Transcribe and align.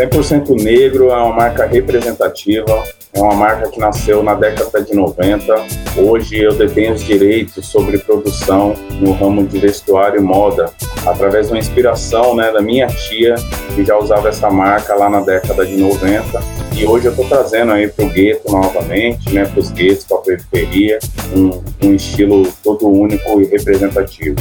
100% 0.00 0.62
Negro 0.62 1.10
é 1.10 1.16
uma 1.16 1.34
marca 1.34 1.66
representativa, 1.66 2.84
é 3.12 3.20
uma 3.20 3.34
marca 3.34 3.68
que 3.68 3.78
nasceu 3.78 4.22
na 4.22 4.34
década 4.34 4.82
de 4.82 4.94
90. 4.94 5.54
Hoje 5.98 6.38
eu 6.38 6.54
detenho 6.54 6.94
os 6.94 7.04
direitos 7.04 7.66
sobre 7.66 7.98
produção 7.98 8.74
no 8.98 9.12
ramo 9.12 9.46
de 9.46 9.58
vestuário 9.58 10.18
e 10.18 10.22
moda, 10.22 10.72
através 11.04 11.48
de 11.48 11.52
uma 11.52 11.58
inspiração 11.58 12.34
né, 12.34 12.50
da 12.50 12.62
minha 12.62 12.86
tia, 12.86 13.34
que 13.74 13.84
já 13.84 13.98
usava 13.98 14.30
essa 14.30 14.48
marca 14.50 14.94
lá 14.94 15.10
na 15.10 15.20
década 15.20 15.66
de 15.66 15.76
90. 15.76 16.40
E 16.74 16.86
hoje 16.86 17.06
eu 17.06 17.10
estou 17.10 17.26
trazendo 17.26 17.72
aí 17.72 17.86
para 17.86 18.06
o 18.06 18.08
gueto 18.08 18.50
novamente, 18.50 19.34
né, 19.34 19.44
para 19.44 19.60
os 19.60 19.70
guetos, 19.70 20.04
para 20.04 20.16
a 20.16 20.20
periferia, 20.22 20.98
um, 21.36 21.62
um 21.86 21.94
estilo 21.94 22.50
todo 22.64 22.88
único 22.88 23.38
e 23.42 23.44
representativo. 23.44 24.36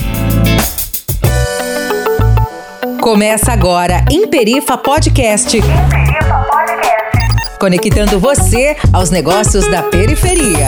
Começa 3.01 3.53
agora 3.53 4.03
Imperifa 4.11 4.77
Podcast. 4.77 5.55
Imperifa 5.55 6.45
Podcast. 6.51 7.57
Conectando 7.57 8.19
você 8.19 8.75
aos 8.91 9.09
negócios 9.09 9.65
da 9.71 9.83
periferia. 9.83 10.67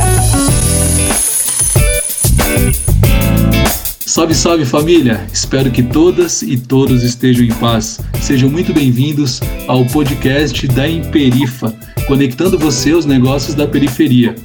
Salve, 4.05 4.34
salve 4.34 4.66
família! 4.66 5.27
Espero 5.34 5.70
que 5.71 5.84
todas 5.84 6.41
e 6.41 6.57
todos 6.57 7.04
estejam 7.04 7.44
em 7.44 7.52
paz. 7.52 7.99
Sejam 8.21 8.49
muito 8.49 8.73
bem-vindos 8.73 9.41
ao 9.68 9.85
podcast 9.88 10.66
da 10.70 10.88
Imperifa, 10.88 11.76
conectando 12.07 12.57
você 12.57 12.91
aos 12.91 13.05
negócios 13.05 13.55
da 13.55 13.68
periferia. 13.68 14.35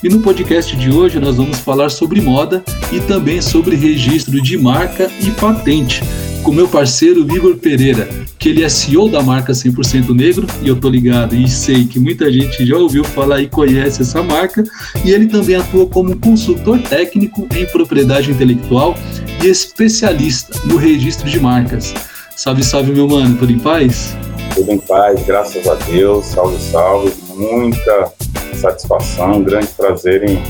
E 0.00 0.08
no 0.08 0.20
podcast 0.20 0.76
de 0.76 0.92
hoje 0.92 1.18
nós 1.18 1.36
vamos 1.36 1.58
falar 1.58 1.88
sobre 1.88 2.20
moda 2.20 2.62
e 2.92 3.00
também 3.00 3.42
sobre 3.42 3.74
registro 3.74 4.40
de 4.40 4.56
marca 4.56 5.10
e 5.20 5.30
patente 5.32 6.02
com 6.42 6.52
meu 6.52 6.66
parceiro 6.66 7.20
Igor 7.20 7.56
Pereira, 7.56 8.08
que 8.38 8.48
ele 8.48 8.64
é 8.64 8.68
CEO 8.68 9.08
da 9.08 9.22
marca 9.22 9.52
100% 9.52 10.14
Negro, 10.14 10.46
e 10.60 10.68
eu 10.68 10.78
tô 10.78 10.88
ligado 10.88 11.36
e 11.36 11.48
sei 11.48 11.86
que 11.86 12.00
muita 12.00 12.30
gente 12.32 12.66
já 12.66 12.76
ouviu 12.76 13.04
falar 13.04 13.40
e 13.40 13.48
conhece 13.48 14.02
essa 14.02 14.22
marca, 14.22 14.64
e 15.04 15.12
ele 15.12 15.26
também 15.26 15.56
atua 15.56 15.86
como 15.86 16.18
consultor 16.18 16.80
técnico 16.82 17.46
em 17.56 17.64
propriedade 17.66 18.30
intelectual 18.30 18.96
e 19.42 19.46
especialista 19.46 20.58
no 20.64 20.76
registro 20.76 21.28
de 21.28 21.38
marcas. 21.38 21.94
Salve, 22.36 22.64
salve, 22.64 22.92
meu 22.92 23.08
mano, 23.08 23.36
tudo 23.38 23.52
em 23.52 23.58
paz? 23.58 24.16
Tudo 24.54 24.72
em 24.72 24.78
paz, 24.78 25.24
graças 25.24 25.66
a 25.66 25.74
Deus, 25.74 26.26
salve, 26.26 26.58
salve, 26.60 27.12
muita 27.36 28.12
satisfação, 28.54 29.38
um 29.38 29.44
grande 29.44 29.68
prazer 29.68 30.28
em 30.28 30.42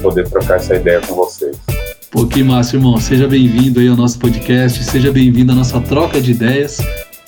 poder 0.00 0.28
trocar 0.28 0.56
essa 0.56 0.74
ideia 0.74 1.00
com 1.06 1.14
vocês. 1.14 1.56
Pô, 2.10 2.26
que 2.26 2.42
massa, 2.42 2.76
irmão. 2.76 2.98
Seja 2.98 3.28
bem-vindo 3.28 3.80
aí 3.80 3.88
ao 3.88 3.96
nosso 3.96 4.18
podcast, 4.18 4.82
seja 4.82 5.12
bem-vindo 5.12 5.52
à 5.52 5.54
nossa 5.54 5.78
troca 5.78 6.20
de 6.20 6.30
ideias, 6.30 6.78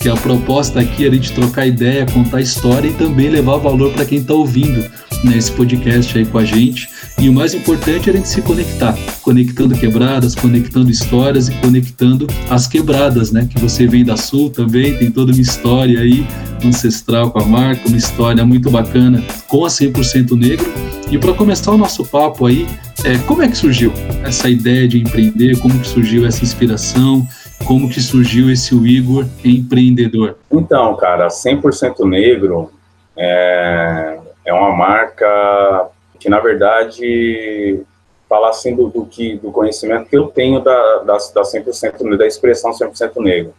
que 0.01 0.09
a 0.09 0.15
proposta 0.15 0.79
aqui 0.79 1.05
é 1.05 1.09
a 1.09 1.13
gente 1.13 1.31
trocar 1.31 1.67
ideia, 1.67 2.07
contar 2.07 2.41
história 2.41 2.87
e 2.87 2.93
também 2.93 3.29
levar 3.29 3.57
valor 3.57 3.93
para 3.93 4.03
quem 4.03 4.17
está 4.17 4.33
ouvindo 4.33 4.83
nesse 5.23 5.51
podcast 5.51 6.17
aí 6.17 6.25
com 6.25 6.39
a 6.39 6.43
gente. 6.43 6.89
E 7.19 7.29
o 7.29 7.33
mais 7.33 7.53
importante 7.53 8.09
é 8.09 8.13
a 8.13 8.15
gente 8.15 8.27
se 8.27 8.41
conectar, 8.41 8.97
conectando 9.21 9.75
quebradas, 9.75 10.33
conectando 10.33 10.89
histórias 10.89 11.49
e 11.49 11.51
conectando 11.51 12.25
as 12.49 12.65
quebradas, 12.65 13.31
né? 13.31 13.47
Que 13.47 13.59
você 13.59 13.85
vem 13.85 14.03
da 14.03 14.17
Sul 14.17 14.49
também, 14.49 14.97
tem 14.97 15.11
toda 15.11 15.31
uma 15.31 15.41
história 15.41 15.99
aí 15.99 16.25
ancestral 16.65 17.29
com 17.29 17.39
a 17.39 17.45
marca, 17.45 17.87
uma 17.87 17.97
história 17.97 18.43
muito 18.43 18.71
bacana 18.71 19.23
com 19.47 19.63
a 19.63 19.67
100% 19.67 20.31
Negro. 20.35 20.65
E 21.11 21.17
para 21.19 21.33
começar 21.33 21.71
o 21.71 21.77
nosso 21.77 22.03
papo 22.05 22.47
aí, 22.47 22.65
é, 23.03 23.17
como 23.19 23.43
é 23.43 23.47
que 23.47 23.57
surgiu 23.57 23.93
essa 24.23 24.49
ideia 24.49 24.87
de 24.87 24.97
empreender? 24.97 25.59
Como 25.59 25.77
que 25.77 25.87
surgiu 25.87 26.25
essa 26.25 26.43
inspiração? 26.43 27.27
Como 27.67 27.89
que 27.89 28.01
surgiu 28.01 28.51
esse 28.51 28.75
Igor 28.75 29.25
empreendedor? 29.43 30.37
Então, 30.51 30.95
cara, 30.95 31.27
100% 31.27 32.07
Negro 32.07 32.71
é, 33.17 34.19
é 34.45 34.53
uma 34.53 34.71
marca 34.71 35.89
que, 36.19 36.29
na 36.29 36.39
verdade, 36.39 37.81
fala 38.27 38.49
assim 38.49 38.75
do, 38.75 38.87
do, 38.89 39.05
que, 39.05 39.37
do 39.37 39.51
conhecimento 39.51 40.09
que 40.09 40.17
eu 40.17 40.27
tenho 40.27 40.59
da, 40.59 40.97
da, 40.99 41.13
da 41.13 41.41
100%, 41.41 42.17
da 42.17 42.27
expressão 42.27 42.71
100% 42.71 43.21
Negro. 43.21 43.53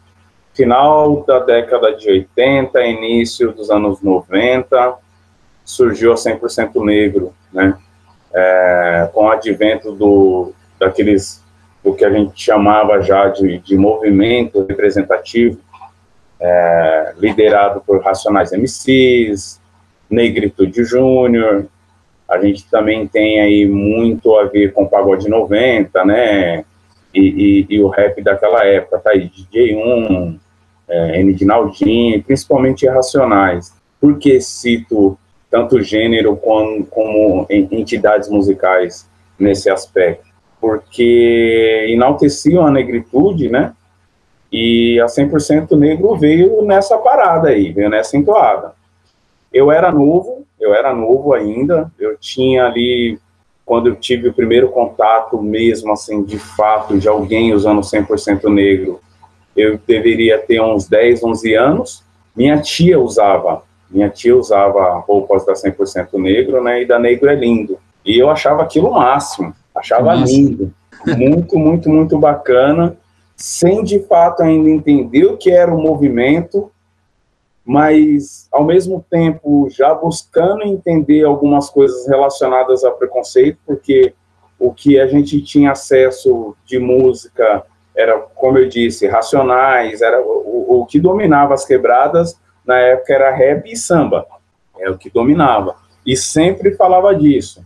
Final 0.55 1.25
da 1.25 1.39
década 1.39 1.97
de 1.97 2.11
80, 2.11 2.81
início 2.83 3.53
dos 3.53 3.71
anos 3.71 4.03
90, 4.03 4.95
surgiu 5.65 6.13
a 6.13 6.17
100% 6.17 6.85
Negro, 6.85 7.33
né? 7.53 7.77
é, 8.35 9.11
com 9.13 9.25
o 9.25 9.31
advento 9.31 9.93
do, 9.93 10.53
daqueles, 10.79 11.42
do 11.83 11.95
que 11.95 12.05
a 12.05 12.11
gente 12.11 12.41
chamava 12.41 13.01
já 13.03 13.29
de, 13.29 13.59
de 13.59 13.77
movimento 13.77 14.65
representativo, 14.65 15.59
é, 16.41 17.15
liderado 17.19 17.83
por 17.87 18.03
Racionais 18.03 18.53
MCs, 18.53 19.61
Negritude 20.09 20.85
Júnior, 20.85 21.67
a 22.29 22.39
gente 22.41 22.69
também 22.71 23.07
tem 23.07 23.41
aí 23.41 23.67
muito 23.67 24.37
a 24.37 24.45
ver 24.45 24.73
com 24.73 24.85
o 24.85 24.89
Pagode 24.89 25.29
90, 25.29 26.05
né, 26.05 26.65
e, 27.15 27.67
e, 27.69 27.77
e 27.77 27.83
o 27.83 27.89
rap 27.89 28.23
daquela 28.23 28.65
época, 28.65 28.99
tá 28.99 29.11
aí, 29.11 29.31
DJ1, 29.31 30.39
é, 30.89 31.21
N. 31.21 31.35
Dinaldinho, 31.35 32.23
principalmente 32.23 32.89
Racionais. 32.89 33.75
Por 34.01 34.19
que 34.19 34.41
cito 34.41 35.19
tanto 35.51 35.83
gênero 35.83 36.35
como, 36.37 36.87
como 36.87 37.47
entidades 37.51 38.31
musicais 38.31 39.07
nesse 39.39 39.69
aspecto, 39.69 40.32
porque 40.63 41.87
enalteciam 41.89 42.65
a 42.65 42.71
negritude, 42.71 43.51
né? 43.51 43.75
E 44.53 45.01
a 45.01 45.07
100% 45.07 45.77
negro 45.77 46.17
veio 46.17 46.63
nessa 46.63 46.97
parada 46.97 47.49
aí, 47.49 47.73
veio 47.73 47.91
nessa 47.91 48.17
entoada. 48.17 48.73
Eu 49.53 49.73
era 49.73 49.91
novo, 49.91 50.47
eu 50.61 50.73
era 50.73 50.95
novo 50.95 51.35
ainda, 51.35 51.91
eu 51.99 52.17
tinha 52.17 52.67
ali, 52.67 53.19
quando 53.67 53.89
eu 53.89 53.97
tive 53.97 54.29
o 54.29 54.33
primeiro 54.33 54.69
contato 54.69 55.43
mesmo, 55.43 55.93
assim, 55.93 56.23
de 56.23 56.39
fato, 56.39 56.97
de 56.97 57.09
alguém 57.09 57.53
usando 57.53 57.81
100% 57.81 58.49
negro, 58.49 59.01
eu 59.57 59.81
deveria 59.85 60.39
ter 60.39 60.63
uns 60.63 60.89
10, 60.89 61.25
11 61.25 61.55
anos. 61.55 62.05
Minha 62.37 62.61
tia 62.63 63.01
usava 63.01 63.63
minha 63.93 64.09
tia 64.09 64.35
usava 64.35 64.99
roupas 65.01 65.45
da 65.45 65.53
100% 65.53 66.15
negro, 66.15 66.63
né? 66.65 66.83
E 66.83 66.87
da 66.87 66.99
Negro 66.99 67.29
é 67.29 67.35
Lindo. 67.35 67.79
E 68.05 68.19
eu 68.19 68.31
achava 68.31 68.63
aquilo 68.63 68.89
o 68.89 68.95
máximo. 68.95 69.55
Achava 69.75 70.15
Nossa. 70.15 70.33
lindo. 70.33 70.73
Muito, 71.07 71.59
muito, 71.59 71.89
muito 71.89 72.19
bacana. 72.19 72.97
Sem 73.37 73.83
de 73.83 73.99
fato 74.01 74.43
ainda 74.43 74.69
entender 74.69 75.25
o 75.25 75.37
que 75.37 75.51
era 75.51 75.75
o 75.75 75.81
movimento, 75.81 76.71
mas 77.65 78.49
ao 78.53 78.65
mesmo 78.65 79.05
tempo 79.11 79.69
já 79.71 79.95
buscando 79.95 80.63
entender 80.63 81.25
algumas 81.25 81.71
coisas 81.71 82.07
relacionadas 82.07 82.85
a 82.85 82.91
preconceito, 82.91 83.59
porque 83.67 84.15
o 84.59 84.73
que 84.73 85.01
a 85.01 85.07
gente 85.07 85.41
tinha 85.43 85.73
acesso 85.73 86.55
de 86.65 86.79
música 86.79 87.65
era, 87.97 88.19
como 88.19 88.59
eu 88.59 88.69
disse, 88.69 89.09
racionais, 89.09 90.03
era 90.03 90.21
o, 90.23 90.83
o 90.83 90.87
que 90.87 91.01
dominava 91.01 91.55
as 91.55 91.65
quebradas 91.65 92.41
na 92.65 92.79
época 92.79 93.13
era 93.13 93.35
rap 93.35 93.71
e 93.71 93.77
samba, 93.77 94.27
é 94.79 94.89
o 94.89 94.97
que 94.97 95.11
dominava. 95.11 95.75
E 96.07 96.17
sempre 96.17 96.75
falava 96.75 97.15
disso. 97.15 97.65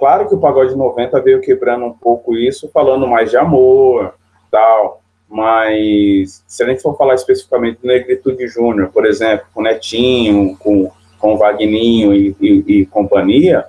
Claro 0.00 0.26
que 0.26 0.34
o 0.34 0.40
pagode 0.40 0.74
90 0.74 1.20
veio 1.20 1.42
quebrando 1.42 1.84
um 1.84 1.92
pouco 1.92 2.34
isso, 2.34 2.70
falando 2.72 3.06
mais 3.06 3.28
de 3.30 3.36
amor, 3.36 4.14
tal, 4.50 5.02
mas 5.28 6.42
se 6.48 6.64
a 6.64 6.66
gente 6.66 6.80
for 6.80 6.96
falar 6.96 7.14
especificamente 7.14 7.82
do 7.82 7.86
Negritude 7.86 8.48
Júnior, 8.48 8.88
por 8.88 9.04
exemplo, 9.04 9.44
com 9.52 9.60
Netinho, 9.60 10.56
com, 10.56 10.90
com 11.18 11.36
Vagninho 11.36 12.14
e, 12.14 12.34
e, 12.40 12.64
e 12.66 12.86
companhia, 12.86 13.66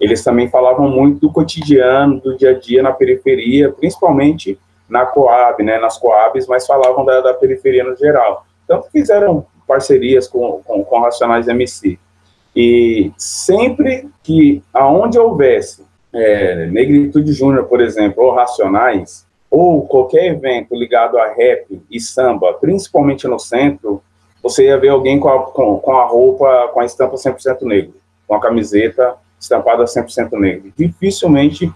eles 0.00 0.24
também 0.24 0.48
falavam 0.48 0.88
muito 0.88 1.20
do 1.20 1.30
cotidiano, 1.30 2.18
do 2.18 2.34
dia 2.34 2.52
a 2.52 2.58
dia 2.58 2.82
na 2.82 2.92
periferia, 2.92 3.70
principalmente 3.70 4.58
na 4.88 5.04
Coab, 5.04 5.62
né, 5.62 5.78
nas 5.78 5.98
Coabs, 5.98 6.46
mas 6.46 6.66
falavam 6.66 7.04
da, 7.04 7.20
da 7.20 7.34
periferia 7.34 7.84
no 7.84 7.94
geral. 7.94 8.46
Tanto 8.66 8.88
fizeram 8.90 9.46
parcerias 9.68 10.26
com, 10.26 10.62
com, 10.64 10.82
com 10.82 11.00
Racionais 11.00 11.46
MC. 11.46 11.98
E 12.54 13.12
sempre 13.16 14.08
que, 14.22 14.62
aonde 14.72 15.18
houvesse 15.18 15.84
é, 16.12 16.66
Negritude 16.66 17.32
Júnior, 17.32 17.64
por 17.64 17.80
exemplo, 17.80 18.22
ou 18.22 18.32
Racionais, 18.32 19.26
ou 19.50 19.86
qualquer 19.86 20.26
evento 20.26 20.74
ligado 20.74 21.18
a 21.18 21.32
rap 21.32 21.80
e 21.90 22.00
samba, 22.00 22.54
principalmente 22.54 23.26
no 23.26 23.38
centro, 23.38 24.02
você 24.42 24.66
ia 24.66 24.78
ver 24.78 24.88
alguém 24.88 25.18
com 25.18 25.28
a, 25.28 25.42
com, 25.42 25.78
com 25.78 25.92
a 25.96 26.04
roupa, 26.04 26.70
com 26.72 26.80
a 26.80 26.84
estampa 26.84 27.16
100% 27.16 27.62
negro, 27.62 27.94
com 28.26 28.34
a 28.34 28.40
camiseta 28.40 29.14
estampada 29.40 29.84
100% 29.84 30.38
negro. 30.38 30.72
Dificilmente 30.76 31.72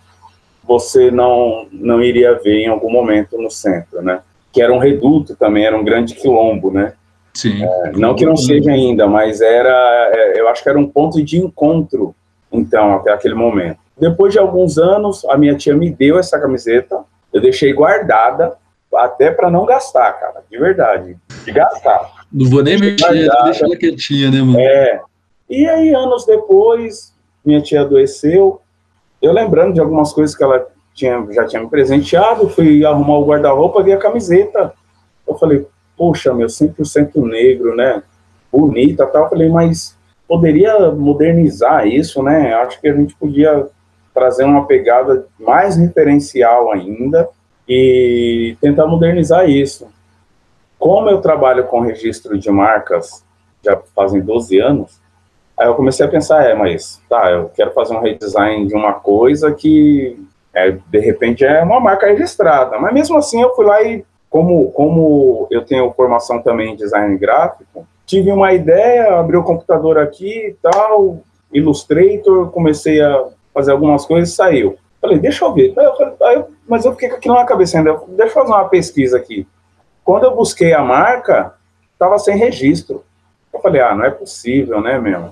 você 0.64 1.10
não, 1.10 1.66
não 1.72 2.02
iria 2.02 2.38
ver 2.38 2.64
em 2.64 2.68
algum 2.68 2.90
momento 2.90 3.38
no 3.38 3.50
centro, 3.50 4.02
né? 4.02 4.20
Que 4.52 4.60
era 4.60 4.72
um 4.72 4.78
reduto 4.78 5.34
também, 5.34 5.64
era 5.64 5.76
um 5.76 5.84
grande 5.84 6.14
quilombo, 6.14 6.70
né? 6.70 6.92
Sim. 7.38 7.62
É, 7.62 7.92
não 7.92 8.16
que 8.16 8.26
não 8.26 8.36
seja 8.36 8.72
ainda, 8.72 9.06
mas 9.06 9.40
era, 9.40 10.10
é, 10.12 10.40
eu 10.40 10.48
acho 10.48 10.60
que 10.60 10.68
era 10.68 10.76
um 10.76 10.88
ponto 10.88 11.22
de 11.22 11.38
encontro, 11.38 12.12
então, 12.50 12.96
até 12.96 13.12
aquele 13.12 13.36
momento. 13.36 13.78
Depois 13.96 14.32
de 14.32 14.40
alguns 14.40 14.76
anos, 14.76 15.24
a 15.26 15.38
minha 15.38 15.54
tia 15.54 15.76
me 15.76 15.88
deu 15.88 16.18
essa 16.18 16.36
camiseta, 16.40 16.98
eu 17.32 17.40
deixei 17.40 17.72
guardada, 17.72 18.56
até 18.92 19.30
para 19.30 19.48
não 19.48 19.64
gastar, 19.64 20.14
cara, 20.14 20.42
de 20.50 20.58
verdade, 20.58 21.16
de 21.44 21.52
gastar. 21.52 22.10
Não 22.32 22.50
vou 22.50 22.60
nem 22.60 22.76
mexer, 22.76 23.30
deixa 23.44 23.64
ela 23.64 23.76
quietinha, 23.76 24.32
né, 24.32 24.42
mano? 24.42 24.58
É. 24.58 25.00
E 25.48 25.68
aí, 25.68 25.94
anos 25.94 26.26
depois, 26.26 27.14
minha 27.44 27.60
tia 27.60 27.82
adoeceu. 27.82 28.60
Eu 29.22 29.32
lembrando 29.32 29.74
de 29.74 29.80
algumas 29.80 30.12
coisas 30.12 30.34
que 30.34 30.42
ela 30.42 30.66
tinha, 30.92 31.24
já 31.30 31.46
tinha 31.46 31.62
me 31.62 31.70
presenteado, 31.70 32.48
fui 32.48 32.84
arrumar 32.84 33.18
o 33.18 33.26
guarda-roupa, 33.26 33.82
vi 33.84 33.92
a 33.92 33.96
camiseta. 33.96 34.72
Eu 35.26 35.36
falei, 35.36 35.64
poxa, 35.98 36.32
meu, 36.32 36.46
100% 36.46 37.16
negro, 37.28 37.74
né? 37.74 38.02
Bonita 38.50 39.04
tal. 39.04 39.24
Eu 39.24 39.28
falei, 39.28 39.48
mas 39.48 39.98
poderia 40.26 40.90
modernizar 40.92 41.86
isso, 41.86 42.22
né? 42.22 42.54
Acho 42.54 42.80
que 42.80 42.88
a 42.88 42.94
gente 42.94 43.14
podia 43.16 43.66
trazer 44.14 44.44
uma 44.44 44.66
pegada 44.66 45.26
mais 45.38 45.76
referencial 45.76 46.72
ainda 46.72 47.28
e 47.68 48.56
tentar 48.60 48.86
modernizar 48.86 49.48
isso. 49.48 49.88
Como 50.78 51.10
eu 51.10 51.20
trabalho 51.20 51.64
com 51.64 51.80
registro 51.80 52.38
de 52.38 52.50
marcas 52.50 53.24
já 53.64 53.76
fazem 53.94 54.20
12 54.20 54.58
anos, 54.60 55.00
aí 55.58 55.66
eu 55.66 55.74
comecei 55.74 56.06
a 56.06 56.08
pensar, 56.08 56.44
é, 56.44 56.54
mas 56.54 57.02
tá, 57.08 57.30
eu 57.30 57.48
quero 57.48 57.72
fazer 57.72 57.94
um 57.94 58.00
redesign 58.00 58.66
de 58.66 58.74
uma 58.74 58.94
coisa 58.94 59.52
que 59.52 60.18
é, 60.54 60.70
de 60.70 60.98
repente 61.00 61.44
é 61.44 61.62
uma 61.62 61.80
marca 61.80 62.06
registrada, 62.06 62.78
mas 62.78 62.94
mesmo 62.94 63.16
assim 63.18 63.42
eu 63.42 63.54
fui 63.54 63.66
lá 63.66 63.82
e 63.82 64.04
como, 64.30 64.70
como 64.72 65.46
eu 65.50 65.64
tenho 65.64 65.92
formação 65.92 66.42
também 66.42 66.72
em 66.72 66.76
design 66.76 67.16
gráfico, 67.16 67.86
tive 68.04 68.30
uma 68.30 68.52
ideia, 68.52 69.18
abri 69.18 69.36
o 69.36 69.42
computador 69.42 69.98
aqui 69.98 70.48
e 70.48 70.56
tal, 70.60 71.20
Illustrator, 71.52 72.50
comecei 72.50 73.00
a 73.00 73.26
fazer 73.54 73.72
algumas 73.72 74.04
coisas 74.04 74.30
e 74.30 74.34
saiu. 74.34 74.76
Falei, 75.00 75.18
deixa 75.18 75.44
eu 75.44 75.52
ver. 75.52 75.74
Mas 76.68 76.84
eu 76.84 76.92
fiquei 76.92 77.10
aqui 77.10 77.28
na 77.28 77.44
cabeça 77.44 77.78
ainda, 77.78 78.00
deixa 78.08 78.30
eu 78.30 78.34
fazer 78.34 78.52
uma 78.52 78.68
pesquisa 78.68 79.16
aqui. 79.16 79.46
Quando 80.04 80.24
eu 80.24 80.34
busquei 80.34 80.72
a 80.72 80.82
marca, 80.82 81.54
estava 81.92 82.18
sem 82.18 82.36
registro. 82.36 83.04
Eu 83.52 83.60
falei, 83.60 83.80
ah, 83.80 83.94
não 83.94 84.04
é 84.04 84.10
possível, 84.10 84.80
né, 84.80 84.98
meu? 84.98 85.30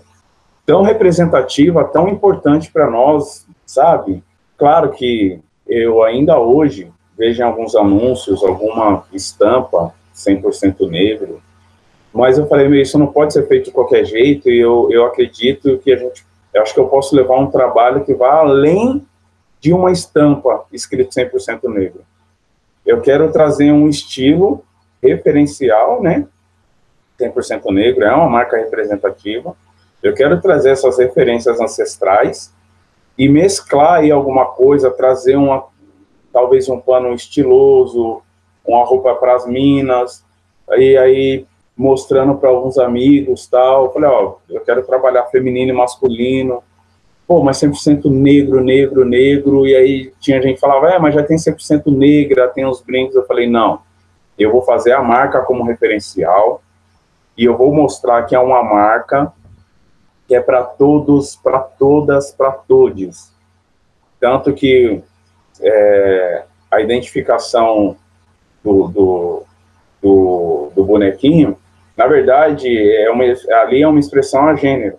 Tão 0.64 0.82
representativa, 0.82 1.84
tão 1.84 2.08
importante 2.08 2.72
para 2.72 2.90
nós, 2.90 3.46
sabe? 3.64 4.22
Claro 4.56 4.90
que 4.90 5.40
eu 5.66 6.02
ainda 6.02 6.38
hoje 6.38 6.92
vejo 7.16 7.40
em 7.40 7.44
alguns 7.44 7.74
anúncios 7.74 8.42
alguma 8.44 9.04
estampa 9.12 9.94
100% 10.14 10.88
negro, 10.88 11.40
mas 12.12 12.38
eu 12.38 12.46
falei, 12.46 12.66
meu, 12.66 12.80
isso 12.80 12.98
não 12.98 13.08
pode 13.08 13.34
ser 13.34 13.46
feito 13.46 13.66
de 13.66 13.70
qualquer 13.72 14.04
jeito 14.04 14.50
e 14.50 14.58
eu, 14.58 14.88
eu 14.90 15.04
acredito 15.04 15.78
que 15.78 15.92
a 15.92 15.96
gente, 15.96 16.24
eu 16.54 16.62
acho 16.62 16.72
que 16.72 16.80
eu 16.80 16.88
posso 16.88 17.14
levar 17.14 17.38
um 17.38 17.50
trabalho 17.50 18.04
que 18.04 18.14
vá 18.14 18.38
além 18.38 19.06
de 19.60 19.72
uma 19.72 19.92
estampa 19.92 20.64
escrito 20.72 21.10
100% 21.10 21.68
negro. 21.68 22.00
Eu 22.86 23.02
quero 23.02 23.30
trazer 23.30 23.70
um 23.70 23.88
estilo 23.88 24.64
referencial, 25.02 26.02
né? 26.02 26.26
100% 27.20 27.72
negro 27.72 28.04
é 28.04 28.14
uma 28.14 28.30
marca 28.30 28.56
representativa. 28.56 29.54
Eu 30.02 30.14
quero 30.14 30.40
trazer 30.40 30.70
essas 30.70 30.98
referências 30.98 31.60
ancestrais 31.60 32.52
e 33.18 33.28
mesclar 33.28 34.00
aí 34.00 34.10
alguma 34.10 34.46
coisa, 34.46 34.90
trazer 34.90 35.36
uma 35.36 35.66
talvez 36.36 36.68
um 36.68 36.78
pano 36.78 37.14
estiloso, 37.14 38.20
uma 38.62 38.84
roupa 38.84 39.14
para 39.14 39.34
as 39.34 39.46
minas, 39.46 40.22
e 40.76 40.94
aí 40.98 41.46
mostrando 41.74 42.34
para 42.34 42.50
alguns 42.50 42.76
amigos 42.76 43.46
tal. 43.46 43.86
Eu 43.86 43.92
falei, 43.92 44.10
ó, 44.10 44.34
eu 44.50 44.60
quero 44.60 44.84
trabalhar 44.84 45.24
feminino 45.28 45.72
e 45.72 45.74
masculino. 45.74 46.62
Pô, 47.26 47.42
mas 47.42 47.56
100% 47.56 48.10
negro, 48.10 48.62
negro, 48.62 49.02
negro. 49.06 49.66
E 49.66 49.74
aí 49.74 50.12
tinha 50.20 50.42
gente 50.42 50.56
que 50.56 50.60
falava, 50.60 50.90
é, 50.90 50.98
mas 50.98 51.14
já 51.14 51.22
tem 51.22 51.38
100% 51.38 51.86
negra, 51.86 52.48
tem 52.48 52.66
os 52.66 52.82
brincos. 52.82 53.16
Eu 53.16 53.24
falei, 53.24 53.48
não, 53.48 53.80
eu 54.38 54.52
vou 54.52 54.60
fazer 54.60 54.92
a 54.92 55.02
marca 55.02 55.40
como 55.40 55.64
referencial 55.64 56.60
e 57.34 57.46
eu 57.46 57.56
vou 57.56 57.74
mostrar 57.74 58.24
que 58.24 58.34
é 58.34 58.38
uma 58.38 58.62
marca 58.62 59.32
que 60.28 60.34
é 60.34 60.40
para 60.40 60.62
todos, 60.62 61.34
para 61.34 61.60
todas, 61.60 62.30
para 62.30 62.52
todos. 62.52 63.32
Tanto 64.20 64.52
que 64.52 65.02
é, 65.62 66.44
a 66.70 66.80
identificação 66.80 67.96
do, 68.62 68.88
do, 68.88 69.42
do, 70.02 70.72
do, 70.74 70.84
bonequinho, 70.84 71.56
na 71.96 72.06
verdade, 72.06 72.68
é 72.96 73.10
uma, 73.10 73.24
ali 73.62 73.82
é 73.82 73.88
uma 73.88 74.00
expressão 74.00 74.48
a 74.48 74.54
gênero. 74.54 74.98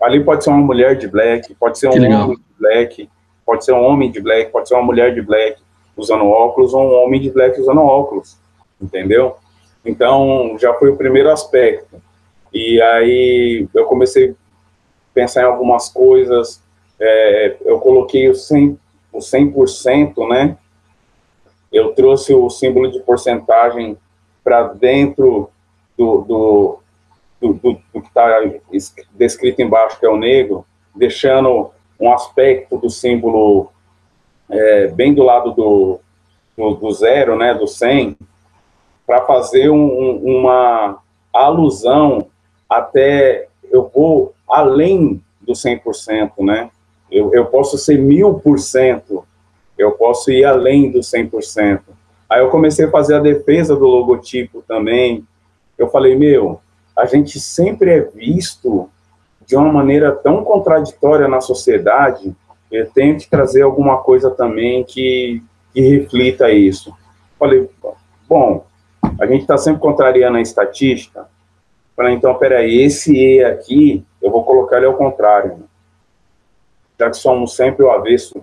Ali 0.00 0.22
pode 0.22 0.44
ser 0.44 0.50
uma 0.50 0.64
mulher 0.64 0.96
de 0.96 1.08
black, 1.08 1.54
pode 1.54 1.78
ser 1.78 1.88
um 1.88 1.92
homem 1.92 2.36
de 2.36 2.58
black, 2.58 3.10
pode 3.44 3.64
ser 3.64 3.72
um 3.72 3.84
homem 3.84 4.10
de 4.10 4.20
black, 4.20 4.50
pode 4.50 4.68
ser 4.68 4.74
uma 4.74 4.84
mulher 4.84 5.14
de 5.14 5.22
black 5.22 5.60
usando 5.96 6.26
óculos 6.26 6.72
ou 6.72 6.82
um 6.82 7.04
homem 7.04 7.20
de 7.20 7.30
black 7.30 7.60
usando 7.60 7.80
óculos, 7.80 8.36
entendeu? 8.80 9.36
Então, 9.84 10.56
já 10.58 10.72
foi 10.74 10.90
o 10.90 10.96
primeiro 10.96 11.30
aspecto. 11.30 12.00
E 12.52 12.80
aí 12.80 13.68
eu 13.74 13.84
comecei 13.86 14.30
a 14.30 14.34
pensar 15.12 15.42
em 15.42 15.46
algumas 15.46 15.88
coisas, 15.88 16.62
é, 17.00 17.56
eu 17.64 17.78
coloquei 17.78 18.28
o 18.28 18.34
100, 18.34 18.78
o 19.12 19.18
100%, 19.18 20.28
né? 20.28 20.56
Eu 21.72 21.92
trouxe 21.94 22.32
o 22.34 22.48
símbolo 22.48 22.90
de 22.90 23.00
porcentagem 23.00 23.96
para 24.42 24.62
dentro 24.68 25.50
do, 25.96 26.22
do, 26.22 26.78
do, 27.40 27.52
do, 27.54 27.80
do 27.92 28.00
que 28.00 28.08
está 28.08 28.40
descrito 29.14 29.60
embaixo, 29.60 29.98
que 29.98 30.06
é 30.06 30.08
o 30.08 30.16
negro, 30.16 30.64
deixando 30.94 31.70
um 32.00 32.12
aspecto 32.12 32.78
do 32.78 32.88
símbolo 32.88 33.70
é, 34.48 34.88
bem 34.88 35.12
do 35.12 35.22
lado 35.22 35.52
do, 35.52 36.00
do, 36.56 36.74
do, 36.74 36.90
zero, 36.92 37.36
né, 37.36 37.52
do 37.54 37.66
100, 37.66 38.16
para 39.06 39.24
fazer 39.26 39.68
um, 39.70 40.16
uma 40.16 40.98
alusão 41.32 42.26
até, 42.68 43.48
eu 43.70 43.90
vou 43.94 44.34
além 44.48 45.22
do 45.40 45.52
100%, 45.52 46.32
né, 46.38 46.70
eu, 47.10 47.32
eu 47.34 47.46
posso 47.46 47.78
ser 47.78 47.98
mil 47.98 48.34
por 48.34 48.58
cento, 48.58 49.24
eu 49.76 49.92
posso 49.92 50.30
ir 50.30 50.44
além 50.44 50.90
do 50.90 51.00
100%. 51.00 51.80
Aí 52.28 52.40
eu 52.40 52.50
comecei 52.50 52.86
a 52.86 52.90
fazer 52.90 53.14
a 53.14 53.20
defesa 53.20 53.74
do 53.74 53.86
logotipo 53.86 54.62
também. 54.66 55.26
Eu 55.78 55.88
falei, 55.88 56.16
meu, 56.16 56.60
a 56.96 57.06
gente 57.06 57.40
sempre 57.40 57.90
é 57.90 58.00
visto 58.00 58.90
de 59.46 59.56
uma 59.56 59.72
maneira 59.72 60.12
tão 60.12 60.44
contraditória 60.44 61.26
na 61.26 61.40
sociedade, 61.40 62.36
eu 62.70 62.90
tenho 62.90 63.16
que 63.16 63.30
trazer 63.30 63.62
alguma 63.62 63.96
coisa 63.98 64.30
também 64.30 64.84
que, 64.84 65.42
que 65.72 65.80
reflita 65.80 66.50
isso. 66.50 66.94
Falei, 67.38 67.66
bom, 68.28 68.66
a 69.18 69.26
gente 69.26 69.42
está 69.42 69.56
sempre 69.56 69.80
contrariando 69.80 70.36
a 70.36 70.42
estatística. 70.42 71.26
Falei, 71.96 72.14
então, 72.14 72.34
peraí, 72.34 72.82
esse 72.82 73.16
E 73.16 73.42
aqui, 73.42 74.04
eu 74.20 74.30
vou 74.30 74.44
colocar 74.44 74.76
ele 74.76 74.86
ao 74.86 74.94
contrário. 74.94 75.56
Né? 75.56 75.64
Já 76.98 77.10
que 77.10 77.16
somos 77.16 77.54
sempre 77.54 77.84
o 77.84 77.90
avesso 77.90 78.42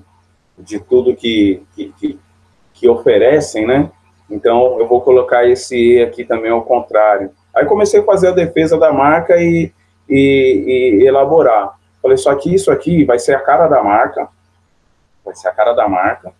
de 0.57 0.79
tudo 0.79 1.15
que, 1.15 1.61
que, 1.75 1.93
que, 1.99 2.19
que 2.73 2.87
oferecem, 2.87 3.65
né? 3.67 3.91
Então, 4.29 4.79
eu 4.79 4.87
vou 4.87 5.01
colocar 5.01 5.45
esse 5.47 5.75
E 5.75 6.01
aqui 6.01 6.23
também 6.23 6.51
ao 6.51 6.63
contrário. 6.63 7.31
Aí 7.53 7.65
comecei 7.65 7.99
a 7.99 8.03
fazer 8.03 8.29
a 8.29 8.31
defesa 8.31 8.77
da 8.77 8.91
marca 8.91 9.37
e, 9.37 9.71
e, 10.09 10.99
e, 11.01 11.07
elaborar. 11.07 11.77
Falei, 12.01 12.17
só 12.17 12.33
que 12.35 12.53
isso 12.53 12.71
aqui 12.71 13.03
vai 13.03 13.19
ser 13.19 13.35
a 13.35 13.39
cara 13.39 13.67
da 13.67 13.83
marca, 13.83 14.27
vai 15.23 15.35
ser 15.35 15.47
a 15.47 15.53
cara 15.53 15.73
da 15.73 15.87
marca, 15.87 16.33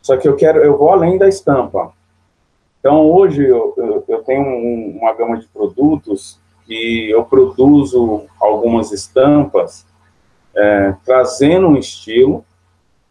só 0.00 0.16
que 0.16 0.26
eu 0.26 0.34
quero, 0.34 0.60
eu 0.60 0.76
vou 0.76 0.90
além 0.90 1.16
da 1.16 1.28
estampa. 1.28 1.92
Então, 2.80 3.08
hoje 3.08 3.46
eu, 3.46 4.04
eu, 4.08 4.22
tenho 4.24 4.42
um, 4.42 4.98
uma 5.00 5.12
gama 5.14 5.38
de 5.38 5.46
produtos 5.46 6.40
que 6.66 7.08
eu 7.10 7.24
produzo 7.24 8.24
algumas 8.40 8.90
estampas 8.90 9.86
é, 10.54 10.94
trazendo 11.04 11.68
um 11.68 11.76
estilo, 11.76 12.44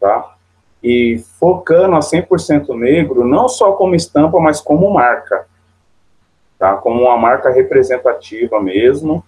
tá? 0.00 0.34
E 0.82 1.22
focando 1.38 1.96
a 1.96 2.00
100% 2.00 2.76
negro, 2.76 3.24
não 3.24 3.48
só 3.48 3.72
como 3.72 3.94
estampa, 3.94 4.40
mas 4.40 4.60
como 4.60 4.92
marca, 4.92 5.46
tá? 6.58 6.74
Como 6.76 7.02
uma 7.02 7.16
marca 7.16 7.50
representativa 7.50 8.60
mesmo. 8.60 9.24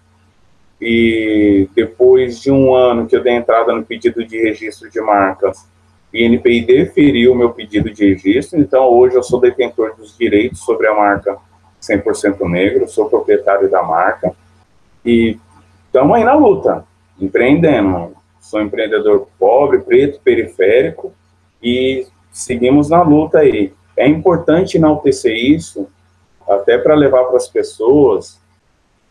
E 0.80 1.68
depois 1.74 2.40
de 2.40 2.50
um 2.50 2.74
ano 2.74 3.06
que 3.06 3.16
eu 3.16 3.22
dei 3.22 3.34
entrada 3.34 3.72
no 3.72 3.84
pedido 3.84 4.24
de 4.26 4.42
registro 4.42 4.90
de 4.90 5.00
marcas, 5.00 5.66
o 6.12 6.16
INPI 6.16 6.64
deferiu 6.64 7.32
o 7.32 7.34
meu 7.34 7.50
pedido 7.50 7.90
de 7.90 8.14
registro, 8.14 8.60
então 8.60 8.88
hoje 8.88 9.16
eu 9.16 9.22
sou 9.22 9.40
detentor 9.40 9.96
dos 9.96 10.16
direitos 10.16 10.60
sobre 10.60 10.86
a 10.86 10.94
marca 10.94 11.36
100% 11.82 12.48
negro, 12.48 12.88
sou 12.88 13.08
proprietário 13.08 13.68
da 13.68 13.82
marca, 13.82 14.32
e 15.04 15.38
estamos 15.86 16.16
aí 16.16 16.24
na 16.24 16.34
luta, 16.34 16.84
empreendendo. 17.20 18.14
Sou 18.40 18.60
empreendedor 18.60 19.28
pobre, 19.38 19.78
preto, 19.78 20.20
periférico 20.20 21.12
e 21.62 22.06
seguimos 22.30 22.90
na 22.90 23.02
luta 23.02 23.38
aí. 23.38 23.72
É 23.96 24.06
importante 24.06 24.76
enaltecer 24.76 25.34
isso, 25.34 25.88
até 26.46 26.76
para 26.76 26.94
levar 26.94 27.24
para 27.24 27.36
as 27.36 27.48
pessoas 27.48 28.38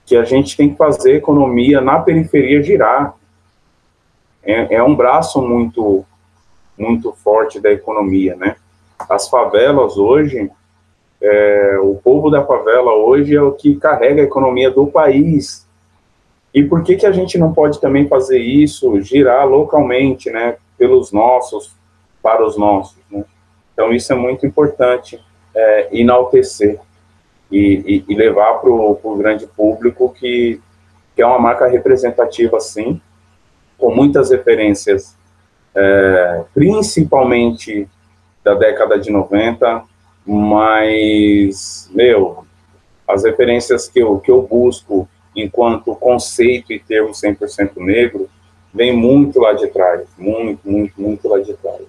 que 0.05 0.15
a 0.15 0.23
gente 0.23 0.55
tem 0.55 0.69
que 0.69 0.77
fazer 0.77 1.15
economia 1.15 1.81
na 1.81 1.99
periferia 1.99 2.61
girar. 2.61 3.15
É, 4.43 4.75
é 4.75 4.83
um 4.83 4.95
braço 4.95 5.41
muito, 5.41 6.05
muito 6.77 7.13
forte 7.13 7.59
da 7.59 7.71
economia, 7.71 8.35
né? 8.35 8.57
As 9.09 9.29
favelas 9.29 9.97
hoje, 9.97 10.51
é, 11.21 11.79
o 11.81 11.95
povo 11.95 12.29
da 12.29 12.45
favela 12.45 12.93
hoje 12.93 13.35
é 13.35 13.41
o 13.41 13.53
que 13.53 13.75
carrega 13.77 14.21
a 14.21 14.25
economia 14.25 14.69
do 14.69 14.85
país. 14.87 15.65
E 16.53 16.63
por 16.63 16.83
que, 16.83 16.95
que 16.95 17.05
a 17.05 17.11
gente 17.11 17.37
não 17.37 17.51
pode 17.51 17.81
também 17.81 18.07
fazer 18.07 18.39
isso, 18.39 19.01
girar 19.01 19.47
localmente, 19.47 20.29
né, 20.29 20.57
pelos 20.77 21.11
nossos, 21.11 21.75
para 22.21 22.45
os 22.45 22.57
nossos, 22.57 22.97
né? 23.09 23.23
Então, 23.73 23.91
isso 23.91 24.13
é 24.13 24.15
muito 24.15 24.45
importante, 24.45 25.19
é, 25.55 25.89
enaltecer 25.91 26.79
e, 27.51 28.03
e, 28.07 28.13
e 28.13 28.15
levar 28.15 28.59
para 28.59 28.69
o 28.69 29.17
grande 29.17 29.47
público 29.47 30.13
que, 30.13 30.61
que 31.15 31.21
é 31.21 31.25
uma 31.25 31.39
marca 31.39 31.67
representativa, 31.67 32.59
sim, 32.59 33.01
com 33.77 33.93
muitas 33.93 34.29
referências, 34.29 35.17
é, 35.75 36.43
principalmente 36.53 37.89
da 38.43 38.53
década 38.53 38.99
de 38.99 39.11
90, 39.11 39.83
mas, 40.25 41.89
meu, 41.93 42.45
as 43.07 43.23
referências 43.23 43.87
que 43.87 43.99
eu, 43.99 44.19
que 44.19 44.31
eu 44.31 44.41
busco 44.41 45.07
enquanto 45.35 45.95
conceito 45.95 46.71
e 46.71 46.79
termo 46.79 47.11
100% 47.11 47.71
negro, 47.77 48.29
vem 48.73 48.95
muito 48.95 49.39
lá 49.39 49.53
de 49.53 49.67
trás, 49.67 50.01
muito, 50.17 50.59
muito, 50.65 50.93
muito 50.97 51.27
lá 51.27 51.39
de 51.39 51.53
trás. 51.53 51.81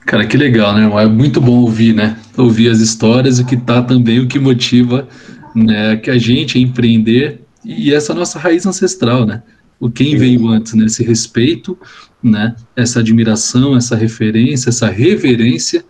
Cara, 0.00 0.26
que 0.26 0.36
legal, 0.36 0.74
né? 0.74 0.90
É 1.02 1.06
muito 1.06 1.40
bom 1.40 1.60
ouvir, 1.60 1.94
né? 1.94 2.18
Ouvir 2.36 2.70
as 2.70 2.78
histórias, 2.78 3.38
o 3.38 3.46
que 3.46 3.56
tá 3.56 3.82
também, 3.82 4.20
o 4.20 4.28
que 4.28 4.38
motiva 4.38 5.06
né, 5.54 5.96
que 5.96 6.10
a 6.10 6.18
gente 6.18 6.56
a 6.58 6.60
empreender 6.60 7.40
e 7.64 7.92
essa 7.92 8.14
nossa 8.14 8.38
raiz 8.38 8.64
ancestral, 8.64 9.26
né? 9.26 9.42
O 9.80 9.90
quem 9.90 10.16
veio 10.16 10.48
antes, 10.48 10.74
né? 10.74 10.86
Esse 10.86 11.04
respeito, 11.04 11.78
né? 12.22 12.54
Essa 12.74 13.00
admiração, 13.00 13.76
essa 13.76 13.96
referência, 13.96 14.70
essa 14.70 14.88
reverência 14.88 15.84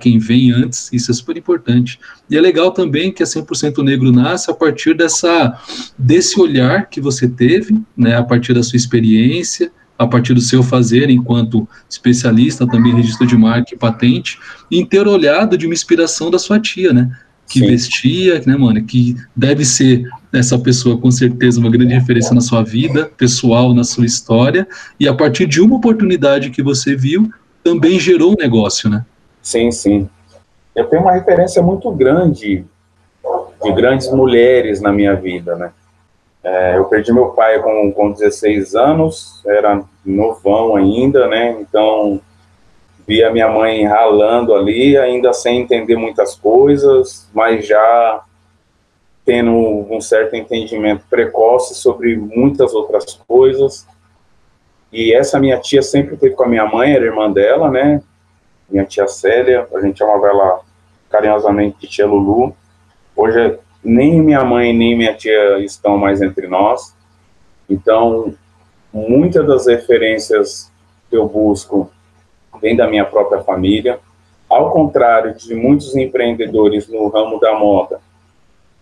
quem 0.00 0.18
vem 0.18 0.50
antes, 0.50 0.90
isso 0.92 1.10
é 1.10 1.14
super 1.14 1.36
importante. 1.36 1.98
E 2.28 2.36
é 2.36 2.40
legal 2.40 2.70
também 2.70 3.12
que 3.12 3.22
a 3.22 3.26
100% 3.26 3.82
Negro 3.84 4.10
nasce 4.10 4.50
a 4.50 4.54
partir 4.54 4.94
dessa, 4.94 5.58
desse 5.98 6.40
olhar 6.40 6.88
que 6.88 7.00
você 7.00 7.28
teve, 7.28 7.80
né? 7.96 8.16
A 8.16 8.22
partir 8.22 8.54
da 8.54 8.62
sua 8.62 8.76
experiência, 8.76 9.70
a 9.98 10.06
partir 10.06 10.34
do 10.34 10.40
seu 10.40 10.62
fazer 10.62 11.10
enquanto 11.10 11.68
especialista, 11.88 12.66
também 12.66 12.94
registro 12.94 13.26
de 13.26 13.36
marca 13.36 13.74
e 13.74 13.78
patente, 13.78 14.38
e 14.70 14.84
ter 14.84 15.06
olhado 15.06 15.56
de 15.56 15.66
uma 15.66 15.74
inspiração 15.74 16.30
da 16.30 16.38
sua 16.38 16.58
tia, 16.58 16.92
né? 16.92 17.10
Que 17.48 17.60
Sim. 17.60 17.66
vestia, 17.66 18.42
né, 18.46 18.56
mano? 18.56 18.82
Que 18.84 19.14
deve 19.36 19.64
ser 19.64 20.08
essa 20.32 20.58
pessoa 20.58 20.98
com 20.98 21.10
certeza 21.10 21.60
uma 21.60 21.70
grande 21.70 21.92
referência 21.92 22.34
na 22.34 22.40
sua 22.40 22.62
vida 22.62 23.10
pessoal, 23.16 23.74
na 23.74 23.84
sua 23.84 24.06
história, 24.06 24.66
e 24.98 25.06
a 25.06 25.14
partir 25.14 25.46
de 25.46 25.60
uma 25.60 25.76
oportunidade 25.76 26.50
que 26.50 26.62
você 26.62 26.96
viu, 26.96 27.30
também 27.62 28.00
gerou 28.00 28.32
um 28.32 28.36
negócio, 28.36 28.88
né? 28.88 29.04
Sim, 29.42 29.70
sim. 29.70 30.08
Eu 30.74 30.86
tenho 30.88 31.02
uma 31.02 31.12
referência 31.12 31.60
muito 31.60 31.90
grande 31.90 32.64
de 33.62 33.72
grandes 33.72 34.10
mulheres 34.10 34.80
na 34.80 34.92
minha 34.92 35.14
vida, 35.14 35.54
né? 35.56 35.72
É, 36.42 36.76
eu 36.76 36.86
perdi 36.86 37.12
meu 37.12 37.30
pai 37.30 37.60
com, 37.60 37.92
com 37.92 38.12
16 38.12 38.74
anos, 38.74 39.42
era 39.46 39.82
novão 40.04 40.74
ainda, 40.74 41.28
né? 41.28 41.56
Então, 41.60 42.20
vi 43.06 43.22
a 43.22 43.30
minha 43.30 43.48
mãe 43.48 43.84
ralando 43.84 44.54
ali, 44.54 44.96
ainda 44.96 45.32
sem 45.32 45.60
entender 45.60 45.96
muitas 45.96 46.34
coisas, 46.34 47.28
mas 47.32 47.66
já 47.66 48.22
tendo 49.24 49.52
um 49.52 50.00
certo 50.00 50.34
entendimento 50.34 51.04
precoce 51.08 51.76
sobre 51.76 52.16
muitas 52.16 52.74
outras 52.74 53.20
coisas. 53.28 53.86
E 54.92 55.14
essa 55.14 55.38
minha 55.38 55.58
tia 55.60 55.80
sempre 55.80 56.16
teve 56.16 56.34
com 56.34 56.42
a 56.42 56.48
minha 56.48 56.66
mãe, 56.66 56.92
era 56.92 57.04
irmã 57.04 57.30
dela, 57.30 57.70
né? 57.70 58.02
Minha 58.72 58.86
tia 58.86 59.06
Célia, 59.06 59.68
a 59.74 59.80
gente 59.82 59.98
chamava 59.98 60.26
ela 60.26 60.60
carinhosamente 61.10 61.76
de 61.80 61.86
tia 61.86 62.06
Lulu. 62.06 62.56
Hoje 63.14 63.58
nem 63.84 64.22
minha 64.22 64.42
mãe 64.42 64.72
nem 64.72 64.96
minha 64.96 65.14
tia 65.14 65.58
estão 65.58 65.98
mais 65.98 66.22
entre 66.22 66.48
nós. 66.48 66.96
Então, 67.68 68.34
muitas 68.90 69.46
das 69.46 69.66
referências 69.66 70.72
que 71.10 71.16
eu 71.16 71.28
busco 71.28 71.90
vêm 72.62 72.74
da 72.74 72.88
minha 72.88 73.04
própria 73.04 73.42
família. 73.42 74.00
Ao 74.48 74.70
contrário 74.70 75.34
de 75.34 75.54
muitos 75.54 75.94
empreendedores 75.94 76.88
no 76.88 77.08
ramo 77.08 77.38
da 77.38 77.54
moda, 77.58 78.00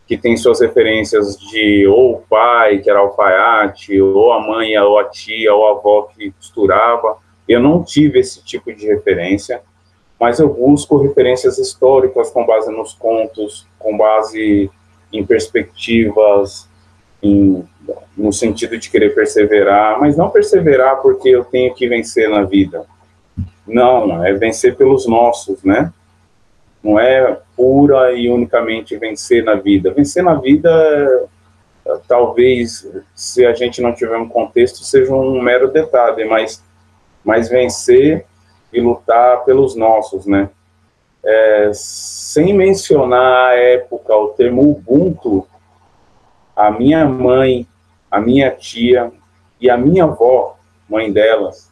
que 0.06 0.16
tem 0.16 0.36
suas 0.36 0.60
referências 0.60 1.36
de 1.38 1.86
ou 1.86 2.14
o 2.14 2.22
pai, 2.28 2.78
que 2.78 2.90
era 2.90 2.98
alfaiate, 3.00 4.00
ou 4.00 4.32
a 4.32 4.40
mãe, 4.40 4.76
ou 4.78 4.98
a 4.98 5.04
tia, 5.04 5.54
ou 5.54 5.68
a 5.68 5.70
avó 5.78 6.02
que 6.02 6.30
costurava. 6.32 7.18
Eu 7.48 7.60
não 7.60 7.82
tive 7.82 8.18
esse 8.18 8.44
tipo 8.44 8.72
de 8.72 8.86
referência, 8.86 9.62
mas 10.20 10.38
eu 10.38 10.52
busco 10.52 10.98
referências 10.98 11.58
históricas 11.58 12.30
com 12.30 12.44
base 12.44 12.70
nos 12.70 12.92
contos, 12.92 13.66
com 13.78 13.96
base 13.96 14.70
em 15.10 15.24
perspectivas, 15.24 16.68
em, 17.22 17.64
no 18.14 18.30
sentido 18.30 18.76
de 18.76 18.90
querer 18.90 19.14
perseverar, 19.14 19.98
mas 19.98 20.18
não 20.18 20.28
perseverar 20.28 21.00
porque 21.00 21.30
eu 21.30 21.42
tenho 21.42 21.74
que 21.74 21.88
vencer 21.88 22.28
na 22.28 22.42
vida. 22.42 22.84
Não, 23.66 24.22
é 24.22 24.34
vencer 24.34 24.76
pelos 24.76 25.06
nossos, 25.06 25.62
né? 25.62 25.90
Não 26.84 27.00
é 27.00 27.38
pura 27.56 28.12
e 28.12 28.28
unicamente 28.28 28.98
vencer 28.98 29.42
na 29.42 29.54
vida. 29.54 29.90
Vencer 29.90 30.22
na 30.22 30.34
vida, 30.34 31.28
talvez, 32.06 32.86
se 33.14 33.46
a 33.46 33.54
gente 33.54 33.80
não 33.80 33.94
tiver 33.94 34.18
um 34.18 34.28
contexto, 34.28 34.84
seja 34.84 35.14
um 35.14 35.40
mero 35.40 35.70
detalhe, 35.72 36.26
mas, 36.26 36.62
mas 37.24 37.48
vencer 37.48 38.26
e 38.72 38.80
lutar 38.80 39.44
pelos 39.44 39.74
nossos, 39.74 40.26
né? 40.26 40.50
É, 41.22 41.70
sem 41.74 42.54
mencionar 42.54 43.50
a 43.50 43.54
época, 43.54 44.14
o 44.16 44.28
termo 44.28 44.62
Ubuntu, 44.62 45.46
a 46.56 46.70
minha 46.70 47.04
mãe, 47.04 47.66
a 48.10 48.20
minha 48.20 48.50
tia 48.50 49.12
e 49.60 49.68
a 49.68 49.76
minha 49.76 50.04
avó, 50.04 50.56
mãe 50.88 51.12
delas, 51.12 51.70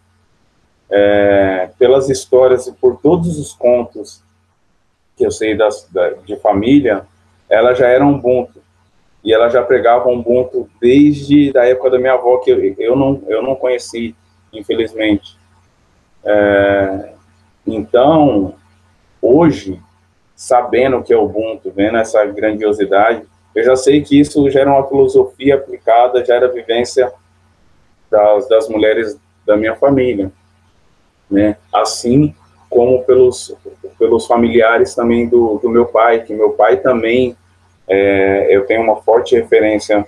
é, 0.90 1.71
pelas 1.78 2.09
histórias 2.09 2.67
e 2.67 2.73
por 2.73 2.99
todos 2.99 3.38
os 3.38 3.52
contos 3.52 4.23
que 5.17 5.25
eu 5.25 5.31
sei 5.31 5.57
das, 5.57 5.88
da, 5.90 6.11
de 6.11 6.37
família, 6.37 7.07
ela 7.49 7.75
já 7.75 7.88
era 7.88 8.07
Ubuntu. 8.07 8.62
E 9.25 9.33
ela 9.33 9.49
já 9.49 9.62
pregava 9.62 10.09
Ubuntu 10.09 10.69
desde 10.81 11.57
a 11.57 11.67
época 11.67 11.90
da 11.90 11.99
minha 11.99 12.12
avó, 12.12 12.38
que 12.38 12.50
eu, 12.50 12.75
eu, 12.78 12.95
não, 12.95 13.23
eu 13.26 13.43
não 13.43 13.57
conheci, 13.57 14.14
infelizmente. 14.52 15.38
É, 16.25 17.13
então, 17.67 18.55
hoje, 19.21 19.81
sabendo 20.35 21.03
que 21.03 21.13
é 21.13 21.17
Ubuntu, 21.17 21.73
vendo 21.75 21.99
essa 21.99 22.25
grandiosidade, 22.25 23.23
eu 23.55 23.65
já 23.65 23.77
sei 23.77 24.03
que 24.03 24.21
isso 24.21 24.49
já 24.51 24.61
era 24.61 24.71
uma 24.71 24.87
filosofia 24.87 25.57
aplicada, 25.57 26.25
já 26.25 26.35
era 26.35 26.53
vivência 26.53 27.13
das, 28.11 28.49
das 28.49 28.69
mulheres 28.69 29.19
da 29.45 29.57
minha 29.57 29.75
família, 29.75 30.31
né? 31.31 31.57
Assim 31.73 32.35
como 32.71 33.03
pelos, 33.05 33.55
pelos 33.99 34.27
familiares 34.27 34.95
também 34.95 35.29
do, 35.29 35.59
do 35.59 35.69
meu 35.69 35.87
pai, 35.87 36.23
que 36.23 36.35
meu 36.35 36.51
pai 36.51 36.77
também, 36.77 37.37
é, 37.89 38.47
eu 38.51 38.67
tenho 38.67 38.83
uma 38.83 38.97
forte 38.97 39.35
referência 39.35 40.07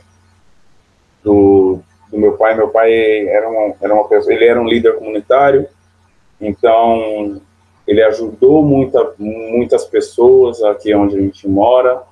do, 1.25 1.81
do 2.11 2.19
meu 2.19 2.37
pai, 2.37 2.55
meu 2.55 2.69
pai 2.69 3.27
era 3.27 3.49
uma, 3.49 3.75
era 3.81 3.95
uma 3.95 4.07
pessoa, 4.07 4.35
ele 4.35 4.45
era 4.45 4.61
um 4.61 4.69
líder 4.69 4.97
comunitário, 4.97 5.67
então 6.41 7.41
ele 7.87 8.03
ajudou 8.03 8.63
muita, 8.63 9.15
muitas 9.19 9.85
pessoas 9.85 10.63
aqui 10.63 10.95
onde 10.95 11.17
a 11.17 11.21
gente 11.21 11.49
mora. 11.49 12.03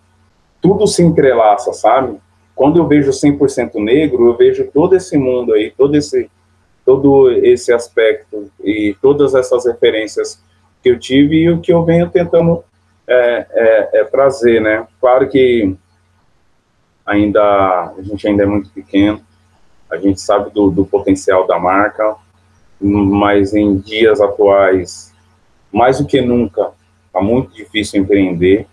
Tudo 0.61 0.87
se 0.87 1.03
entrelaça, 1.03 1.73
sabe? 1.73 2.19
Quando 2.55 2.79
eu 2.79 2.87
vejo 2.89 3.11
100% 3.11 3.75
negro, 3.77 4.27
eu 4.27 4.37
vejo 4.37 4.69
todo 4.73 4.97
esse 4.97 5.17
mundo 5.17 5.53
aí, 5.53 5.71
todo 5.71 5.95
esse, 5.95 6.29
todo 6.85 7.31
esse 7.31 7.73
aspecto 7.73 8.51
e 8.65 8.97
todas 9.01 9.35
essas 9.35 9.67
referências 9.67 10.43
que 10.83 10.91
eu 10.91 10.99
tive 10.99 11.37
e 11.37 11.51
o 11.51 11.61
que 11.61 11.73
eu 11.73 11.85
venho 11.85 12.11
tentando 12.11 12.65
é, 13.07 13.47
é, 13.51 14.01
é 14.01 14.05
trazer, 14.05 14.61
né? 14.61 14.87
Claro 15.01 15.29
que 15.29 15.77
ainda 17.07 17.43
a 17.97 18.03
gente 18.03 18.27
ainda 18.27 18.43
é 18.43 18.47
muito 18.47 18.71
pequeno, 18.71 19.21
a 19.91 19.97
gente 19.97 20.21
sabe 20.21 20.51
do, 20.51 20.71
do 20.71 20.85
potencial 20.85 21.47
da 21.47 21.59
marca, 21.59 22.17
mas 22.81 23.55
em 23.55 23.77
dias 23.77 24.21
atuais 24.21 25.13
mais 25.73 25.99
do 25.99 26.07
que 26.07 26.21
nunca, 26.21 26.73
está 27.07 27.21
muito 27.21 27.53
difícil 27.55 28.01
empreender, 28.01 28.67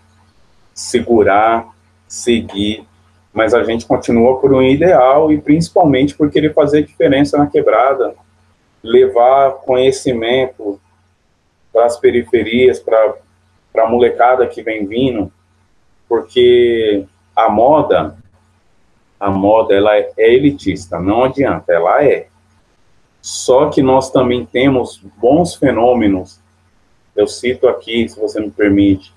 segurar, 0.74 1.68
seguir, 2.08 2.86
mas 3.34 3.54
a 3.54 3.64
gente 3.64 3.86
continua 3.86 4.40
por 4.40 4.54
um 4.54 4.62
ideal 4.62 5.32
e 5.32 5.40
principalmente 5.40 6.16
por 6.16 6.32
querer 6.32 6.54
fazer 6.54 6.84
diferença 6.84 7.38
na 7.38 7.48
quebrada, 7.48 8.16
levar 8.82 9.56
conhecimento 9.56 10.80
para 11.74 11.86
as 11.86 12.00
periferias, 12.00 12.80
para 12.80 13.16
a 13.78 13.90
molecada 13.90 14.48
que 14.48 14.62
vem 14.62 14.86
vindo, 14.86 15.32
porque 16.08 17.06
a 17.36 17.50
moda, 17.50 18.16
a 19.20 19.30
moda, 19.30 19.74
ela 19.74 19.98
é 19.98 20.14
elitista, 20.18 21.00
não 21.00 21.26
adianta, 21.26 21.74
ela 21.74 22.04
é. 22.04 22.28
Só 23.26 23.72
que 23.72 23.82
nós 23.82 24.12
também 24.12 24.46
temos 24.46 25.02
bons 25.18 25.56
fenômenos. 25.56 26.40
Eu 27.16 27.26
cito 27.26 27.68
aqui, 27.68 28.08
se 28.08 28.20
você 28.20 28.40
me 28.40 28.52
permite, 28.52 29.12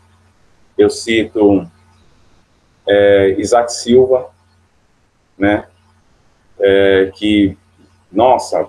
eu 0.78 0.88
cito 0.88 1.70
é, 2.88 3.36
Isaac 3.38 3.70
Silva, 3.70 4.30
né? 5.36 5.66
É, 6.58 7.12
que, 7.16 7.54
nossa, 8.10 8.66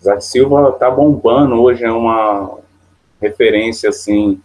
Isaac 0.00 0.24
Silva 0.24 0.72
tá 0.72 0.90
bombando 0.90 1.60
hoje, 1.60 1.84
é 1.84 1.92
uma 1.92 2.58
referência, 3.20 3.90
assim, 3.90 4.40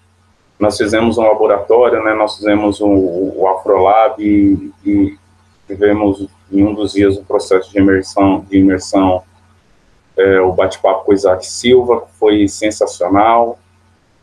nós 0.59 0.77
fizemos 0.77 1.17
um 1.17 1.23
laboratório, 1.23 2.03
né, 2.03 2.13
nós 2.13 2.35
fizemos 2.35 2.81
o, 2.81 3.47
Afrolab 3.47 4.21
e, 4.21 4.73
e 4.85 5.17
tivemos 5.65 6.27
em 6.51 6.65
um 6.65 6.73
dos 6.73 6.91
dias 6.91 7.15
o 7.15 7.23
processo 7.23 7.71
de 7.71 7.79
imersão, 7.79 8.45
de 8.49 8.57
imersão 8.57 9.23
é, 10.21 10.41
o 10.41 10.51
bate-papo 10.53 11.05
com 11.05 11.11
o 11.11 11.15
Isaac 11.15 11.45
Silva, 11.45 12.05
foi 12.19 12.47
sensacional. 12.47 13.57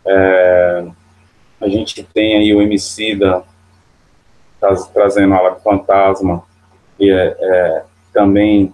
É, 0.07 0.85
a 1.61 1.69
gente 1.69 2.02
tem 2.02 2.37
aí 2.37 2.55
o 2.55 2.62
Emicida 2.62 3.43
trazendo 4.93 5.35
a 5.35 5.55
Fantasma, 5.57 6.43
e 6.99 7.11
é, 7.11 7.37
é 7.38 7.83
também 8.12 8.73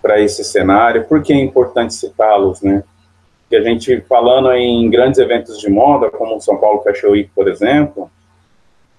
para 0.00 0.20
esse 0.20 0.42
cenário. 0.44 1.04
Por 1.04 1.22
que 1.22 1.32
é 1.32 1.40
importante 1.40 1.94
citá-los, 1.94 2.60
né? 2.60 2.82
Que 3.48 3.56
a 3.56 3.62
gente, 3.62 4.00
falando 4.02 4.50
em 4.52 4.90
grandes 4.90 5.20
eventos 5.20 5.58
de 5.58 5.70
moda, 5.70 6.10
como 6.10 6.36
o 6.36 6.40
São 6.40 6.58
Paulo 6.58 6.82
Fashion 6.82 7.10
Week, 7.10 7.30
por 7.34 7.48
exemplo, 7.48 8.10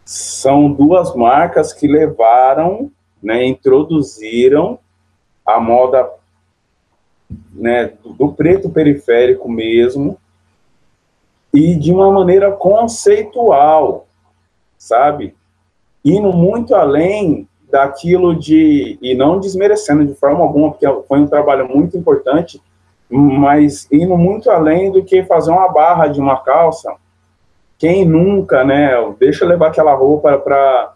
são 0.06 0.72
duas 0.72 1.16
marcas 1.16 1.74
que 1.74 1.88
levaram, 1.88 2.92
né, 3.22 3.46
introduziram 3.46 4.80
a 5.46 5.60
moda 5.60 6.10
né, 7.54 7.94
do 8.04 8.32
preto 8.32 8.70
periférico 8.70 9.50
mesmo, 9.50 10.18
e 11.54 11.76
de 11.76 11.92
uma 11.92 12.12
maneira 12.12 12.52
conceitual, 12.52 14.08
sabe? 14.78 15.36
Indo 16.04 16.34
muito 16.34 16.74
além 16.74 17.48
daquilo 17.70 18.36
de, 18.36 18.98
e 19.02 19.16
não 19.16 19.40
desmerecendo 19.40 20.06
de 20.06 20.14
forma 20.14 20.42
alguma, 20.42 20.72
porque 20.72 20.88
foi 21.08 21.20
um 21.20 21.28
trabalho 21.28 21.68
muito 21.68 21.98
importante, 21.98 22.62
mas 23.10 23.88
indo 23.92 24.18
muito 24.18 24.50
além 24.50 24.92
do 24.92 25.04
que 25.04 25.24
fazer 25.24 25.52
uma 25.52 25.72
barra 25.72 26.08
de 26.08 26.20
uma 26.20 26.38
calça. 26.38 26.96
Quem 27.78 28.06
nunca, 28.06 28.64
né? 28.64 28.92
Deixa 29.20 29.44
eu 29.44 29.50
levar 29.50 29.68
aquela 29.68 29.94
roupa 29.94 30.38
para 30.38 30.94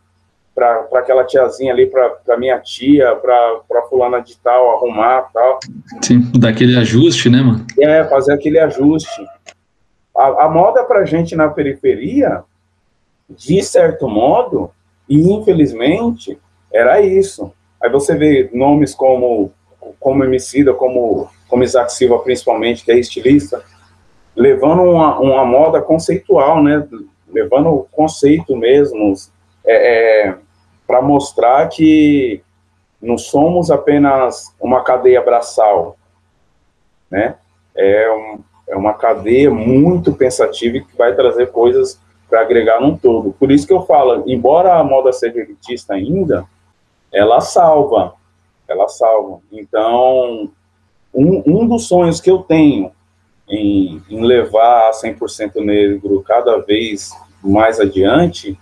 para 0.57 0.87
aquela 0.95 1.23
tiazinha 1.23 1.71
ali, 1.71 1.85
para 1.85 2.35
minha 2.35 2.59
tia, 2.59 3.15
para 3.15 3.83
fulana 3.87 4.19
de 4.19 4.35
tal, 4.39 4.75
arrumar 4.75 5.29
tal. 5.31 5.59
Sim, 6.01 6.31
daquele 6.33 6.75
ajuste, 6.75 7.29
né, 7.29 7.43
mano? 7.43 7.63
É, 7.79 8.03
fazer 8.05 8.33
aquele 8.33 8.57
ajuste. 8.57 9.23
A, 10.17 10.45
a 10.45 10.49
moda 10.49 10.83
para 10.83 11.05
gente 11.05 11.35
na 11.35 11.47
periferia, 11.47 12.43
de 13.29 13.61
certo 13.61 14.09
modo, 14.09 14.71
e 15.07 15.31
infelizmente, 15.31 16.39
era 16.73 16.99
isso. 17.01 17.53
Aí 17.79 17.91
você 17.91 18.15
vê 18.15 18.49
nomes 18.51 18.95
como 18.95 19.51
como 19.99 20.23
Emicida, 20.23 20.73
como, 20.73 21.29
como 21.47 21.63
Isaac 21.63 21.93
Silva, 21.93 22.19
principalmente, 22.19 22.83
que 22.83 22.91
é 22.91 22.99
estilista, 22.99 23.63
levando 24.35 24.81
uma, 24.83 25.17
uma 25.17 25.45
moda 25.45 25.81
conceitual, 25.81 26.61
né? 26.61 26.85
Levando 27.29 27.69
o 27.69 27.87
conceito 27.91 28.55
mesmo, 28.55 29.13
é, 29.65 30.27
é, 30.27 30.35
para 30.87 31.01
mostrar 31.01 31.67
que 31.67 32.41
não 33.01 33.17
somos 33.17 33.69
apenas 33.69 34.55
uma 34.59 34.83
cadeia 34.83 35.21
braçal, 35.21 35.97
né? 37.11 37.35
É, 37.75 38.11
um, 38.11 38.39
é 38.69 38.75
uma 38.75 38.93
cadeia 38.93 39.51
muito 39.51 40.13
pensativa 40.13 40.77
e 40.77 40.83
que 40.83 40.97
vai 40.97 41.13
trazer 41.13 41.51
coisas 41.51 41.99
para 42.29 42.41
agregar 42.41 42.81
num 42.81 42.97
todo. 42.97 43.33
Por 43.33 43.51
isso 43.51 43.67
que 43.67 43.73
eu 43.73 43.85
falo, 43.85 44.23
embora 44.25 44.75
a 44.75 44.83
moda 44.83 45.13
seja 45.13 45.39
elitista 45.39 45.93
ainda, 45.93 46.45
ela 47.11 47.39
salva, 47.39 48.13
ela 48.67 48.87
salva. 48.87 49.39
Então, 49.51 50.49
um, 51.13 51.43
um 51.45 51.67
dos 51.67 51.87
sonhos 51.87 52.19
que 52.19 52.31
eu 52.31 52.39
tenho 52.39 52.91
em, 53.47 54.01
em 54.09 54.25
levar 54.25 54.89
a 54.89 54.91
100% 54.91 55.63
negro 55.63 56.21
cada 56.23 56.57
vez 56.57 57.11
mais 57.43 57.79
adiante 57.79 58.59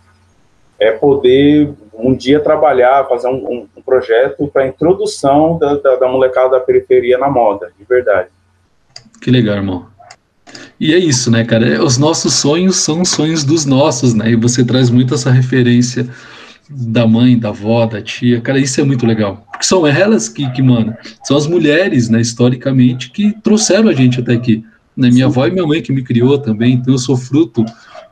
é 0.80 0.92
poder 0.92 1.74
um 1.98 2.14
dia 2.14 2.40
trabalhar, 2.40 3.08
fazer 3.08 3.28
um, 3.28 3.36
um, 3.36 3.68
um 3.78 3.82
projeto 3.82 4.48
para 4.48 4.68
introdução 4.68 5.58
da, 5.58 5.76
da, 5.76 5.96
da, 5.96 6.08
molecada 6.08 6.50
da 6.50 6.60
periferia 6.60 7.18
na 7.18 7.30
moda, 7.30 7.72
de 7.78 7.86
verdade. 7.86 8.30
Que 9.22 9.32
legal, 9.32 9.56
irmão. 9.56 9.88
E 10.80 10.94
é 10.94 10.98
isso, 10.98 11.32
né, 11.32 11.46
cara? 11.46 11.84
Os 11.84 11.98
nossos 11.98 12.34
sonhos 12.34 12.78
são 12.78 13.02
os 13.02 13.10
sonhos 13.10 13.44
dos 13.44 13.66
nossos, 13.66 14.14
né? 14.14 14.32
E 14.32 14.36
você 14.36 14.64
traz 14.64 14.90
muito 14.90 15.14
essa 15.14 15.32
referência 15.32 16.08
da 16.70 17.08
mãe, 17.08 17.38
da 17.38 17.50
avó, 17.50 17.86
da 17.86 18.02
tia. 18.02 18.42
Cara, 18.42 18.60
isso 18.60 18.80
é 18.82 18.84
muito 18.84 19.06
legal. 19.06 19.46
Porque 19.52 19.66
são 19.66 19.86
elas 19.88 20.28
que, 20.28 20.50
que 20.52 20.62
mano, 20.62 20.96
são 21.24 21.38
as 21.38 21.48
mulheres, 21.48 22.10
né, 22.10 22.20
historicamente, 22.20 23.12
que 23.12 23.34
trouxeram 23.42 23.90
a 23.90 23.94
gente 23.94 24.20
até 24.20 24.34
aqui. 24.34 24.66
Né? 24.96 25.10
Minha 25.10 25.26
Sim. 25.26 25.32
avó 25.32 25.48
e 25.48 25.52
minha 25.52 25.66
mãe 25.66 25.82
que 25.82 25.94
me 25.94 26.04
criou 26.04 26.38
também, 26.38 26.74
então 26.74 26.94
eu 26.94 26.98
sou 26.98 27.16
fruto 27.16 27.64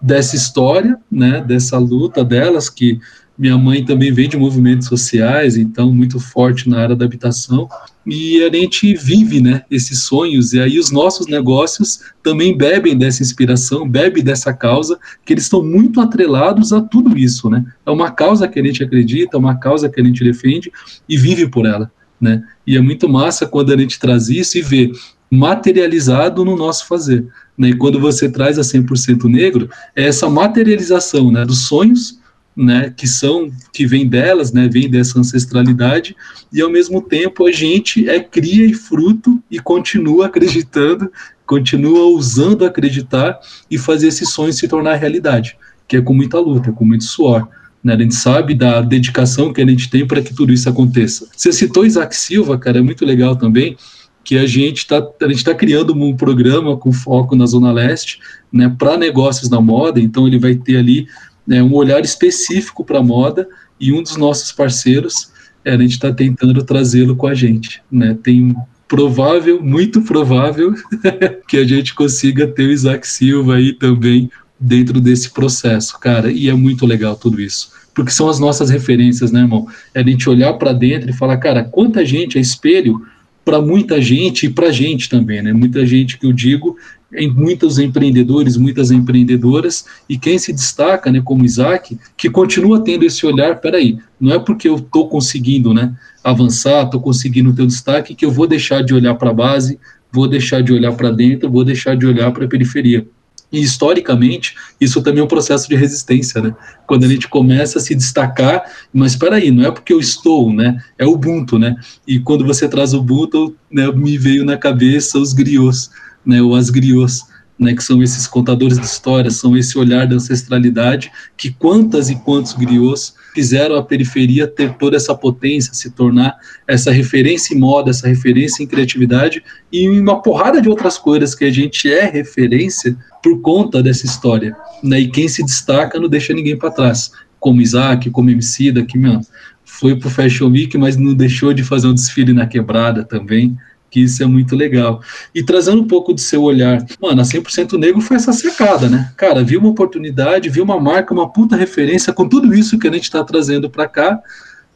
dessa 0.03 0.35
história, 0.35 0.97
né, 1.09 1.41
dessa 1.47 1.77
luta 1.77 2.25
delas, 2.25 2.69
que 2.69 2.99
minha 3.37 3.57
mãe 3.57 3.83
também 3.83 4.11
vem 4.11 4.27
de 4.27 4.35
movimentos 4.35 4.87
sociais, 4.87 5.55
então 5.55 5.93
muito 5.93 6.19
forte 6.19 6.69
na 6.69 6.79
área 6.79 6.95
da 6.95 7.05
habitação, 7.05 7.69
e 8.05 8.43
a 8.43 8.53
gente 8.53 8.93
vive, 8.95 9.41
né, 9.41 9.63
esses 9.71 10.03
sonhos, 10.03 10.51
e 10.51 10.59
aí 10.59 10.77
os 10.77 10.91
nossos 10.91 11.25
negócios 11.25 12.01
também 12.21 12.55
bebem 12.55 12.97
dessa 12.97 13.23
inspiração, 13.23 13.89
bebem 13.89 14.21
dessa 14.21 14.53
causa, 14.53 14.99
que 15.25 15.33
eles 15.33 15.45
estão 15.45 15.63
muito 15.63 16.01
atrelados 16.01 16.73
a 16.73 16.81
tudo 16.81 17.17
isso, 17.17 17.49
né, 17.49 17.65
é 17.85 17.89
uma 17.89 18.11
causa 18.11 18.45
que 18.45 18.59
a 18.59 18.63
gente 18.63 18.83
acredita, 18.83 19.37
é 19.37 19.39
uma 19.39 19.55
causa 19.55 19.89
que 19.89 20.01
a 20.01 20.03
gente 20.03 20.21
defende 20.21 20.69
e 21.07 21.17
vive 21.17 21.47
por 21.47 21.65
ela, 21.65 21.89
né, 22.19 22.43
e 22.67 22.75
é 22.75 22.81
muito 22.81 23.07
massa 23.07 23.47
quando 23.47 23.71
a 23.71 23.77
gente 23.77 23.97
traz 23.97 24.27
isso 24.27 24.57
e 24.57 24.61
vê 24.61 24.91
materializado 25.31 26.45
no 26.45 26.55
nosso 26.55 26.87
fazer. 26.87 27.25
Né? 27.57 27.69
E 27.69 27.75
quando 27.75 27.99
você 27.99 28.29
traz 28.29 28.57
a 28.57 28.61
100% 28.61 29.25
negro, 29.29 29.69
é 29.95 30.05
essa 30.05 30.29
materialização 30.29 31.31
né, 31.31 31.45
dos 31.45 31.67
sonhos, 31.67 32.19
né, 32.55 32.93
que 32.95 33.07
são 33.07 33.51
que 33.71 33.85
vem 33.85 34.07
delas, 34.07 34.51
né, 34.51 34.67
vem 34.67 34.89
dessa 34.89 35.19
ancestralidade, 35.19 36.15
e 36.51 36.61
ao 36.61 36.69
mesmo 36.69 37.01
tempo 37.01 37.47
a 37.47 37.51
gente 37.51 38.07
é 38.07 38.19
cria 38.19 38.65
e 38.65 38.73
fruto 38.73 39.41
e 39.49 39.59
continua 39.59 40.27
acreditando, 40.27 41.11
continua 41.45 42.05
usando 42.05 42.65
acreditar 42.65 43.39
e 43.69 43.77
fazer 43.77 44.07
esses 44.07 44.29
sonhos 44.29 44.57
se 44.57 44.67
tornar 44.67 44.95
realidade, 44.95 45.57
que 45.87 45.97
é 45.97 46.01
com 46.01 46.13
muita 46.13 46.39
luta, 46.39 46.71
com 46.71 46.85
muito 46.85 47.03
suor. 47.03 47.47
Né, 47.83 47.93
a 47.93 47.97
gente 47.97 48.15
sabe 48.15 48.53
da 48.53 48.81
dedicação 48.81 49.51
que 49.51 49.61
a 49.61 49.65
gente 49.65 49.89
tem 49.89 50.07
para 50.07 50.21
que 50.21 50.33
tudo 50.33 50.53
isso 50.53 50.69
aconteça. 50.69 51.27
Você 51.35 51.51
citou 51.51 51.85
Isaac 51.85 52.15
Silva, 52.15 52.57
cara, 52.57 52.77
é 52.77 52.81
muito 52.81 53.03
legal 53.03 53.35
também, 53.35 53.75
que 54.23 54.37
a 54.37 54.47
gente 54.47 54.77
está 54.77 55.01
tá 55.01 55.53
criando 55.53 55.93
um 55.93 56.15
programa 56.15 56.77
com 56.77 56.93
foco 56.93 57.35
na 57.35 57.45
Zona 57.45 57.71
Leste, 57.71 58.19
né, 58.51 58.73
para 58.77 58.97
negócios 58.97 59.49
da 59.49 59.59
moda, 59.59 59.99
então 59.99 60.27
ele 60.27 60.39
vai 60.39 60.55
ter 60.55 60.77
ali 60.77 61.07
né, 61.45 61.61
um 61.61 61.73
olhar 61.73 62.01
específico 62.01 62.85
para 62.85 62.99
a 62.99 63.03
moda, 63.03 63.47
e 63.79 63.91
um 63.91 64.01
dos 64.01 64.15
nossos 64.15 64.51
parceiros, 64.51 65.31
é, 65.65 65.73
a 65.73 65.77
gente 65.77 65.91
está 65.91 66.11
tentando 66.13 66.63
trazê-lo 66.63 67.15
com 67.15 67.27
a 67.27 67.33
gente, 67.33 67.81
né, 67.91 68.17
tem 68.23 68.55
provável, 68.87 69.61
muito 69.61 70.01
provável, 70.01 70.73
que 71.47 71.57
a 71.57 71.65
gente 71.65 71.93
consiga 71.93 72.47
ter 72.47 72.67
o 72.67 72.71
Isaac 72.71 73.07
Silva 73.07 73.55
aí 73.55 73.73
também 73.73 74.29
dentro 74.57 75.01
desse 75.01 75.31
processo, 75.31 75.99
cara, 75.99 76.31
e 76.31 76.47
é 76.47 76.53
muito 76.53 76.85
legal 76.85 77.15
tudo 77.17 77.41
isso, 77.41 77.71
porque 77.93 78.11
são 78.11 78.29
as 78.29 78.39
nossas 78.39 78.69
referências, 78.69 79.31
né, 79.31 79.41
irmão? 79.41 79.67
É 79.93 79.99
a 79.99 80.03
gente 80.03 80.29
olhar 80.29 80.53
para 80.53 80.71
dentro 80.71 81.09
e 81.09 81.13
falar, 81.13 81.37
cara, 81.37 81.63
quanta 81.63 82.05
gente 82.05 82.37
é 82.37 82.41
espelho 82.41 83.01
para 83.43 83.61
muita 83.61 84.01
gente 84.01 84.45
e 84.45 84.49
para 84.49 84.67
a 84.67 84.71
gente 84.71 85.09
também, 85.09 85.41
né? 85.41 85.53
Muita 85.53 85.85
gente 85.85 86.17
que 86.17 86.25
eu 86.25 86.33
digo, 86.33 86.77
em 87.15 87.29
muitos 87.29 87.77
empreendedores, 87.77 88.57
muitas 88.57 88.91
empreendedoras, 88.91 89.85
e 90.09 90.17
quem 90.17 90.37
se 90.37 90.51
destaca, 90.51 91.11
né, 91.11 91.21
como 91.23 91.45
Isaac, 91.45 91.97
que 92.17 92.29
continua 92.29 92.83
tendo 92.83 93.05
esse 93.05 93.25
olhar, 93.25 93.59
peraí, 93.59 93.97
não 94.19 94.33
é 94.33 94.39
porque 94.39 94.67
eu 94.67 94.75
estou 94.75 95.07
conseguindo, 95.07 95.73
né, 95.73 95.95
avançar, 96.23 96.85
estou 96.85 97.01
conseguindo 97.01 97.53
ter 97.53 97.63
o 97.63 97.67
destaque, 97.67 98.15
que 98.15 98.25
eu 98.25 98.31
vou 98.31 98.47
deixar 98.47 98.81
de 98.81 98.93
olhar 98.93 99.15
para 99.15 99.29
a 99.29 99.33
base, 99.33 99.79
vou 100.11 100.27
deixar 100.27 100.61
de 100.61 100.73
olhar 100.73 100.93
para 100.93 101.11
dentro, 101.11 101.51
vou 101.51 101.63
deixar 101.63 101.95
de 101.95 102.05
olhar 102.05 102.31
para 102.31 102.45
a 102.45 102.47
periferia. 102.47 103.05
E 103.53 103.61
historicamente, 103.61 104.55
isso 104.81 104.99
também 105.03 105.21
é 105.21 105.23
um 105.23 105.27
processo 105.27 105.69
de 105.69 105.75
resistência, 105.75 106.41
né? 106.41 106.55
Quando 106.87 107.03
a 107.03 107.07
gente 107.07 107.27
começa 107.27 107.77
a 107.77 107.81
se 107.81 107.93
destacar, 107.93 108.63
mas 108.91 109.11
espera 109.11 109.35
aí, 109.35 109.51
não 109.51 109.63
é 109.63 109.69
porque 109.69 109.93
eu 109.93 109.99
estou, 109.99 110.51
né? 110.51 110.83
É 110.97 111.05
o 111.05 111.11
Ubuntu, 111.11 111.59
né? 111.59 111.75
E 112.07 112.19
quando 112.19 112.43
você 112.43 112.67
traz 112.67 112.95
o 112.95 112.99
Ubuntu, 112.99 113.55
né, 113.71 113.91
me 113.91 114.17
veio 114.17 114.43
na 114.43 114.57
cabeça 114.57 115.19
os 115.19 115.33
griots, 115.33 115.91
né? 116.25 116.41
Ou 116.41 116.55
as 116.55 116.71
griots, 116.71 117.21
né, 117.59 117.75
que 117.75 117.83
são 117.83 118.01
esses 118.01 118.25
contadores 118.25 118.79
de 118.79 118.85
histórias, 118.87 119.35
são 119.35 119.55
esse 119.55 119.77
olhar 119.77 120.07
da 120.07 120.15
ancestralidade, 120.15 121.11
que 121.37 121.51
quantas 121.51 122.09
e 122.09 122.15
quantos 122.15 122.53
griots 122.53 123.13
fizeram 123.33 123.75
a 123.75 123.83
periferia 123.83 124.47
ter 124.47 124.73
toda 124.73 124.95
essa 124.95 125.15
potência, 125.15 125.73
se 125.73 125.89
tornar 125.91 126.35
essa 126.67 126.91
referência 126.91 127.55
em 127.55 127.59
moda, 127.59 127.89
essa 127.89 128.07
referência 128.07 128.63
em 128.63 128.67
criatividade 128.67 129.43
e 129.71 129.89
uma 129.89 130.21
porrada 130.21 130.61
de 130.61 130.69
outras 130.69 130.97
coisas 130.97 131.33
que 131.33 131.45
a 131.45 131.51
gente 131.51 131.91
é 131.91 132.05
referência 132.05 132.95
por 133.21 133.41
conta 133.41 133.81
dessa 133.81 134.05
história. 134.05 134.55
Né? 134.83 135.01
E 135.01 135.07
quem 135.07 135.27
se 135.27 135.43
destaca 135.43 135.99
não 135.99 136.07
deixa 136.07 136.33
ninguém 136.33 136.57
para 136.57 136.71
trás, 136.71 137.11
como 137.39 137.61
Isaac, 137.61 138.09
como 138.11 138.29
Emicida, 138.29 138.85
que 138.85 138.97
meu, 138.97 139.19
foi 139.63 139.95
pro 139.95 140.09
Fashion 140.09 140.49
Week, 140.49 140.77
mas 140.77 140.95
não 140.95 141.13
deixou 141.13 141.53
de 141.53 141.63
fazer 141.63 141.87
um 141.87 141.93
desfile 141.93 142.33
na 142.33 142.45
quebrada 142.45 143.03
também 143.03 143.57
que 143.93 144.01
isso 144.01 144.23
é 144.23 144.25
muito 144.25 144.55
legal. 144.55 144.99
E 145.35 145.43
trazendo 145.43 145.79
um 145.79 145.87
pouco 145.87 146.13
do 146.13 146.19
seu 146.19 146.41
olhar, 146.41 146.83
mano, 146.99 147.21
a 147.21 147.23
100% 147.23 147.77
Negro 147.77 148.01
foi 148.01 148.17
essa 148.17 148.33
secada, 148.33 148.89
né? 148.89 149.13
Cara, 149.15 149.43
viu 149.43 149.59
uma 149.59 149.69
oportunidade, 149.69 150.49
viu 150.49 150.63
uma 150.63 150.79
marca, 150.79 151.13
uma 151.13 151.29
puta 151.29 151.55
referência 151.55 152.11
com 152.11 152.27
tudo 152.27 152.55
isso 152.55 152.79
que 152.79 152.87
a 152.87 152.91
gente 152.91 153.03
está 153.03 153.23
trazendo 153.23 153.69
para 153.69 153.87
cá, 153.87 154.19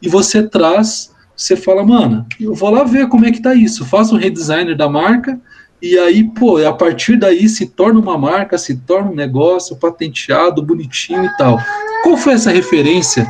e 0.00 0.08
você 0.08 0.40
traz, 0.40 1.10
você 1.34 1.56
fala, 1.56 1.84
mano, 1.84 2.24
eu 2.40 2.54
vou 2.54 2.70
lá 2.70 2.84
ver 2.84 3.08
como 3.08 3.26
é 3.26 3.32
que 3.32 3.42
tá 3.42 3.56
isso, 3.56 3.84
faço 3.84 4.14
um 4.14 4.18
redesigner 4.18 4.76
da 4.76 4.88
marca, 4.88 5.36
e 5.82 5.98
aí, 5.98 6.22
pô, 6.22 6.64
a 6.64 6.72
partir 6.72 7.16
daí 7.16 7.48
se 7.48 7.66
torna 7.66 7.98
uma 7.98 8.16
marca, 8.16 8.56
se 8.56 8.76
torna 8.76 9.10
um 9.10 9.14
negócio 9.16 9.74
patenteado, 9.74 10.62
bonitinho 10.62 11.24
e 11.24 11.36
tal. 11.36 11.58
Qual 12.04 12.16
foi 12.16 12.34
essa 12.34 12.52
referência, 12.52 13.26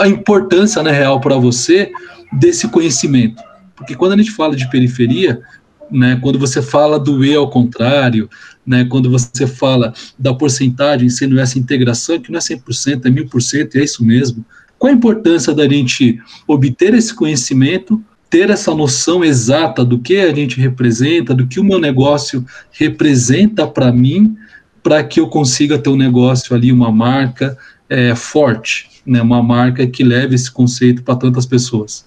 a 0.00 0.06
importância, 0.06 0.82
na 0.84 0.92
real, 0.92 1.20
para 1.20 1.36
você 1.36 1.90
desse 2.32 2.68
conhecimento? 2.68 3.42
Porque 3.82 3.96
quando 3.96 4.12
a 4.12 4.16
gente 4.16 4.30
fala 4.30 4.54
de 4.54 4.70
periferia, 4.70 5.42
né, 5.90 6.18
quando 6.22 6.38
você 6.38 6.62
fala 6.62 6.98
do 6.98 7.24
E 7.24 7.34
ao 7.34 7.50
contrário, 7.50 8.30
né, 8.64 8.84
quando 8.84 9.10
você 9.10 9.46
fala 9.46 9.92
da 10.16 10.32
porcentagem 10.32 11.08
sendo 11.10 11.38
essa 11.38 11.58
integração, 11.58 12.20
que 12.20 12.30
não 12.30 12.38
é 12.38 12.40
100%, 12.40 13.06
é 13.06 13.10
1000%, 13.10 13.74
é 13.74 13.84
isso 13.84 14.04
mesmo. 14.04 14.44
Qual 14.78 14.90
a 14.90 14.94
importância 14.94 15.52
da 15.52 15.68
gente 15.68 16.20
obter 16.46 16.94
esse 16.94 17.12
conhecimento, 17.12 18.02
ter 18.30 18.50
essa 18.50 18.72
noção 18.74 19.24
exata 19.24 19.84
do 19.84 19.98
que 19.98 20.16
a 20.16 20.32
gente 20.32 20.60
representa, 20.60 21.34
do 21.34 21.46
que 21.46 21.60
o 21.60 21.64
meu 21.64 21.78
negócio 21.78 22.44
representa 22.70 23.66
para 23.66 23.92
mim, 23.92 24.36
para 24.80 25.02
que 25.02 25.20
eu 25.20 25.28
consiga 25.28 25.78
ter 25.78 25.90
um 25.90 25.96
negócio 25.96 26.54
ali, 26.54 26.72
uma 26.72 26.90
marca 26.90 27.58
é, 27.90 28.14
forte, 28.14 28.88
né, 29.04 29.20
uma 29.20 29.42
marca 29.42 29.86
que 29.86 30.04
leve 30.04 30.36
esse 30.36 30.50
conceito 30.50 31.02
para 31.02 31.16
tantas 31.16 31.46
pessoas? 31.46 32.06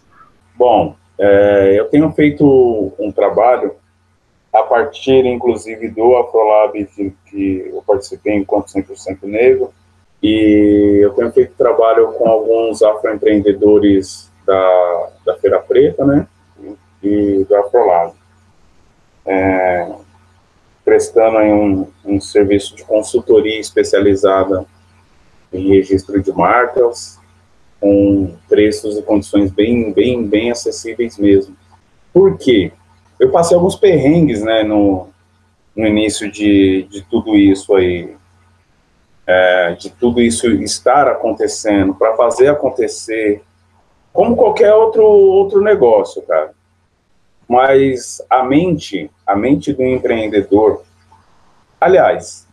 Bom, 0.58 0.96
é, 1.18 1.76
eu 1.80 1.86
tenho 1.86 2.12
feito 2.12 2.94
um 3.00 3.12
trabalho 3.12 3.76
a 4.54 4.64
partir, 4.64 5.26
inclusive, 5.26 5.90
do 5.90 6.16
Afrolab, 6.16 6.86
que, 6.86 7.14
que 7.30 7.72
eu 7.74 7.84
participei 7.86 8.36
enquanto 8.36 8.68
100% 8.68 9.24
negro, 9.24 9.74
e 10.24 11.00
eu 11.02 11.14
tenho 11.14 11.32
feito 11.32 11.54
trabalho 11.56 12.14
com 12.14 12.28
alguns 12.28 12.82
afroempreendedores 12.82 14.32
da, 14.46 15.10
da 15.26 15.36
Feira 15.38 15.60
Preta, 15.60 16.06
né, 16.06 16.28
e 17.04 17.46
do 17.48 17.56
Afrolab, 17.56 18.14
é, 19.26 19.92
prestando 20.84 21.38
um, 21.38 21.88
um 22.06 22.22
serviço 22.22 22.76
de 22.76 22.84
consultoria 22.84 23.60
especializada 23.60 24.66
em 25.52 25.70
registro 25.70 26.22
de 26.22 26.32
marcas, 26.32 27.20
com 27.80 28.36
preços 28.48 28.98
e 28.98 29.02
condições 29.02 29.52
bem, 29.52 29.92
bem, 29.92 30.26
bem 30.26 30.52
acessíveis 30.52 31.18
mesmo. 31.18 31.56
Por 32.14 32.38
quê? 32.38 32.72
Eu 33.20 33.32
passei 33.32 33.56
alguns 33.56 33.76
perrengues, 33.76 34.42
né, 34.42 34.64
no, 34.64 35.10
no 35.76 35.86
início 35.86 36.32
de, 36.32 36.84
de 36.90 37.02
tudo 37.04 37.36
isso 37.36 37.76
aí, 37.76 38.16
é, 39.28 39.74
de 39.74 39.90
tudo 39.90 40.22
isso 40.22 40.48
estar 40.48 41.08
acontecendo, 41.08 41.94
para 41.94 42.16
fazer 42.16 42.48
acontecer, 42.48 43.44
como 44.14 44.36
qualquer 44.36 44.74
outro, 44.74 45.04
outro 45.04 45.62
negócio, 45.62 46.22
cara. 46.22 46.54
Mas 47.48 48.22
a 48.30 48.44
mente, 48.44 49.12
a 49.26 49.36
mente 49.36 49.74
do 49.74 49.84
empreendedor, 49.84 50.84
aliás, 51.80 52.48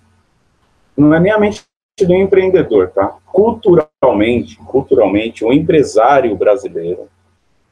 não 0.96 1.14
é 1.14 1.20
nem 1.20 1.32
a 1.32 1.38
mente 1.38 1.62
do 2.00 2.14
empreendedor, 2.14 2.90
tá? 2.90 3.18
Culturalmente, 3.26 4.57
culturalmente, 4.57 5.44
o 5.44 5.52
empresário 5.52 6.35
brasileiro, 6.37 7.09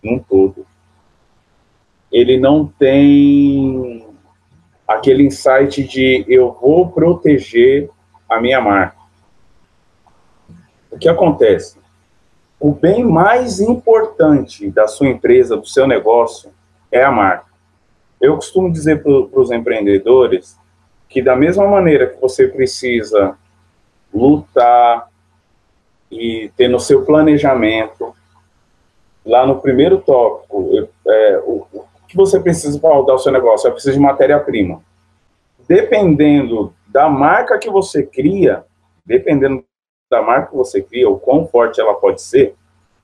num 0.03 0.19
todo, 0.19 0.67
ele 2.13 2.39
não 2.39 2.67
tem 2.67 4.07
aquele 4.87 5.25
insight 5.25 5.85
de 5.85 6.25
eu 6.29 6.53
vou 6.53 6.91
proteger 6.91 7.89
a 8.29 8.41
minha 8.41 8.61
marca. 8.61 8.99
O 10.91 10.99
que 10.99 11.09
acontece? 11.09 11.79
O 12.59 12.73
bem 12.73 13.05
mais 13.05 13.61
importante 13.61 14.71
da 14.71 14.87
sua 14.87 15.09
empresa, 15.09 15.57
do 15.57 15.67
seu 15.67 15.87
negócio, 15.87 16.51
é 16.93 17.03
a 17.03 17.11
marca. 17.11 17.47
Eu 18.21 18.35
costumo 18.35 18.71
dizer 18.71 19.03
para 19.03 19.41
os 19.41 19.51
empreendedores 19.51 20.59
que 21.09 21.23
da 21.23 21.35
mesma 21.35 21.67
maneira 21.67 22.07
que 22.07 22.21
você 22.21 22.47
precisa 22.47 23.39
lutar 24.13 25.09
e 26.11 26.51
ter 26.57 26.69
no 26.69 26.81
seu 26.81 27.05
planejamento, 27.05 28.15
lá 29.25 29.47
no 29.47 29.61
primeiro 29.61 30.01
tópico, 30.01 30.89
é, 31.07 31.39
o, 31.45 31.67
o, 31.73 31.85
que 32.09 32.17
você 32.17 32.41
precisa 32.41 32.79
para 32.79 32.95
rodar 32.95 33.15
o 33.15 33.19
seu 33.19 33.31
negócio? 33.31 33.63
Você 33.63 33.71
precisa 33.71 33.93
de 33.93 34.01
matéria-prima. 34.01 34.83
Dependendo 35.69 36.75
da 36.89 37.09
marca 37.09 37.59
que 37.59 37.71
você 37.71 38.03
cria, 38.03 38.65
dependendo 39.07 39.65
da 40.11 40.21
marca 40.21 40.51
que 40.51 40.57
você 40.57 40.83
cria, 40.83 41.09
o 41.09 41.21
quão 41.21 41.47
forte 41.47 41.81
ela 41.81 41.95
pode 41.95 42.21
ser, 42.21 42.57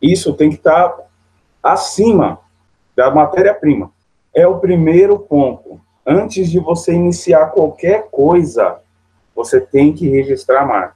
isso 0.03 0.35
tem 0.35 0.51
que 0.51 0.57
estar 0.57 0.97
acima 1.62 2.40
da 2.97 3.11
matéria-prima. 3.11 3.92
É 4.35 4.47
o 4.47 4.59
primeiro 4.59 5.19
ponto. 5.19 5.81
Antes 6.05 6.51
de 6.51 6.59
você 6.59 6.92
iniciar 6.92 7.47
qualquer 7.47 8.09
coisa, 8.11 8.81
você 9.35 9.61
tem 9.61 9.92
que 9.92 10.09
registrar 10.09 10.62
a 10.62 10.66
marca. 10.66 10.95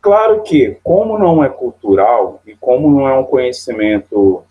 Claro 0.00 0.42
que, 0.42 0.78
como 0.82 1.18
não 1.18 1.44
é 1.44 1.48
cultural 1.48 2.40
e 2.46 2.54
como 2.56 2.90
não 2.90 3.06
é 3.06 3.14
um 3.18 3.24
conhecimento 3.24 4.42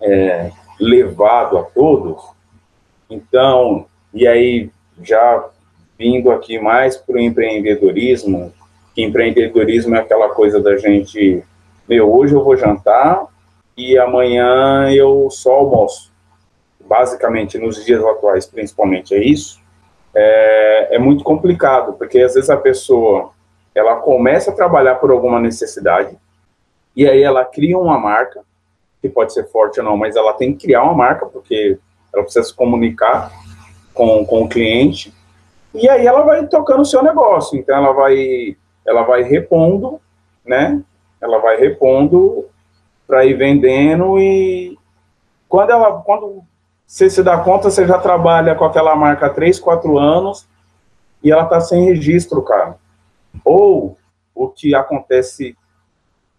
é, 0.00 0.52
levado 0.78 1.58
a 1.58 1.62
todos, 1.62 2.22
então, 3.08 3.86
e 4.14 4.28
aí 4.28 4.70
já 5.02 5.48
vindo 5.98 6.30
aqui 6.30 6.58
mais 6.58 6.96
para 6.96 7.16
o 7.16 7.20
empreendedorismo, 7.20 8.52
que 8.94 9.02
empreendedorismo 9.02 9.96
é 9.96 9.98
aquela 9.98 10.28
coisa 10.30 10.60
da 10.60 10.76
gente, 10.76 11.42
meu, 11.88 12.12
hoje 12.12 12.34
eu 12.34 12.44
vou 12.44 12.56
jantar 12.56 13.26
e 13.76 13.98
amanhã 13.98 14.88
eu 14.92 15.28
só 15.30 15.52
almoço. 15.52 16.12
Basicamente, 16.78 17.58
nos 17.58 17.84
dias 17.84 18.04
atuais, 18.04 18.46
principalmente, 18.46 19.14
é 19.14 19.22
isso. 19.22 19.60
É, 20.14 20.96
é 20.96 20.98
muito 20.98 21.22
complicado, 21.22 21.92
porque 21.94 22.20
às 22.20 22.34
vezes 22.34 22.50
a 22.50 22.56
pessoa 22.56 23.32
ela 23.74 23.96
começa 23.96 24.50
a 24.50 24.54
trabalhar 24.54 24.96
por 24.96 25.10
alguma 25.10 25.40
necessidade, 25.40 26.16
e 26.96 27.08
aí 27.08 27.22
ela 27.22 27.44
cria 27.44 27.78
uma 27.78 27.98
marca, 27.98 28.42
que 29.00 29.08
pode 29.08 29.32
ser 29.32 29.46
forte 29.48 29.80
ou 29.80 29.86
não, 29.86 29.96
mas 29.96 30.16
ela 30.16 30.32
tem 30.32 30.52
que 30.52 30.66
criar 30.66 30.82
uma 30.82 30.94
marca, 30.94 31.26
porque 31.26 31.78
ela 32.12 32.22
precisa 32.22 32.46
se 32.46 32.54
comunicar 32.54 33.30
com, 33.94 34.24
com 34.26 34.42
o 34.42 34.48
cliente, 34.48 35.14
e 35.72 35.88
aí 35.88 36.06
ela 36.06 36.22
vai 36.22 36.46
tocando 36.46 36.80
o 36.80 36.86
seu 36.86 37.02
negócio, 37.02 37.58
então 37.58 37.76
ela 37.76 37.92
vai, 37.92 38.56
ela 38.86 39.02
vai 39.02 39.22
repondo, 39.22 40.00
né, 40.44 40.82
ela 41.20 41.38
vai 41.38 41.56
repondo 41.56 42.46
para 43.06 43.24
ir 43.24 43.34
vendendo, 43.34 44.18
e 44.18 44.76
quando 45.48 45.70
ela, 45.70 46.00
quando 46.02 46.42
você 46.86 47.08
se 47.08 47.22
dá 47.22 47.38
conta, 47.38 47.70
você 47.70 47.86
já 47.86 47.98
trabalha 47.98 48.54
com 48.54 48.64
aquela 48.64 48.96
marca 48.96 49.26
há 49.26 49.30
3, 49.30 49.60
4 49.60 49.96
anos, 49.96 50.48
e 51.22 51.30
ela 51.30 51.44
tá 51.44 51.60
sem 51.60 51.84
registro, 51.84 52.42
cara. 52.42 52.76
Ou 53.52 53.96
o 54.32 54.46
que 54.46 54.76
acontece 54.76 55.56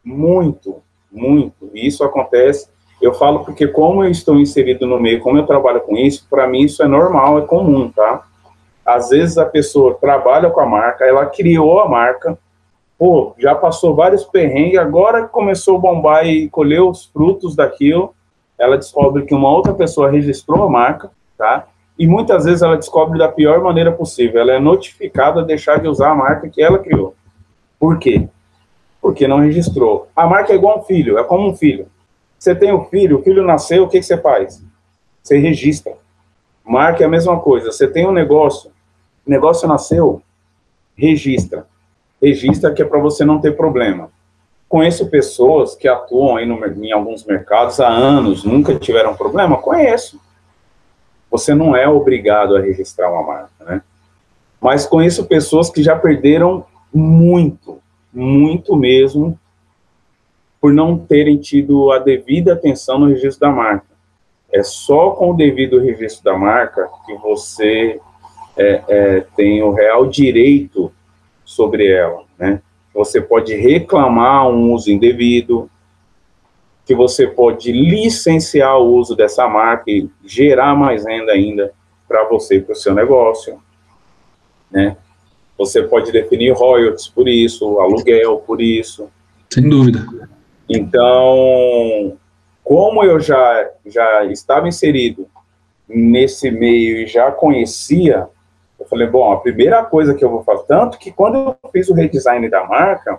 muito, 0.02 0.82
muito, 1.12 1.69
e 1.74 1.86
isso 1.86 2.06
acontece, 2.06 2.69
eu 3.02 3.13
falo 3.13 3.43
porque 3.43 3.67
como 3.67 4.02
eu 4.02 4.10
estou 4.10 4.39
inserido 4.39 4.88
no 4.88 4.97
meio, 4.97 5.19
como 5.19 5.38
eu 5.38 5.45
trabalho 5.45 5.82
com 5.82 5.97
isso, 5.97 6.26
para 6.30 6.47
mim 6.47 6.62
isso 6.62 6.82
é 6.82 6.88
normal, 6.88 7.39
é 7.39 7.41
comum, 7.41 7.91
tá? 7.91 8.24
Às 8.86 9.10
vezes 9.10 9.38
a 9.38 9.45
pessoa 9.45 9.95
trabalha 9.95 10.50
com 10.50 10.62
a 10.62 10.65
marca, 10.65 11.04
ela 11.04 11.26
criou 11.26 11.82
a 11.82 11.89
marca, 11.89 12.39
pô, 12.97 13.34
já 13.38 13.54
passou 13.54 13.93
vários 13.93 14.24
perrengues, 14.24 14.80
agora 14.80 15.28
começou 15.28 15.76
a 15.76 15.82
bombar 15.82 16.26
e 16.26 16.50
colher 16.50 16.82
os 16.82 17.08
frutos 17.08 17.58
daquilo, 17.58 18.15
ela 18.58 18.78
descobre 18.78 19.26
que 19.26 19.36
uma 19.36 19.52
outra 19.52 19.74
pessoa 19.74 20.10
registrou 20.10 20.63
a 20.63 20.69
marca, 20.69 21.12
tá? 21.38 21.67
E 22.01 22.07
muitas 22.07 22.45
vezes 22.45 22.63
ela 22.63 22.77
descobre 22.77 23.19
da 23.19 23.27
pior 23.27 23.61
maneira 23.61 23.91
possível. 23.91 24.41
Ela 24.41 24.53
é 24.53 24.59
notificada 24.59 25.41
a 25.41 25.43
deixar 25.43 25.79
de 25.79 25.87
usar 25.87 26.09
a 26.09 26.15
marca 26.15 26.49
que 26.49 26.59
ela 26.59 26.79
criou. 26.79 27.13
Por 27.79 27.99
quê? 27.99 28.27
Porque 28.99 29.27
não 29.27 29.37
registrou. 29.37 30.07
A 30.15 30.25
marca 30.25 30.51
é 30.51 30.55
igual 30.55 30.79
um 30.79 30.81
filho, 30.81 31.19
é 31.19 31.23
como 31.23 31.47
um 31.47 31.55
filho. 31.55 31.85
Você 32.39 32.55
tem 32.55 32.73
um 32.73 32.85
filho, 32.85 33.19
o 33.19 33.21
filho 33.21 33.45
nasceu, 33.45 33.83
o 33.83 33.87
que, 33.87 33.99
que 33.99 34.05
você 34.07 34.17
faz? 34.17 34.65
Você 35.21 35.37
registra. 35.37 35.93
Marca 36.65 37.03
é 37.03 37.05
a 37.05 37.09
mesma 37.09 37.39
coisa. 37.39 37.71
Você 37.71 37.87
tem 37.87 38.07
um 38.07 38.11
negócio, 38.11 38.71
negócio 39.23 39.67
nasceu, 39.67 40.23
registra. 40.95 41.67
Registra 42.19 42.73
que 42.73 42.81
é 42.81 42.85
para 42.85 42.99
você 42.99 43.23
não 43.23 43.39
ter 43.39 43.55
problema. 43.55 44.09
Conheço 44.67 45.07
pessoas 45.07 45.75
que 45.75 45.87
atuam 45.87 46.37
aí 46.37 46.47
no, 46.47 46.65
em 46.83 46.91
alguns 46.91 47.23
mercados 47.25 47.79
há 47.79 47.87
anos, 47.87 48.43
nunca 48.43 48.73
tiveram 48.73 49.13
problema? 49.13 49.57
Conheço. 49.57 50.19
Você 51.31 51.55
não 51.55 51.75
é 51.75 51.87
obrigado 51.87 52.57
a 52.57 52.59
registrar 52.59 53.09
uma 53.09 53.23
marca, 53.23 53.65
né? 53.65 53.81
Mas 54.59 54.85
conheço 54.85 55.25
pessoas 55.25 55.69
que 55.69 55.81
já 55.81 55.95
perderam 55.95 56.65
muito, 56.93 57.79
muito 58.13 58.75
mesmo, 58.75 59.39
por 60.59 60.71
não 60.71 60.97
terem 60.97 61.37
tido 61.37 61.91
a 61.91 61.97
devida 61.97 62.53
atenção 62.53 62.99
no 62.99 63.07
registro 63.07 63.39
da 63.39 63.49
marca. 63.49 63.87
É 64.51 64.61
só 64.61 65.11
com 65.11 65.31
o 65.31 65.35
devido 65.35 65.79
registro 65.79 66.23
da 66.25 66.37
marca 66.37 66.87
que 67.05 67.15
você 67.15 67.99
é, 68.57 68.83
é, 68.87 69.25
tem 69.35 69.63
o 69.63 69.71
real 69.71 70.05
direito 70.05 70.91
sobre 71.45 71.87
ela, 71.89 72.23
né? 72.37 72.61
Você 72.93 73.21
pode 73.21 73.55
reclamar 73.55 74.49
um 74.49 74.73
uso 74.73 74.91
indevido, 74.91 75.69
que 76.91 76.95
você 76.95 77.25
pode 77.25 77.71
licenciar 77.71 78.77
o 78.77 78.95
uso 78.97 79.15
dessa 79.15 79.47
marca 79.47 79.89
e 79.89 80.10
gerar 80.25 80.75
mais 80.75 81.06
renda 81.06 81.32
ainda 81.32 81.71
para 82.06 82.27
você 82.27 82.58
e 82.58 82.62
para 82.62 82.73
o 82.73 82.75
seu 82.75 82.93
negócio, 82.93 83.62
né? 84.69 84.97
Você 85.58 85.84
pode 85.84 86.12
definir 86.12 86.51
royalties 86.51 87.08
por 87.08 87.30
isso, 87.30 87.80
aluguel 87.80 88.39
por 88.39 88.62
isso. 88.62 89.10
Sem 89.49 89.69
dúvida. 89.69 90.06
Então, 90.67 92.17
como 92.62 93.06
eu 93.06 93.21
já, 93.21 93.69
já 93.86 94.25
estava 94.25 94.67
inserido 94.67 95.30
nesse 95.88 96.51
meio 96.51 96.97
e 96.97 97.08
já 97.08 97.32
conhecia, 97.32 98.27
eu 98.77 98.86
falei, 98.86 99.08
bom, 99.08 99.32
a 99.32 99.39
primeira 99.39 99.82
coisa 99.86 100.13
que 100.13 100.25
eu 100.25 100.30
vou 100.30 100.43
fazer, 100.43 100.65
tanto 100.67 100.99
que 100.99 101.10
quando 101.10 101.38
eu 101.63 101.69
fiz 101.71 101.88
o 101.88 101.93
redesign 101.93 102.49
da 102.49 102.65
marca, 102.65 103.17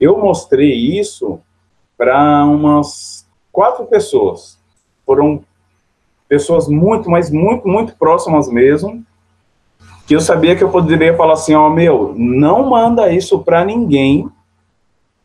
eu 0.00 0.16
mostrei 0.16 0.72
isso 0.72 1.40
para 1.96 2.44
umas 2.44 3.26
quatro 3.52 3.84
pessoas. 3.86 4.58
Foram 5.06 5.44
pessoas 6.28 6.68
muito, 6.68 7.10
mas 7.10 7.30
muito, 7.30 7.68
muito 7.68 7.94
próximas 7.96 8.48
mesmo, 8.48 9.04
que 10.06 10.14
eu 10.14 10.20
sabia 10.20 10.56
que 10.56 10.64
eu 10.64 10.70
poderia 10.70 11.16
falar 11.16 11.34
assim, 11.34 11.54
ó, 11.54 11.66
oh, 11.66 11.70
meu, 11.70 12.14
não 12.16 12.68
manda 12.68 13.12
isso 13.12 13.38
para 13.38 13.64
ninguém, 13.64 14.28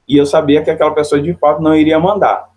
e 0.08 0.18
eu 0.18 0.26
sabia 0.26 0.64
que 0.64 0.70
aquela 0.70 0.94
pessoa 0.94 1.22
de 1.22 1.34
fato 1.34 1.62
não 1.62 1.76
iria 1.76 2.00
mandar. 2.00 2.50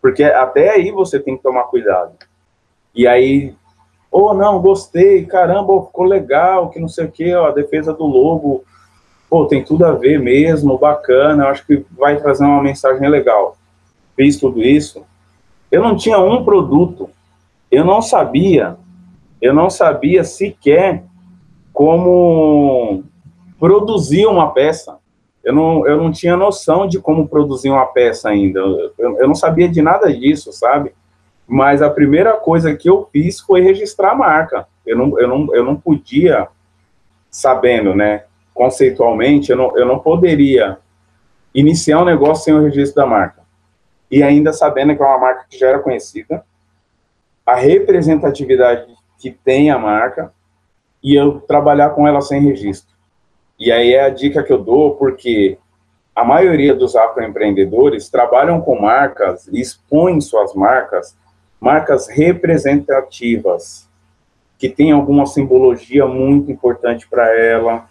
Porque 0.00 0.22
até 0.22 0.70
aí 0.70 0.90
você 0.90 1.18
tem 1.18 1.36
que 1.36 1.42
tomar 1.42 1.64
cuidado. 1.64 2.12
E 2.94 3.06
aí, 3.06 3.54
oh, 4.10 4.34
não, 4.34 4.60
gostei, 4.60 5.24
caramba, 5.24 5.82
ficou 5.86 6.04
legal, 6.04 6.70
que 6.70 6.78
não 6.78 6.88
sei 6.88 7.06
o 7.06 7.10
que, 7.10 7.34
ó, 7.34 7.48
a 7.48 7.52
defesa 7.52 7.92
do 7.92 8.04
lobo, 8.04 8.64
pô, 9.28 9.46
tem 9.46 9.64
tudo 9.64 9.84
a 9.84 9.92
ver 9.92 10.18
mesmo, 10.20 10.78
bacana, 10.78 11.48
acho 11.48 11.66
que 11.66 11.84
vai 11.96 12.16
trazer 12.16 12.44
uma 12.44 12.62
mensagem 12.62 13.08
legal. 13.08 13.56
Fiz 14.16 14.38
tudo 14.38 14.62
isso. 14.62 15.04
Eu 15.70 15.82
não 15.82 15.96
tinha 15.96 16.18
um 16.18 16.44
produto, 16.44 17.10
eu 17.70 17.84
não 17.84 18.00
sabia, 18.00 18.76
eu 19.40 19.52
não 19.52 19.68
sabia 19.68 20.22
sequer 20.24 21.04
como 21.72 23.02
produzir 23.58 24.26
uma 24.26 24.50
peça 24.52 24.98
eu 25.44 25.52
não, 25.52 25.86
eu 25.86 25.98
não 25.98 26.10
tinha 26.10 26.36
noção 26.36 26.88
de 26.88 26.98
como 26.98 27.28
produzir 27.28 27.68
uma 27.68 27.84
peça 27.84 28.30
ainda. 28.30 28.58
Eu, 28.58 29.18
eu 29.18 29.28
não 29.28 29.34
sabia 29.34 29.68
de 29.68 29.82
nada 29.82 30.10
disso, 30.12 30.50
sabe? 30.52 30.92
Mas 31.46 31.82
a 31.82 31.90
primeira 31.90 32.32
coisa 32.32 32.74
que 32.74 32.88
eu 32.88 33.06
fiz 33.12 33.40
foi 33.40 33.60
registrar 33.60 34.12
a 34.12 34.14
marca. 34.14 34.66
Eu 34.86 34.96
não, 34.96 35.20
eu 35.20 35.28
não, 35.28 35.54
eu 35.54 35.62
não 35.62 35.76
podia, 35.76 36.48
sabendo, 37.30 37.94
né, 37.94 38.24
conceitualmente, 38.54 39.50
eu 39.50 39.56
não, 39.56 39.76
eu 39.76 39.84
não 39.84 39.98
poderia 39.98 40.78
iniciar 41.52 42.00
um 42.00 42.04
negócio 42.04 42.44
sem 42.44 42.54
o 42.54 42.62
registro 42.62 43.02
da 43.02 43.06
marca. 43.06 43.42
E 44.10 44.22
ainda 44.22 44.52
sabendo 44.52 44.96
que 44.96 45.02
é 45.02 45.06
uma 45.06 45.18
marca 45.18 45.44
que 45.50 45.58
já 45.58 45.68
era 45.68 45.80
conhecida, 45.80 46.44
a 47.44 47.56
representatividade 47.56 48.86
que 49.18 49.30
tem 49.30 49.70
a 49.70 49.78
marca, 49.78 50.32
e 51.02 51.14
eu 51.14 51.40
trabalhar 51.40 51.90
com 51.90 52.08
ela 52.08 52.22
sem 52.22 52.40
registro. 52.40 52.94
E 53.58 53.70
aí 53.70 53.92
é 53.92 54.04
a 54.04 54.08
dica 54.08 54.42
que 54.42 54.52
eu 54.52 54.58
dou, 54.58 54.96
porque 54.96 55.58
a 56.14 56.24
maioria 56.24 56.74
dos 56.74 56.96
afroempreendedores 56.96 58.08
trabalham 58.08 58.60
com 58.60 58.80
marcas, 58.80 59.46
expõem 59.48 60.20
suas 60.20 60.54
marcas, 60.54 61.16
marcas 61.60 62.08
representativas, 62.08 63.88
que 64.58 64.68
tem 64.68 64.92
alguma 64.92 65.26
simbologia 65.26 66.06
muito 66.06 66.50
importante 66.50 67.06
para 67.06 67.38
ela, 67.38 67.86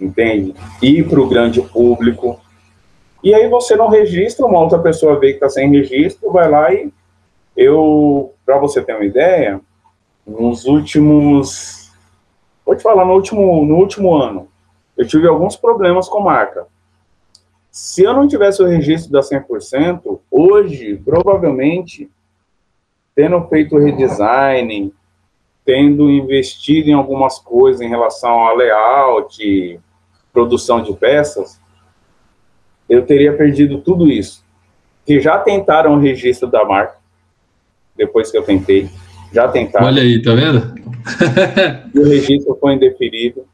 entende? 0.00 0.54
E 0.82 1.02
para 1.02 1.20
o 1.20 1.28
grande 1.28 1.60
público. 1.60 2.40
E 3.22 3.34
aí 3.34 3.48
você 3.48 3.74
não 3.74 3.88
registra, 3.88 4.46
uma 4.46 4.60
outra 4.60 4.78
pessoa 4.78 5.18
vê 5.18 5.28
que 5.28 5.34
está 5.34 5.48
sem 5.48 5.70
registro, 5.70 6.30
vai 6.30 6.48
lá 6.48 6.72
e 6.72 6.92
eu, 7.56 8.32
para 8.44 8.58
você 8.58 8.82
ter 8.82 8.94
uma 8.94 9.04
ideia, 9.04 9.60
nos 10.26 10.64
últimos, 10.64 11.92
vou 12.64 12.74
te 12.76 12.82
falar, 12.82 13.04
no 13.04 13.14
último, 13.14 13.64
no 13.64 13.76
último 13.76 14.14
ano, 14.14 14.48
eu 14.96 15.06
tive 15.06 15.26
alguns 15.26 15.56
problemas 15.56 16.08
com 16.08 16.20
marca. 16.20 16.66
Se 17.70 18.02
eu 18.02 18.12
não 18.12 18.28
tivesse 18.28 18.62
o 18.62 18.66
registro 18.66 19.10
da 19.10 19.20
100%, 19.20 20.20
hoje, 20.30 20.96
provavelmente, 21.04 22.08
tendo 23.14 23.40
feito 23.48 23.78
redesign, 23.78 24.92
tendo 25.64 26.10
investido 26.10 26.90
em 26.90 26.92
algumas 26.92 27.38
coisas 27.38 27.80
em 27.80 27.88
relação 27.88 28.46
a 28.46 28.52
layout, 28.52 29.80
produção 30.34 30.82
de 30.82 30.92
peças, 30.92 31.58
eu 32.86 33.06
teria 33.06 33.34
perdido 33.34 33.78
tudo 33.78 34.10
isso. 34.10 34.44
Que 35.06 35.18
já 35.20 35.38
tentaram 35.38 35.94
o 35.94 35.98
registro 35.98 36.50
da 36.50 36.62
marca, 36.64 36.98
depois 37.96 38.30
que 38.30 38.36
eu 38.36 38.42
tentei, 38.42 38.90
já 39.32 39.48
tentaram. 39.48 39.86
Olha 39.86 40.02
aí, 40.02 40.20
tá 40.20 40.34
vendo? 40.34 40.74
e 41.94 41.98
o 41.98 42.06
registro 42.06 42.58
foi 42.60 42.74
indeferido 42.74 43.46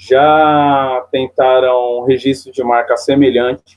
já 0.00 1.04
tentaram 1.10 2.04
registro 2.04 2.52
de 2.52 2.62
marca 2.62 2.96
semelhante. 2.96 3.76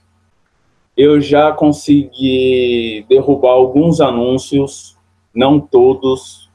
Eu 0.95 1.19
já 1.19 1.51
consegui 1.51 3.03
derrubar 3.10 3.53
alguns 3.53 3.99
anúncios, 3.99 4.95
não 5.34 5.60
todos, 5.60 6.47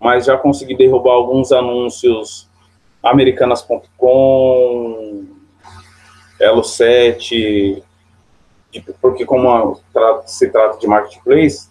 mas 0.00 0.24
já 0.24 0.38
consegui 0.38 0.74
derrubar 0.74 1.12
alguns 1.12 1.52
anúncios 1.52 2.48
americanas.com, 3.02 5.26
Elo7, 6.40 7.82
porque 9.00 9.26
como 9.26 9.80
se 10.26 10.48
trata 10.48 10.78
de 10.78 10.86
marketplace, 10.86 11.70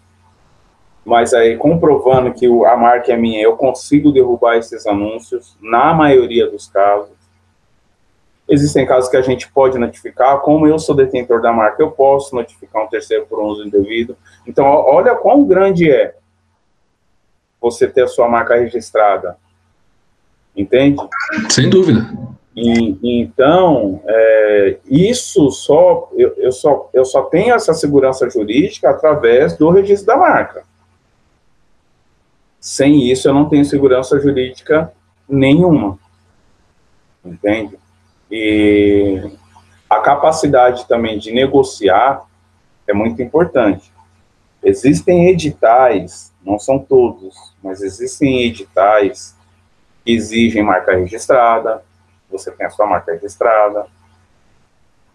mas 1.04 1.34
aí 1.34 1.58
comprovando 1.58 2.34
que 2.34 2.46
a 2.66 2.78
marca 2.78 3.12
é 3.12 3.18
minha, 3.18 3.42
eu 3.42 3.58
consigo 3.58 4.12
derrubar 4.12 4.58
esses 4.58 4.86
anúncios, 4.86 5.58
na 5.62 5.94
maioria 5.94 6.50
dos 6.50 6.68
casos. 6.68 7.20
Existem 8.48 8.86
casos 8.86 9.10
que 9.10 9.18
a 9.18 9.22
gente 9.22 9.52
pode 9.52 9.80
notificar, 9.80 10.42
como 10.42 10.68
eu 10.68 10.78
sou 10.78 10.94
detentor 10.94 11.42
da 11.42 11.54
marca, 11.54 11.82
eu 11.82 11.92
posso 11.92 12.36
notificar 12.36 12.84
um 12.84 12.88
terceiro 12.88 13.26
por 13.26 13.40
uso 13.40 13.66
indevido. 13.66 14.18
Então, 14.46 14.66
olha 14.66 15.16
quão 15.16 15.46
grande 15.46 15.90
é 15.90 16.16
você 17.60 17.88
ter 17.88 18.04
a 18.04 18.08
sua 18.08 18.28
marca 18.28 18.56
registrada. 18.56 19.38
Entende? 20.56 20.98
Sem 21.50 21.70
dúvida. 21.70 22.10
E, 22.56 22.98
então, 23.22 24.02
é, 24.06 24.78
isso 24.86 25.50
só 25.52 26.10
eu, 26.14 26.34
eu, 26.38 26.52
só 26.52 26.90
eu 26.94 27.06
só 27.06 27.24
tenho 27.24 27.54
essa 27.54 27.74
segurança 27.74 28.30
jurídica 28.30 28.90
através 28.90 29.56
do 29.56 29.70
registro 29.70 30.08
da 30.08 30.18
marca. 30.18 30.64
Sem 32.60 33.10
isso, 33.10 33.28
eu 33.28 33.34
não 33.34 33.48
tenho 33.48 33.66
segurança 33.66 34.20
jurídica 34.20 34.94
nenhuma. 35.28 35.98
Entende? 37.24 37.80
E 38.30 39.32
a 39.90 40.00
capacidade 40.00 40.88
também 40.88 41.18
de 41.18 41.32
negociar 41.32 42.26
é 42.88 42.94
muito 42.94 43.22
importante. 43.22 43.92
Existem 44.64 45.30
editais, 45.30 46.32
não 46.46 46.60
são 46.60 46.78
todos, 46.78 47.36
mas 47.64 47.82
existem 47.82 48.44
editais 48.44 49.36
exigem 50.06 50.64
marca 50.64 50.96
registrada, 50.96 51.84
você 52.30 52.52
tem 52.52 52.66
a 52.66 52.70
sua 52.70 52.88
marca 52.88 53.12
registrada. 53.12 53.86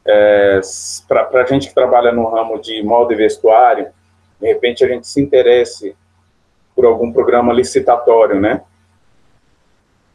É, 0.07 0.61
Para 1.09 1.43
a 1.43 1.47
gente 1.47 1.69
que 1.69 1.75
trabalha 1.75 2.13
no 2.13 2.29
ramo 2.29 2.61
de 2.61 2.83
molde 2.83 3.15
e 3.15 3.17
vestuário, 3.17 3.89
de 4.41 4.47
repente 4.47 4.85
a 4.85 4.89
gente 4.89 5.07
se 5.07 5.21
interesse 5.21 5.97
por 6.75 6.85
algum 6.85 7.13
programa 7.13 7.53
licitatório, 7.53 8.39
né? 8.39 8.63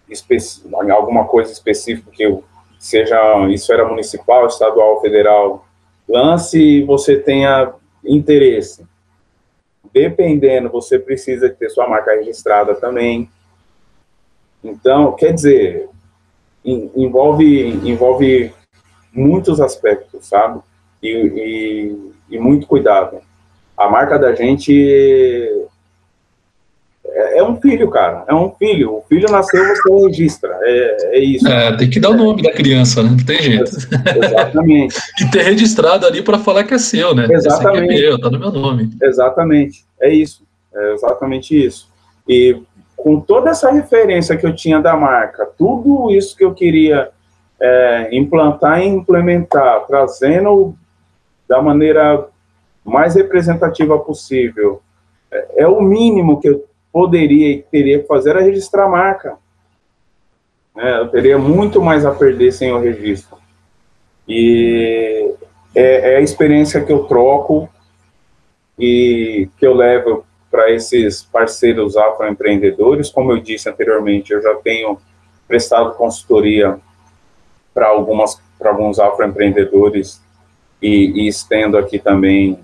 Espe 0.08 0.38
alguma 0.92 1.26
coisa 1.26 1.52
específica 1.52 2.12
que 2.12 2.44
seja 2.78 3.18
esfera 3.50 3.86
municipal, 3.86 4.46
estadual, 4.46 5.02
federal, 5.02 5.66
lance 6.08 6.60
e 6.60 6.84
você 6.84 7.18
tenha 7.18 7.74
interesse. 8.04 8.86
Dependendo, 9.94 10.70
você 10.70 11.00
precisa 11.00 11.50
ter 11.50 11.70
sua 11.70 11.88
marca 11.88 12.12
registrada 12.12 12.76
também. 12.76 13.30
Então, 14.64 15.14
quer 15.14 15.34
dizer, 15.34 15.90
envolve, 16.64 17.68
envolve 17.84 18.54
muitos 19.14 19.60
aspectos, 19.60 20.28
sabe? 20.28 20.60
E, 21.02 21.10
e, 21.10 22.36
e 22.36 22.40
muito 22.40 22.68
cuidado. 22.68 23.18
A 23.78 23.90
marca 23.90 24.20
da 24.20 24.36
gente 24.36 24.72
é, 27.14 27.40
é, 27.40 27.44
um 27.44 27.60
filho, 27.60 27.90
cara. 27.90 28.24
É 28.28 28.34
um 28.34 28.52
filho. 28.52 28.96
O 28.96 29.04
filho 29.08 29.30
nasceu, 29.30 29.64
você 29.64 30.08
registra. 30.08 30.58
É, 30.62 31.18
é 31.18 31.20
isso. 31.20 31.48
É, 31.48 31.76
tem 31.76 31.90
que 31.90 32.00
dar 32.00 32.12
o 32.12 32.18
nome 32.18 32.42
da 32.42 32.52
criança, 32.52 33.04
né? 33.04 33.10
Não 33.10 33.26
tem 33.26 33.42
jeito. 33.42 33.72
Exatamente. 34.24 34.96
e 35.20 35.32
ter 35.32 35.44
registrado 35.44 36.06
ali 36.06 36.22
para 36.22 36.40
falar 36.40 36.64
que 36.64 36.74
é 36.74 36.78
seu, 36.78 37.14
né? 37.14 37.28
Exatamente. 37.30 37.94
É 37.94 38.10
meu, 38.10 38.20
tá 38.20 38.30
no 38.30 38.40
meu 38.40 38.52
nome. 38.52 38.90
Exatamente. 39.02 39.84
É 40.00 40.14
isso. 40.14 40.44
É 40.74 40.94
exatamente 40.94 41.66
isso. 41.66 41.90
E 42.28 42.58
com 43.04 43.20
toda 43.20 43.50
essa 43.50 43.72
referência 43.72 44.38
que 44.38 44.46
eu 44.46 44.56
tinha 44.56 44.80
da 44.80 44.96
marca, 44.96 45.50
tudo 45.58 46.12
isso 46.12 46.38
que 46.38 46.46
eu 46.46 46.54
queria 46.54 47.10
é, 47.60 48.16
implantar 48.16 48.82
e 48.82 48.88
implementar, 48.88 49.86
trazendo 49.88 50.76
da 51.48 51.62
maneira 51.62 52.28
mais 52.86 53.16
representativa 53.16 53.98
possível, 53.98 54.82
é, 55.32 55.64
é 55.64 55.68
o 55.68 55.82
mínimo 55.82 56.40
que 56.40 56.50
eu 56.50 56.64
poderia 56.92 57.50
e 57.50 57.62
teria 57.64 58.00
que 58.00 58.08
fazer 58.08 58.32
era 58.32 58.42
registrar 58.42 58.86
a 58.86 58.90
marca. 58.90 59.38
É, 60.78 61.00
eu 61.00 61.08
teria 61.10 61.38
muito 61.38 61.82
mais 61.82 62.06
a 62.06 62.12
perder 62.12 62.52
sem 62.52 62.72
o 62.72 62.80
registro. 62.80 63.38
E 64.28 65.34
é, 65.74 66.14
é 66.14 66.18
a 66.18 66.22
experiência 66.22 66.84
que 66.84 66.92
eu 66.92 67.06
troco 67.06 67.68
e 68.78 69.50
que 69.58 69.66
eu 69.66 69.74
levo 69.74 70.24
para 70.52 70.70
esses 70.70 71.24
parceiros 71.24 71.96
afroempreendedores. 71.96 73.10
Como 73.10 73.32
eu 73.32 73.40
disse 73.40 73.70
anteriormente, 73.70 74.34
eu 74.34 74.42
já 74.42 74.54
tenho 74.56 75.00
prestado 75.48 75.94
consultoria 75.94 76.78
para 77.74 77.88
algumas 77.88 78.40
para 78.60 78.70
alguns 78.70 79.00
afroempreendedores 79.00 80.22
e, 80.80 81.24
e 81.24 81.28
estendo 81.28 81.80
aqui 81.80 81.98
também 81.98 82.60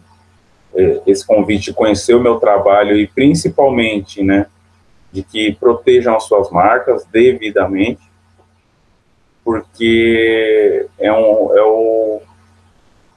é, 0.75 1.01
esse 1.07 1.25
convite 1.25 1.65
de 1.65 1.73
conhecer 1.73 2.13
o 2.13 2.21
meu 2.21 2.39
trabalho 2.39 2.95
e 2.95 3.07
principalmente, 3.07 4.21
né, 4.21 4.45
de 5.11 5.23
que 5.23 5.53
protejam 5.53 6.15
as 6.15 6.23
suas 6.23 6.51
marcas 6.51 7.03
devidamente, 7.05 8.01
porque 9.43 10.87
é 10.99 11.11
um, 11.11 11.57
é 11.57 11.63
o, 11.63 12.21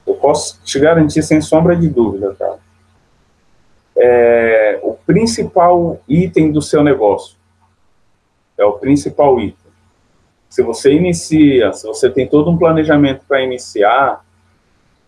eu 0.07 0.15
posso 0.15 0.59
te 0.65 0.79
garantir 0.79 1.23
sem 1.23 1.41
sombra 1.43 1.77
de 1.77 1.89
dúvida, 1.89 2.35
cara, 2.39 2.59
é 4.03 4.81
o 4.83 4.95
principal 4.95 6.01
item 6.09 6.51
do 6.51 6.63
seu 6.63 6.83
negócio, 6.83 7.37
é 8.57 8.65
o 8.65 8.73
principal 8.73 9.39
item. 9.39 9.71
Se 10.49 10.63
você 10.63 10.93
inicia, 10.93 11.73
se 11.73 11.87
você 11.87 12.11
tem 12.11 12.27
todo 12.27 12.51
um 12.51 12.59
planejamento 12.59 13.25
para 13.29 13.43
iniciar, 13.43 14.25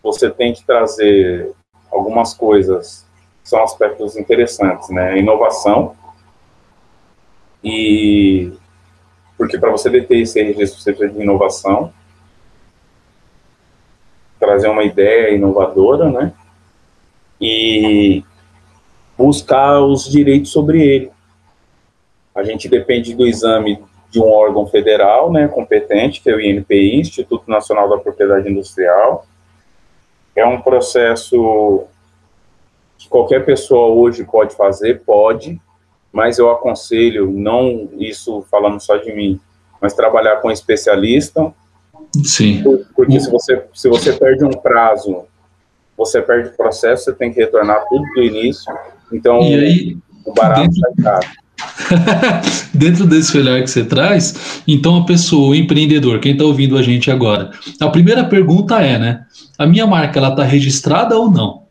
você 0.01 0.29
tem 0.29 0.53
que 0.53 0.63
trazer 0.63 1.51
algumas 1.91 2.33
coisas 2.33 3.05
são 3.43 3.61
aspectos 3.61 4.15
interessantes, 4.15 4.89
né? 4.89 5.17
Inovação 5.17 5.95
e 7.63 8.53
porque 9.37 9.57
para 9.57 9.71
você 9.71 9.89
deter 9.89 10.21
esse 10.21 10.41
registro 10.41 10.81
você 10.81 10.93
precisa 10.93 11.17
de 11.17 11.23
inovação, 11.23 11.91
trazer 14.39 14.69
uma 14.69 14.83
ideia 14.83 15.35
inovadora, 15.35 16.09
né? 16.09 16.33
E 17.39 18.23
buscar 19.17 19.79
os 19.81 20.09
direitos 20.09 20.51
sobre 20.51 20.81
ele. 20.81 21.11
A 22.33 22.43
gente 22.43 22.67
depende 22.67 23.13
do 23.13 23.25
exame 23.25 23.79
de 24.09 24.19
um 24.19 24.31
órgão 24.31 24.67
federal, 24.67 25.31
né, 25.31 25.47
competente, 25.47 26.21
que 26.21 26.29
é 26.29 26.35
o 26.35 26.39
INPI, 26.39 26.99
Instituto 26.99 27.49
Nacional 27.49 27.89
da 27.89 27.97
Propriedade 27.97 28.49
Industrial, 28.49 29.25
é 30.35 30.45
um 30.45 30.61
processo 30.61 31.83
que 32.97 33.07
qualquer 33.07 33.45
pessoa 33.45 33.93
hoje 33.93 34.23
pode 34.23 34.55
fazer, 34.55 35.01
pode, 35.01 35.61
mas 36.11 36.39
eu 36.39 36.49
aconselho, 36.49 37.31
não 37.31 37.89
isso 37.97 38.45
falando 38.49 38.79
só 38.79 38.97
de 38.97 39.11
mim, 39.13 39.39
mas 39.81 39.93
trabalhar 39.93 40.37
com 40.37 40.51
especialista. 40.51 41.53
Sim. 42.23 42.63
Porque 42.95 43.19
se 43.19 43.29
você, 43.29 43.63
se 43.73 43.89
você 43.89 44.13
perde 44.13 44.45
um 44.45 44.51
prazo, 44.51 45.25
você 45.97 46.21
perde 46.21 46.49
o 46.49 46.57
processo, 46.57 47.05
você 47.05 47.13
tem 47.13 47.33
que 47.33 47.39
retornar 47.39 47.85
tudo 47.87 48.03
do 48.15 48.21
início. 48.21 48.73
Então, 49.13 49.41
aí, 49.41 49.95
o 50.25 50.33
barato 50.33 50.61
dentro, 50.61 50.79
sai 50.79 51.03
caro. 51.03 51.27
dentro 52.73 53.05
desse 53.05 53.37
olhar 53.37 53.61
que 53.61 53.69
você 53.69 53.85
traz, 53.85 54.61
então 54.67 54.97
a 54.97 55.05
pessoa, 55.05 55.49
o 55.49 55.55
empreendedor, 55.55 56.19
quem 56.19 56.33
está 56.33 56.43
ouvindo 56.43 56.77
a 56.77 56.81
gente 56.81 57.11
agora, 57.11 57.51
a 57.79 57.89
primeira 57.89 58.23
pergunta 58.23 58.81
é, 58.81 58.97
né? 58.97 59.25
A 59.57 59.65
minha 59.65 59.85
marca, 59.85 60.19
ela 60.19 60.29
está 60.29 60.43
registrada 60.43 61.17
ou 61.17 61.29
não? 61.29 61.63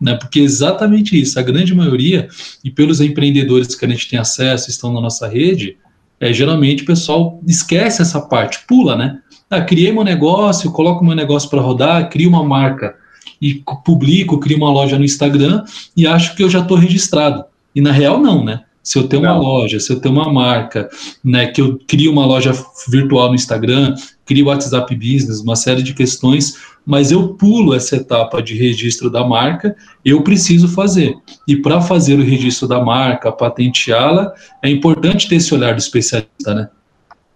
Né, 0.00 0.14
porque 0.14 0.38
é 0.38 0.42
exatamente 0.42 1.20
isso, 1.20 1.40
a 1.40 1.42
grande 1.42 1.74
maioria, 1.74 2.28
e 2.62 2.70
pelos 2.70 3.00
empreendedores 3.00 3.74
que 3.74 3.84
a 3.84 3.88
gente 3.88 4.08
tem 4.08 4.16
acesso, 4.16 4.70
estão 4.70 4.92
na 4.92 5.00
nossa 5.00 5.26
rede, 5.26 5.76
é, 6.20 6.32
geralmente 6.32 6.84
o 6.84 6.86
pessoal 6.86 7.40
esquece 7.44 8.00
essa 8.00 8.20
parte, 8.20 8.60
pula, 8.68 8.96
né? 8.96 9.18
Ah, 9.50 9.60
criei 9.60 9.90
meu 9.90 10.04
negócio, 10.04 10.70
coloco 10.70 11.04
meu 11.04 11.16
negócio 11.16 11.50
para 11.50 11.60
rodar, 11.60 12.08
crio 12.10 12.28
uma 12.28 12.44
marca 12.44 12.94
e 13.40 13.62
publico, 13.84 14.38
crio 14.38 14.58
uma 14.58 14.70
loja 14.70 14.98
no 14.98 15.04
Instagram 15.04 15.64
e 15.96 16.06
acho 16.06 16.34
que 16.34 16.42
eu 16.42 16.50
já 16.50 16.60
estou 16.60 16.76
registrado. 16.76 17.44
E 17.74 17.80
na 17.80 17.92
real, 17.92 18.18
não, 18.18 18.44
né? 18.44 18.62
Se 18.82 18.98
eu 18.98 19.06
tenho 19.06 19.22
uma 19.22 19.36
loja, 19.36 19.78
se 19.78 19.92
eu 19.92 20.00
tenho 20.00 20.14
uma 20.14 20.32
marca, 20.32 20.88
né, 21.22 21.48
que 21.48 21.60
eu 21.60 21.78
crio 21.86 22.10
uma 22.10 22.24
loja 22.24 22.52
virtual 22.88 23.28
no 23.28 23.34
Instagram, 23.34 23.94
crio 24.24 24.46
WhatsApp 24.46 24.94
Business, 24.94 25.40
uma 25.40 25.56
série 25.56 25.82
de 25.82 25.92
questões, 25.92 26.56
mas 26.86 27.12
eu 27.12 27.34
pulo 27.34 27.74
essa 27.74 27.96
etapa 27.96 28.42
de 28.42 28.54
registro 28.54 29.10
da 29.10 29.22
marca, 29.22 29.76
eu 30.02 30.22
preciso 30.22 30.66
fazer. 30.68 31.14
E 31.46 31.56
para 31.56 31.82
fazer 31.82 32.18
o 32.18 32.24
registro 32.24 32.66
da 32.66 32.82
marca, 32.82 33.30
patenteá-la, 33.30 34.32
é 34.62 34.70
importante 34.70 35.28
ter 35.28 35.36
esse 35.36 35.52
olhar 35.52 35.74
do 35.74 35.80
especialista, 35.80 36.54
né? 36.54 36.70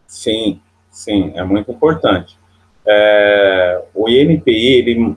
Sim, 0.06 0.58
sim, 0.90 1.32
é 1.34 1.44
muito 1.44 1.70
importante. 1.70 2.34
É, 2.86 3.82
o 3.94 4.08
INPI, 4.08 4.50
ele, 4.50 5.16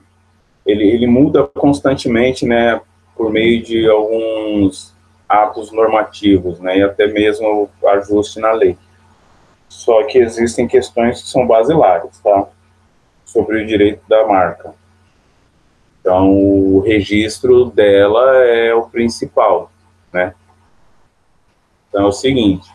ele, 0.66 0.84
ele 0.84 1.06
muda 1.06 1.46
constantemente, 1.54 2.44
né, 2.44 2.80
por 3.16 3.30
meio 3.30 3.62
de 3.62 3.88
alguns 3.88 4.94
atos 5.28 5.72
normativos, 5.72 6.60
né, 6.60 6.78
e 6.78 6.82
até 6.82 7.06
mesmo 7.06 7.70
ajuste 7.86 8.40
na 8.40 8.52
lei. 8.52 8.76
Só 9.68 10.04
que 10.04 10.18
existem 10.18 10.66
questões 10.66 11.22
que 11.22 11.28
são 11.28 11.46
basilares, 11.46 12.18
tá? 12.20 12.46
Sobre 13.24 13.62
o 13.62 13.66
direito 13.66 14.00
da 14.08 14.26
marca. 14.26 14.74
Então, 16.00 16.30
o 16.30 16.80
registro 16.80 17.64
dela 17.66 18.36
é 18.44 18.72
o 18.72 18.82
principal, 18.82 19.70
né? 20.12 20.34
Então, 21.88 22.04
é 22.04 22.06
o 22.06 22.12
seguinte, 22.12 22.70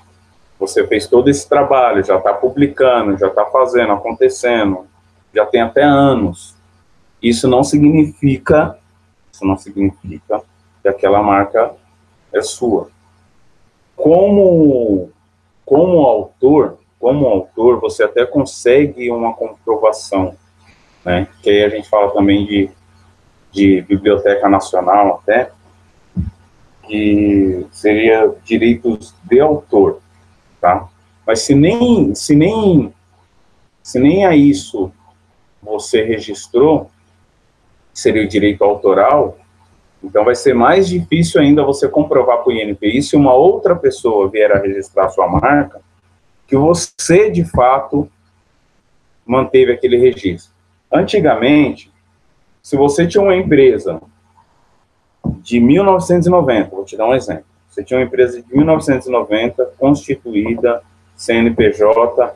você 0.59 0.85
fez 0.85 1.07
todo 1.07 1.29
esse 1.29 1.47
trabalho, 1.47 2.03
já 2.03 2.17
está 2.17 2.33
publicando, 2.33 3.17
já 3.17 3.27
está 3.27 3.45
fazendo, 3.45 3.93
acontecendo, 3.93 4.85
já 5.33 5.45
tem 5.45 5.61
até 5.61 5.81
anos. 5.81 6.50
Isso 7.21 7.47
não 7.47 7.63
significa, 7.63 8.77
isso 9.31 9.45
não 9.45 9.57
significa 9.57 10.41
que 10.81 10.87
aquela 10.87 11.21
marca 11.21 11.73
é 12.33 12.41
sua. 12.41 12.89
Como, 13.95 15.11
como 15.63 15.99
autor, 16.05 16.79
como 16.99 17.27
autor, 17.27 17.79
você 17.79 18.03
até 18.03 18.25
consegue 18.25 19.11
uma 19.11 19.33
comprovação, 19.33 20.35
né? 21.05 21.27
Que 21.41 21.49
aí 21.49 21.63
a 21.63 21.69
gente 21.69 21.89
fala 21.89 22.11
também 22.11 22.45
de, 22.45 22.69
de 23.51 23.81
biblioteca 23.81 24.49
nacional 24.49 25.21
até, 25.21 25.51
que 26.87 27.65
seria 27.71 28.33
direitos 28.43 29.13
de 29.23 29.39
autor, 29.39 29.99
tá? 30.59 30.87
Mas 31.25 31.41
se 31.41 31.53
nem, 31.53 32.15
se 32.15 32.35
nem, 32.35 32.93
se 33.83 33.99
nem 33.99 34.25
a 34.25 34.35
isso 34.35 34.91
você 35.61 36.03
registrou, 36.03 36.89
seria 37.93 38.23
o 38.23 38.27
direito 38.27 38.63
autoral, 38.63 39.37
então 40.03 40.25
vai 40.25 40.35
ser 40.35 40.53
mais 40.53 40.87
difícil 40.87 41.39
ainda 41.39 41.63
você 41.63 41.87
comprovar 41.87 42.39
para 42.39 42.49
o 42.49 42.51
INPI 42.51 43.01
se 43.01 43.15
uma 43.15 43.33
outra 43.33 43.75
pessoa 43.75 44.29
vier 44.29 44.51
a 44.51 44.59
registrar 44.59 45.09
sua 45.09 45.27
marca, 45.27 45.79
que 46.47 46.57
você 46.57 47.29
de 47.29 47.45
fato 47.45 48.09
manteve 49.25 49.71
aquele 49.71 49.97
registro. 49.97 50.51
Antigamente, 50.91 51.91
se 52.61 52.75
você 52.75 53.07
tinha 53.07 53.23
uma 53.23 53.35
empresa 53.35 54.01
de 55.25 55.59
1990, 55.59 56.69
vou 56.75 56.83
te 56.83 56.97
dar 56.97 57.07
um 57.07 57.13
exemplo. 57.13 57.45
Você 57.69 57.83
tinha 57.83 57.99
uma 57.99 58.05
empresa 58.05 58.41
de 58.41 58.55
1990 58.55 59.65
constituída, 59.79 60.81
CNPJ, 61.15 62.35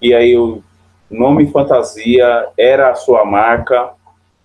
e 0.00 0.12
aí 0.12 0.36
o 0.36 0.62
nome 1.08 1.46
fantasia 1.46 2.48
era 2.58 2.90
a 2.90 2.94
sua 2.94 3.24
marca, 3.24 3.92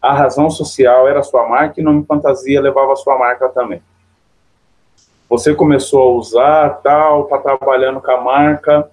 a 0.08 0.14
razão 0.14 0.50
social 0.50 1.06
era 1.06 1.22
sua 1.22 1.50
marca 1.50 1.82
e 1.82 1.84
nome 1.84 2.06
fantasia 2.06 2.62
levava 2.62 2.96
sua 2.96 3.18
marca 3.18 3.50
também. 3.50 3.82
você 5.30 5.54
começou 5.54 6.02
a 6.02 6.14
usar, 6.14 6.70
tal, 6.82 7.26
tá 7.26 7.38
trabalhando 7.38 8.00
com 8.00 8.12
a 8.12 8.22
marca 8.22 8.90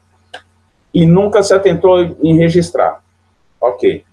e 0.93 1.07
nunca 1.07 1.41
se 1.45 1.55
atentou 1.55 2.01
em 2.21 2.37
registrar. 2.37 3.01
Ok. 3.61 4.05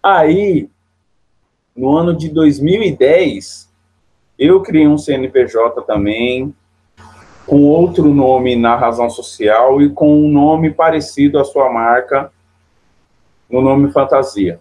Aí, 0.00 0.70
no 1.74 1.96
ano 1.96 2.16
de 2.16 2.28
2010, 2.28 3.68
eu 4.38 4.62
criei 4.62 4.86
um 4.86 4.96
CNPJ 4.96 5.82
também, 5.82 6.54
com 7.44 7.64
outro 7.64 8.14
nome 8.14 8.54
na 8.54 8.76
razão 8.76 9.10
social 9.10 9.82
e 9.82 9.90
com 9.90 10.24
um 10.24 10.28
nome 10.28 10.70
parecido 10.70 11.40
à 11.40 11.44
sua 11.44 11.68
marca, 11.68 12.32
no 13.50 13.60
nome 13.60 13.90
fantasia. 13.90 14.60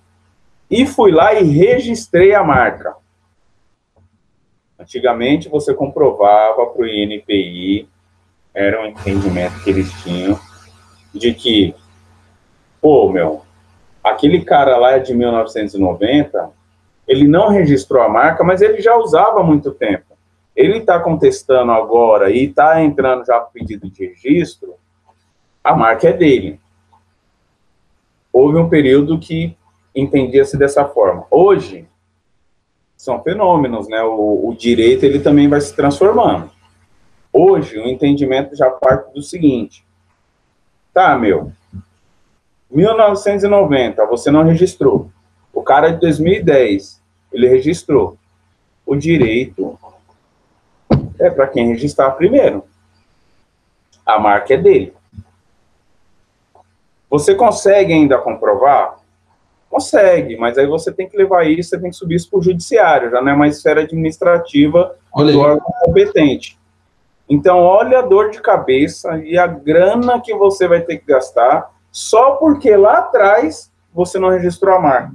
E 0.76 0.88
fui 0.88 1.12
lá 1.12 1.36
e 1.36 1.44
registrei 1.44 2.34
a 2.34 2.44
marca. 2.44 2.96
Antigamente 4.80 5.48
você 5.48 5.72
comprovava 5.72 6.66
para 6.66 6.82
o 6.82 6.88
INPI, 6.88 7.88
era 8.52 8.82
um 8.82 8.88
entendimento 8.88 9.64
que 9.64 9.70
eles 9.70 9.94
tinham, 10.02 10.40
de 11.14 11.32
que, 11.32 11.76
pô, 12.82 13.12
meu, 13.12 13.44
aquele 14.04 14.44
cara 14.44 14.76
lá 14.78 14.94
é 14.94 15.00
de 15.00 15.14
1990, 15.14 16.50
ele 17.08 17.28
não 17.28 17.50
registrou 17.50 18.02
a 18.02 18.10
marca, 18.10 18.44
mas 18.44 18.60
ele 18.60 18.82
já 18.82 18.98
usava 18.98 19.42
há 19.42 19.44
muito 19.44 19.70
tempo. 19.74 20.18
Ele 20.56 20.80
está 20.80 21.00
contestando 21.00 21.72
agora 21.72 22.32
e 22.32 22.46
está 22.46 22.82
entrando 22.82 23.28
já 23.28 23.40
pedido 23.42 23.92
de 23.92 24.08
registro, 24.08 24.74
a 25.64 25.76
marca 25.76 26.10
é 26.10 26.14
dele. 26.14 26.60
Houve 28.34 28.58
um 28.58 28.68
período 28.68 29.20
que 29.20 29.56
entendia-se 29.96 30.58
dessa 30.58 30.86
forma. 30.86 31.26
Hoje, 31.30 31.88
são 32.98 33.22
fenômenos, 33.22 33.88
né? 33.88 34.02
O, 34.04 34.50
o, 34.50 34.56
direito 34.56 35.04
ele 35.04 35.20
também 35.20 35.48
vai 35.48 35.60
se 35.60 35.76
transformando. 35.76 36.50
Hoje, 37.32 37.78
o 37.78 37.88
entendimento 37.88 38.56
já 38.56 38.70
parte 38.70 39.14
do 39.14 39.22
seguinte: 39.22 39.86
tá, 40.94 41.18
meu, 41.18 41.52
1990, 42.72 44.06
você 44.06 44.32
não 44.32 44.44
registrou. 44.44 45.12
O 45.54 45.62
cara 45.62 45.92
de 45.92 46.00
2010, 46.00 47.02
ele 47.32 47.48
registrou. 47.48 48.18
O 48.86 48.96
direito 48.96 49.78
é 51.20 51.30
para 51.30 51.48
quem 51.48 51.68
registrar 51.68 52.12
primeiro. 52.12 52.66
A 54.06 54.20
marca 54.20 54.54
é 54.54 54.58
dele. 54.58 54.94
Você 57.10 57.36
consegue 57.36 57.94
ainda 57.94 58.18
comprovar? 58.18 59.03
Consegue, 59.74 60.38
mas 60.38 60.56
aí 60.56 60.68
você 60.68 60.92
tem 60.92 61.10
que 61.10 61.18
levar 61.18 61.48
isso, 61.48 61.70
você 61.70 61.80
tem 61.80 61.90
que 61.90 61.96
subir 61.96 62.14
isso 62.14 62.30
para 62.30 62.38
o 62.38 62.44
judiciário, 62.44 63.10
já 63.10 63.20
não 63.20 63.32
é 63.32 63.36
mais 63.36 63.58
esfera 63.58 63.82
administrativa 63.82 64.96
olha 65.12 65.34
do 65.34 65.40
órgão 65.40 65.66
competente. 65.84 66.60
Então, 67.28 67.58
olha 67.58 67.98
a 67.98 68.02
dor 68.04 68.30
de 68.30 68.40
cabeça 68.40 69.18
e 69.26 69.36
a 69.36 69.48
grana 69.48 70.22
que 70.22 70.32
você 70.36 70.68
vai 70.68 70.82
ter 70.82 71.00
que 71.00 71.08
gastar 71.08 71.72
só 71.92 72.34
porque 72.34 72.76
lá 72.76 73.00
atrás 73.00 73.72
você 73.92 74.20
não 74.20 74.30
registrou 74.30 74.76
a 74.76 74.80
marca. 74.80 75.14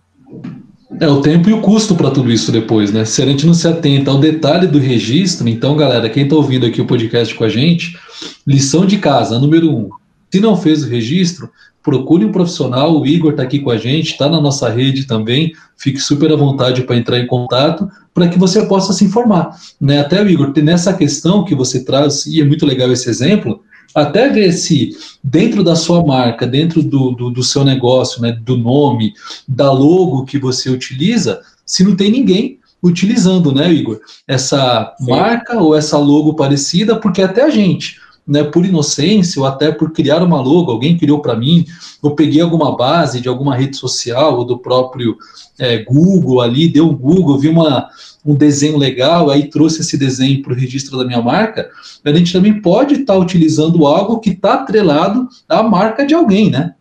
É 1.01 1.07
o 1.07 1.23
tempo 1.23 1.49
e 1.49 1.53
o 1.53 1.61
custo 1.61 1.95
para 1.95 2.11
tudo 2.11 2.29
isso 2.29 2.51
depois, 2.51 2.93
né? 2.93 3.05
Se 3.05 3.23
a 3.23 3.27
gente 3.27 3.47
não 3.47 3.55
se 3.55 3.69
atenta 3.69 4.11
ao 4.11 4.19
detalhe 4.19 4.67
do 4.67 4.81
registro, 4.81 5.49
então, 5.49 5.77
galera, 5.77 6.11
quem 6.11 6.25
está 6.25 6.35
ouvindo 6.35 6.67
aqui 6.67 6.81
o 6.81 6.87
podcast 6.87 7.33
com 7.33 7.45
a 7.45 7.49
gente, 7.49 7.97
lição 8.45 8.85
de 8.85 8.99
casa, 8.99 9.39
número 9.39 9.71
um. 9.71 9.89
Se 10.33 10.41
não 10.41 10.57
fez 10.57 10.83
o 10.83 10.89
registro, 10.89 11.49
procure 11.89 12.27
um 12.27 12.33
profissional. 12.33 13.01
O 13.01 13.07
Igor 13.07 13.31
está 13.31 13.45
aqui 13.45 13.61
com 13.61 13.71
a 13.71 13.79
gente, 13.79 14.13
está 14.13 14.29
na 14.29 14.39
nossa 14.39 14.69
rede 14.69 15.07
também. 15.07 15.53
Fique 15.75 15.99
super 15.99 16.31
à 16.31 16.37
vontade 16.37 16.83
para 16.83 16.97
entrar 16.97 17.19
em 17.19 17.27
contato 17.27 17.89
para 18.13 18.29
que 18.29 18.39
você 18.39 18.67
possa 18.67 18.93
se 18.93 19.05
informar. 19.05 19.57
Né? 19.81 20.01
Até 20.01 20.23
o 20.23 20.29
Igor, 20.29 20.53
nessa 20.63 20.93
questão 20.93 21.45
que 21.45 21.55
você 21.55 21.83
traz, 21.85 22.27
e 22.27 22.43
é 22.43 22.45
muito 22.45 22.67
legal 22.67 22.93
esse 22.93 23.09
exemplo, 23.09 23.63
até 23.95 24.29
ver 24.29 24.53
se 24.53 24.91
dentro 25.25 25.65
da 25.65 25.75
sua 25.75 26.05
marca, 26.05 26.47
dentro 26.47 26.83
do, 26.83 27.13
do, 27.13 27.31
do, 27.31 27.43
seu 27.43 27.65
negócio, 27.65 28.21
né, 28.21 28.33
do 28.33 28.57
nome, 28.57 29.15
da 29.47 29.73
logo 29.73 30.27
que 30.27 30.39
você 30.39 30.69
utiliza, 30.69 31.41
se 31.65 31.83
não 31.83 31.97
tem 31.97 32.11
ninguém 32.11 32.59
utilizando, 32.83 33.51
né, 33.51 33.73
Igor? 33.73 34.01
Essa 34.27 34.95
Sim. 34.99 35.11
marca 35.11 35.59
ou 35.59 35.75
essa 35.75 35.97
logo 35.97 36.35
parecida, 36.35 36.97
porque 36.97 37.23
até 37.23 37.45
a 37.45 37.51
gente, 37.51 37.99
né, 38.29 38.45
por 38.45 38.67
inocência 38.67 39.41
ou 39.41 39.47
até 39.47 39.73
por 39.73 39.91
criar 39.91 40.23
uma 40.23 40.39
logo, 40.39 40.71
alguém 40.71 40.99
criou 40.99 41.23
para 41.23 41.35
mim, 41.35 41.65
eu 42.05 42.11
peguei 42.11 42.43
alguma 42.43 42.77
base 42.77 43.23
de 43.23 43.29
alguma 43.29 43.57
rede 43.57 43.77
social 43.77 44.37
ou 44.37 44.45
do 44.45 44.59
próprio 44.59 45.17
é, 45.59 45.79
Google 45.79 46.43
ali, 46.43 46.69
deu 46.69 46.87
um 46.87 46.95
Google, 46.95 47.39
vi 47.39 47.49
uma, 47.49 47.89
um 48.25 48.35
desenho 48.35 48.77
legal, 48.77 49.31
aí 49.31 49.49
trouxe 49.49 49.81
esse 49.81 49.97
desenho 49.97 50.43
para 50.43 50.53
o 50.53 50.57
registro 50.57 50.99
da 50.99 51.07
minha 51.07 51.23
marca, 51.23 51.71
a 52.05 52.13
gente 52.13 52.33
também 52.33 52.61
pode 52.61 52.95
estar 52.97 53.15
tá 53.15 53.19
utilizando 53.19 53.87
algo 53.87 54.21
que 54.21 54.31
está 54.31 54.55
atrelado 54.55 55.27
à 55.49 55.63
marca 55.63 56.05
de 56.05 56.15
alguém, 56.15 56.51
né? 56.51 56.75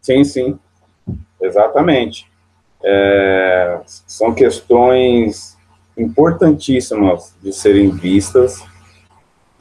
Sim, 0.00 0.24
sim, 0.24 0.58
exatamente. 1.42 2.26
É, 2.82 3.80
são 4.06 4.32
questões 4.32 5.56
importantíssimas 5.96 7.34
de 7.42 7.52
serem 7.52 7.90
vistas 7.90 8.62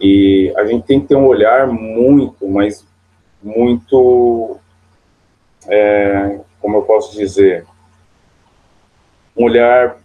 e 0.04 0.54
a 0.58 0.66
gente 0.66 0.86
tem 0.86 1.00
que 1.00 1.08
ter 1.08 1.16
um 1.16 1.26
olhar 1.26 1.66
muito, 1.66 2.46
mas 2.46 2.86
muito, 3.42 4.60
é, 5.66 6.42
como 6.60 6.76
eu 6.76 6.82
posso 6.82 7.18
dizer, 7.18 7.66
um 9.38 9.46
olhar 9.46 9.98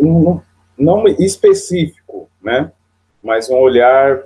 não, 0.00 0.42
não 0.76 1.06
específico, 1.06 2.28
né? 2.42 2.72
Mas 3.22 3.48
um 3.48 3.56
olhar. 3.56 4.20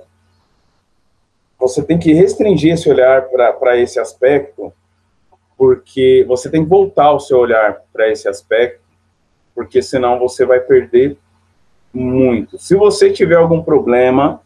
Você 1.59 1.83
tem 1.83 1.99
que 1.99 2.13
restringir 2.13 2.73
esse 2.73 2.89
olhar 2.89 3.27
para 3.59 3.77
esse 3.77 3.99
aspecto, 3.99 4.73
porque 5.55 6.25
você 6.27 6.49
tem 6.49 6.63
que 6.63 6.69
voltar 6.69 7.11
o 7.11 7.19
seu 7.19 7.37
olhar 7.37 7.79
para 7.93 8.09
esse 8.09 8.27
aspecto, 8.27 8.81
porque 9.53 9.83
senão 9.83 10.17
você 10.17 10.43
vai 10.47 10.59
perder 10.59 11.15
muito. 11.93 12.57
Se 12.57 12.75
você 12.75 13.11
tiver 13.11 13.35
algum 13.35 13.61
problema, 13.61 14.41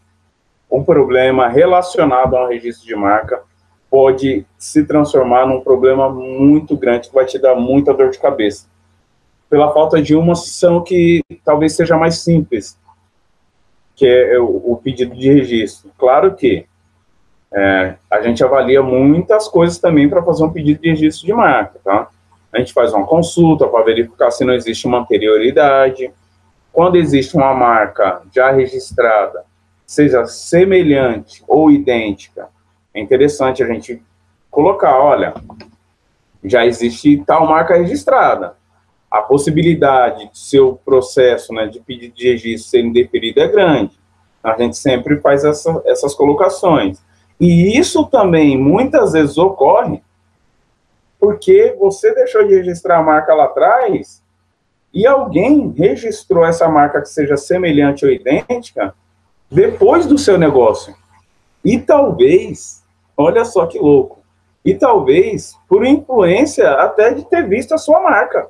um 0.70 0.84
problema 0.84 1.48
relacionado 1.48 2.36
ao 2.36 2.48
registro 2.48 2.86
de 2.86 2.96
marca, 2.96 3.42
pode 3.90 4.46
se 4.58 4.84
transformar 4.84 5.46
num 5.46 5.62
problema 5.62 6.10
muito 6.10 6.76
grande 6.76 7.10
que 7.10 7.16
vai 7.16 7.26
te 7.26 7.40
dar 7.40 7.56
muita 7.56 7.94
dor 7.94 8.10
de 8.10 8.20
cabeça 8.20 8.68
pela 9.50 9.72
falta 9.72 10.02
de 10.02 10.16
uma 10.16 10.34
ação 10.34 10.84
que 10.84 11.24
talvez 11.44 11.76
seja 11.76 11.96
mais 11.96 12.18
simples, 12.20 12.78
que 13.96 14.06
é 14.06 14.40
o, 14.40 14.74
o 14.74 14.78
pedido 14.84 15.16
de 15.16 15.32
registro. 15.32 15.92
Claro 15.98 16.36
que 16.36 16.66
é, 17.54 17.96
a 18.12 18.22
gente 18.22 18.44
avalia 18.44 18.82
muitas 18.82 19.48
coisas 19.48 19.78
também 19.78 20.10
para 20.10 20.24
fazer 20.24 20.44
um 20.44 20.52
pedido 20.52 20.82
de 20.82 20.90
registro 20.90 21.26
de 21.26 21.34
marca, 21.34 21.80
tá? 21.84 22.10
A 22.52 22.60
gente 22.60 22.74
faz 22.74 22.94
uma 22.94 23.06
consulta 23.06 23.68
para 23.68 23.84
verificar 23.84 24.32
se 24.32 24.44
não 24.44 24.54
existe 24.54 24.88
uma 24.88 25.00
anterioridade. 25.00 26.12
Quando 26.72 26.96
existe 26.98 27.36
uma 27.36 27.54
marca 27.54 28.22
já 28.34 28.52
registrada, 28.52 29.44
seja 29.86 30.26
semelhante 30.26 31.44
ou 31.48 31.70
idêntica, 31.70 32.50
é 32.94 33.00
interessante 33.00 33.62
a 33.64 33.68
gente 33.68 34.02
colocar, 34.50 34.98
olha, 34.98 35.34
já 36.44 36.66
existe 36.66 37.24
tal 37.26 37.48
marca 37.48 37.76
registrada 37.76 38.56
a 39.16 39.22
possibilidade 39.22 40.30
de 40.30 40.38
seu 40.38 40.80
processo 40.84 41.54
né, 41.54 41.68
de 41.68 41.80
pedido 41.80 42.14
de 42.14 42.32
registro 42.32 42.70
ser 42.70 42.84
indeferido 42.84 43.40
é 43.40 43.48
grande. 43.48 43.98
A 44.44 44.58
gente 44.58 44.78
sempre 44.78 45.22
faz 45.22 45.46
essa, 45.46 45.82
essas 45.86 46.14
colocações. 46.14 47.02
E 47.40 47.78
isso 47.78 48.06
também 48.08 48.58
muitas 48.58 49.14
vezes 49.14 49.38
ocorre 49.38 50.02
porque 51.18 51.76
você 51.80 52.14
deixou 52.14 52.46
de 52.46 52.56
registrar 52.56 53.00
a 53.00 53.04
marca 53.04 53.34
lá 53.34 53.46
atrás 53.46 54.22
e 54.94 55.08
alguém 55.08 55.74
registrou 55.78 56.46
essa 56.46 56.68
marca 56.68 57.02
que 57.02 57.10
seja 57.10 57.38
semelhante 57.38 58.06
ou 58.06 58.12
idêntica 58.12 58.94
depois 59.50 60.06
do 60.06 60.18
seu 60.18 60.38
negócio. 60.38 60.96
E 61.64 61.80
talvez, 61.80 62.84
olha 63.18 63.44
só 63.46 63.66
que 63.66 63.80
louco, 63.80 64.20
e 64.64 64.74
talvez 64.74 65.58
por 65.68 65.86
influência 65.86 66.72
até 66.74 67.14
de 67.14 67.24
ter 67.26 67.48
visto 67.48 67.74
a 67.74 67.78
sua 67.78 68.02
marca. 68.02 68.50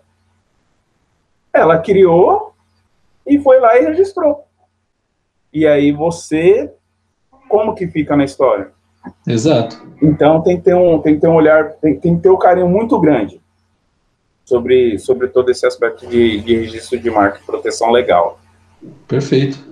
Ela 1.54 1.80
criou 1.80 2.54
e 3.26 3.40
foi 3.40 3.60
lá 3.60 3.78
e 3.78 3.86
registrou. 3.86 4.46
E 5.52 5.66
aí 5.68 5.92
você, 5.92 6.74
como 7.48 7.76
que 7.76 7.88
fica 7.88 8.16
na 8.16 8.24
história? 8.24 8.72
Exato. 9.28 9.86
Então 10.02 10.42
tem 10.42 10.58
que 10.58 10.64
ter 10.64 10.76
um, 10.76 11.00
tem 11.02 11.16
que 11.16 11.22
ter 11.22 11.28
um 11.28 11.36
olhar, 11.36 11.74
tem, 11.74 12.00
tem 12.00 12.16
que 12.16 12.24
ter 12.24 12.30
um 12.30 12.38
carinho 12.38 12.68
muito 12.68 13.00
grande 13.00 13.42
sobre, 14.44 14.98
sobre 15.00 15.28
todo 15.28 15.50
esse 15.50 15.66
aspecto 15.66 16.08
de, 16.08 16.42
de 16.42 16.56
registro 16.56 17.00
de 17.00 17.10
marca 17.10 17.40
e 17.42 17.46
proteção 17.46 17.92
legal. 17.92 18.40
Perfeito. 19.08 19.66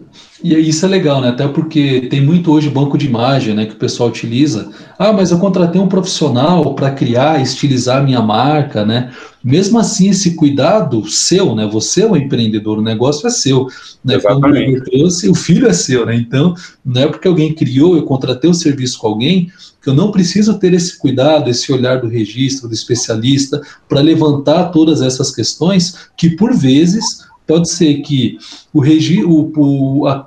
E 0.44 0.54
isso 0.56 0.86
é 0.86 0.90
legal, 0.90 1.22
né? 1.22 1.30
Até 1.30 1.48
porque 1.48 2.02
tem 2.10 2.22
muito 2.22 2.52
hoje 2.52 2.70
banco 2.70 2.98
de 2.98 3.08
imagem, 3.08 3.54
né, 3.54 3.66
que 3.66 3.74
o 3.74 3.78
pessoal 3.78 4.10
utiliza. 4.10 4.70
Ah, 5.00 5.14
mas 5.14 5.32
eu 5.32 5.40
contratei 5.40 5.80
um 5.80 5.88
profissional 5.88 6.76
para 6.76 6.92
criar, 6.92 7.42
estilizar 7.42 8.00
a 8.00 8.04
minha 8.04 8.22
marca, 8.22 8.86
né? 8.86 9.12
Mesmo 9.42 9.80
assim, 9.80 10.10
esse 10.10 10.36
cuidado 10.36 11.08
seu, 11.08 11.56
né? 11.56 11.66
Você 11.72 12.02
é 12.02 12.06
um 12.06 12.18
empreendedor, 12.18 12.78
o 12.78 12.82
negócio 12.82 13.26
é 13.26 13.30
seu, 13.30 13.68
né? 14.04 14.16
Exatamente. 14.16 14.82
Quando 14.82 14.84
trouxe, 14.84 15.30
o 15.30 15.36
filho 15.36 15.66
é 15.66 15.74
seu, 15.74 16.06
né? 16.06 16.16
Então, 16.16 16.54
não 16.84 17.02
é 17.02 17.08
porque 17.08 17.28
alguém 17.28 17.56
criou, 17.56 17.96
eu 17.96 18.04
contratei 18.04 18.50
um 18.50 18.54
serviço 18.54 19.00
com 19.00 19.08
alguém, 19.08 19.50
que 19.82 19.90
eu 19.90 19.94
não 19.94 20.12
preciso 20.12 20.60
ter 20.60 20.74
esse 20.74 21.00
cuidado, 21.00 21.50
esse 21.50 21.72
olhar 21.72 22.02
do 22.02 22.08
registro, 22.08 22.68
do 22.68 22.74
especialista, 22.74 23.62
para 23.88 24.02
levantar 24.02 24.66
todas 24.66 25.02
essas 25.02 25.34
questões 25.34 26.10
que, 26.18 26.32
por 26.32 26.54
vezes, 26.54 27.24
Pode 27.46 27.70
ser 27.70 28.02
que 28.02 28.38
o, 28.74 28.80
regi, 28.80 29.24
o, 29.24 29.52
o, 29.56 30.08
a, 30.08 30.26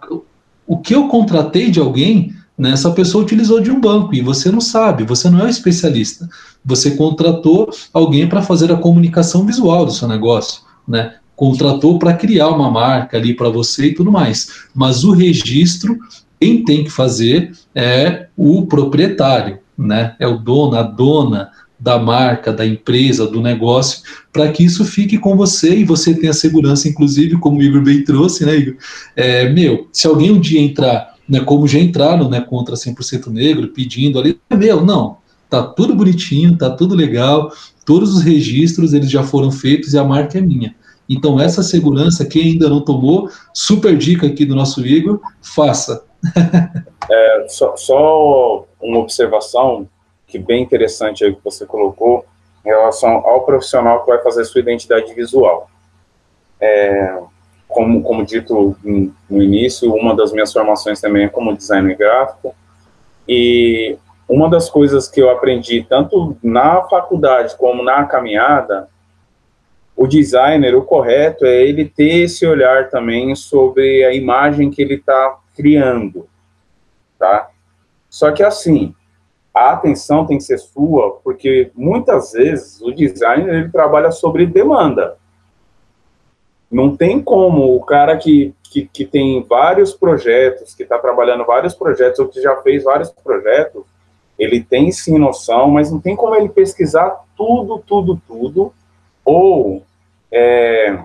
o 0.66 0.78
que 0.78 0.94
eu 0.94 1.08
contratei 1.08 1.70
de 1.70 1.80
alguém, 1.80 2.34
né, 2.58 2.72
essa 2.72 2.90
pessoa 2.90 3.24
utilizou 3.24 3.60
de 3.60 3.70
um 3.70 3.80
banco 3.80 4.14
e 4.14 4.20
você 4.20 4.50
não 4.50 4.60
sabe, 4.60 5.04
você 5.04 5.28
não 5.30 5.40
é 5.40 5.44
um 5.44 5.48
especialista. 5.48 6.28
Você 6.64 6.92
contratou 6.92 7.70
alguém 7.92 8.28
para 8.28 8.42
fazer 8.42 8.72
a 8.72 8.76
comunicação 8.76 9.44
visual 9.46 9.84
do 9.84 9.92
seu 9.92 10.08
negócio, 10.08 10.62
né? 10.86 11.16
Contratou 11.34 11.98
para 11.98 12.14
criar 12.14 12.48
uma 12.48 12.70
marca 12.70 13.18
ali 13.18 13.34
para 13.34 13.50
você 13.50 13.88
e 13.88 13.94
tudo 13.94 14.10
mais. 14.10 14.66
Mas 14.74 15.04
o 15.04 15.12
registro, 15.12 15.98
quem 16.40 16.64
tem 16.64 16.84
que 16.84 16.90
fazer 16.90 17.52
é 17.74 18.28
o 18.36 18.66
proprietário, 18.66 19.58
né? 19.76 20.16
É 20.18 20.26
o 20.26 20.38
dono, 20.38 20.76
a 20.76 20.82
dona 20.82 21.50
da 21.78 21.98
marca, 21.98 22.52
da 22.52 22.66
empresa, 22.66 23.26
do 23.26 23.40
negócio, 23.40 24.02
para 24.32 24.50
que 24.50 24.64
isso 24.64 24.84
fique 24.84 25.18
com 25.18 25.36
você 25.36 25.76
e 25.76 25.84
você 25.84 26.14
tenha 26.14 26.32
segurança, 26.32 26.88
inclusive, 26.88 27.36
como 27.38 27.58
o 27.58 27.62
Igor 27.62 27.82
bem 27.82 28.02
trouxe, 28.02 28.44
né, 28.44 28.56
Igor? 28.56 28.76
É, 29.14 29.48
meu, 29.50 29.88
se 29.92 30.06
alguém 30.06 30.30
um 30.30 30.40
dia 30.40 30.60
entrar, 30.60 31.14
né, 31.28 31.40
como 31.40 31.68
já 31.68 31.78
entraram, 31.78 32.28
né, 32.28 32.40
contra 32.40 32.74
100% 32.74 33.28
negro, 33.28 33.68
pedindo 33.68 34.18
ali, 34.18 34.38
é 34.48 34.56
meu, 34.56 34.84
não, 34.84 35.18
tá 35.50 35.62
tudo 35.62 35.94
bonitinho, 35.94 36.56
tá 36.56 36.70
tudo 36.70 36.94
legal, 36.94 37.52
todos 37.84 38.16
os 38.16 38.22
registros, 38.22 38.92
eles 38.92 39.10
já 39.10 39.22
foram 39.22 39.50
feitos 39.50 39.92
e 39.92 39.98
a 39.98 40.04
marca 40.04 40.38
é 40.38 40.40
minha. 40.40 40.74
Então, 41.08 41.40
essa 41.40 41.62
segurança, 41.62 42.26
quem 42.26 42.42
ainda 42.42 42.68
não 42.68 42.80
tomou, 42.80 43.30
super 43.54 43.96
dica 43.96 44.26
aqui 44.26 44.44
do 44.44 44.56
nosso 44.56 44.84
Igor, 44.84 45.20
faça. 45.40 46.04
é, 47.08 47.46
só, 47.48 47.76
só 47.76 48.66
uma 48.80 48.98
observação, 48.98 49.88
que 50.26 50.38
bem 50.38 50.62
interessante 50.62 51.24
aí 51.24 51.34
que 51.34 51.44
você 51.44 51.64
colocou 51.64 52.24
em 52.64 52.68
relação 52.68 53.10
ao 53.10 53.44
profissional 53.44 54.00
que 54.00 54.10
vai 54.10 54.22
fazer 54.22 54.44
sua 54.44 54.60
identidade 54.60 55.14
visual. 55.14 55.70
É, 56.60 57.18
como, 57.68 58.02
como 58.02 58.24
dito 58.24 58.76
no 59.28 59.42
início, 59.42 59.92
uma 59.94 60.14
das 60.14 60.32
minhas 60.32 60.52
formações 60.52 61.00
também 61.00 61.24
é 61.24 61.28
como 61.28 61.56
designer 61.56 61.96
gráfico, 61.96 62.54
e 63.28 63.98
uma 64.28 64.48
das 64.48 64.70
coisas 64.70 65.08
que 65.08 65.20
eu 65.20 65.30
aprendi, 65.30 65.84
tanto 65.88 66.36
na 66.42 66.82
faculdade 66.82 67.56
como 67.56 67.82
na 67.82 68.04
caminhada, 68.04 68.88
o 69.96 70.06
designer, 70.06 70.74
o 70.74 70.82
correto 70.82 71.46
é 71.46 71.62
ele 71.62 71.88
ter 71.88 72.24
esse 72.24 72.46
olhar 72.46 72.90
também 72.90 73.34
sobre 73.34 74.04
a 74.04 74.12
imagem 74.12 74.70
que 74.70 74.82
ele 74.82 74.94
está 74.94 75.38
criando, 75.54 76.28
tá? 77.18 77.48
Só 78.10 78.30
que 78.30 78.42
assim, 78.42 78.94
a 79.57 79.70
atenção 79.70 80.26
tem 80.26 80.36
que 80.36 80.44
ser 80.44 80.59
sua, 80.59 81.18
porque 81.24 81.70
muitas 81.74 82.32
vezes 82.32 82.78
o 82.82 82.92
designer 82.92 83.54
ele 83.54 83.70
trabalha 83.70 84.12
sobre 84.12 84.44
demanda. 84.44 85.16
Não 86.70 86.94
tem 86.94 87.22
como 87.22 87.74
o 87.74 87.82
cara 87.82 88.18
que, 88.18 88.54
que, 88.64 88.86
que 88.86 89.07
tem 89.07 89.42
vários 89.48 89.94
projetos, 89.94 90.74
que 90.74 90.82
está 90.82 90.98
trabalhando 90.98 91.46
vários 91.46 91.74
projetos, 91.74 92.18
ou 92.18 92.28
que 92.28 92.42
já 92.42 92.54
fez 92.57 92.84
vários 92.84 93.11
projetos, 93.11 93.82
ele 94.38 94.62
tem 94.62 94.92
sim 94.92 95.16
noção, 95.16 95.70
mas 95.70 95.90
não 95.90 95.98
tem 95.98 96.14
como 96.14 96.34
ele 96.34 96.50
pesquisar 96.50 97.24
tudo, 97.34 97.78
tudo, 97.78 98.20
tudo, 98.28 98.74
ou 99.24 99.82
é, 100.30 101.02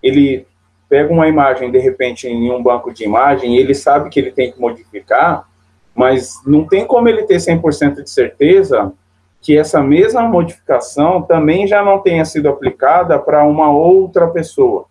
ele 0.00 0.46
pega 0.88 1.12
uma 1.12 1.26
imagem, 1.26 1.72
de 1.72 1.78
repente, 1.78 2.28
em 2.28 2.52
um 2.52 2.62
banco 2.62 2.94
de 2.94 3.02
imagem, 3.02 3.56
e 3.56 3.58
ele 3.58 3.74
sabe 3.74 4.08
que 4.10 4.20
ele 4.20 4.30
tem 4.30 4.52
que 4.52 4.60
modificar, 4.60 5.49
mas 5.94 6.40
não 6.46 6.66
tem 6.66 6.86
como 6.86 7.08
ele 7.08 7.24
ter 7.24 7.36
100% 7.36 8.02
de 8.02 8.10
certeza 8.10 8.92
que 9.40 9.56
essa 9.56 9.82
mesma 9.82 10.22
modificação 10.22 11.22
também 11.22 11.66
já 11.66 11.82
não 11.82 11.98
tenha 11.98 12.24
sido 12.24 12.48
aplicada 12.48 13.18
para 13.18 13.44
uma 13.44 13.70
outra 13.70 14.28
pessoa, 14.28 14.86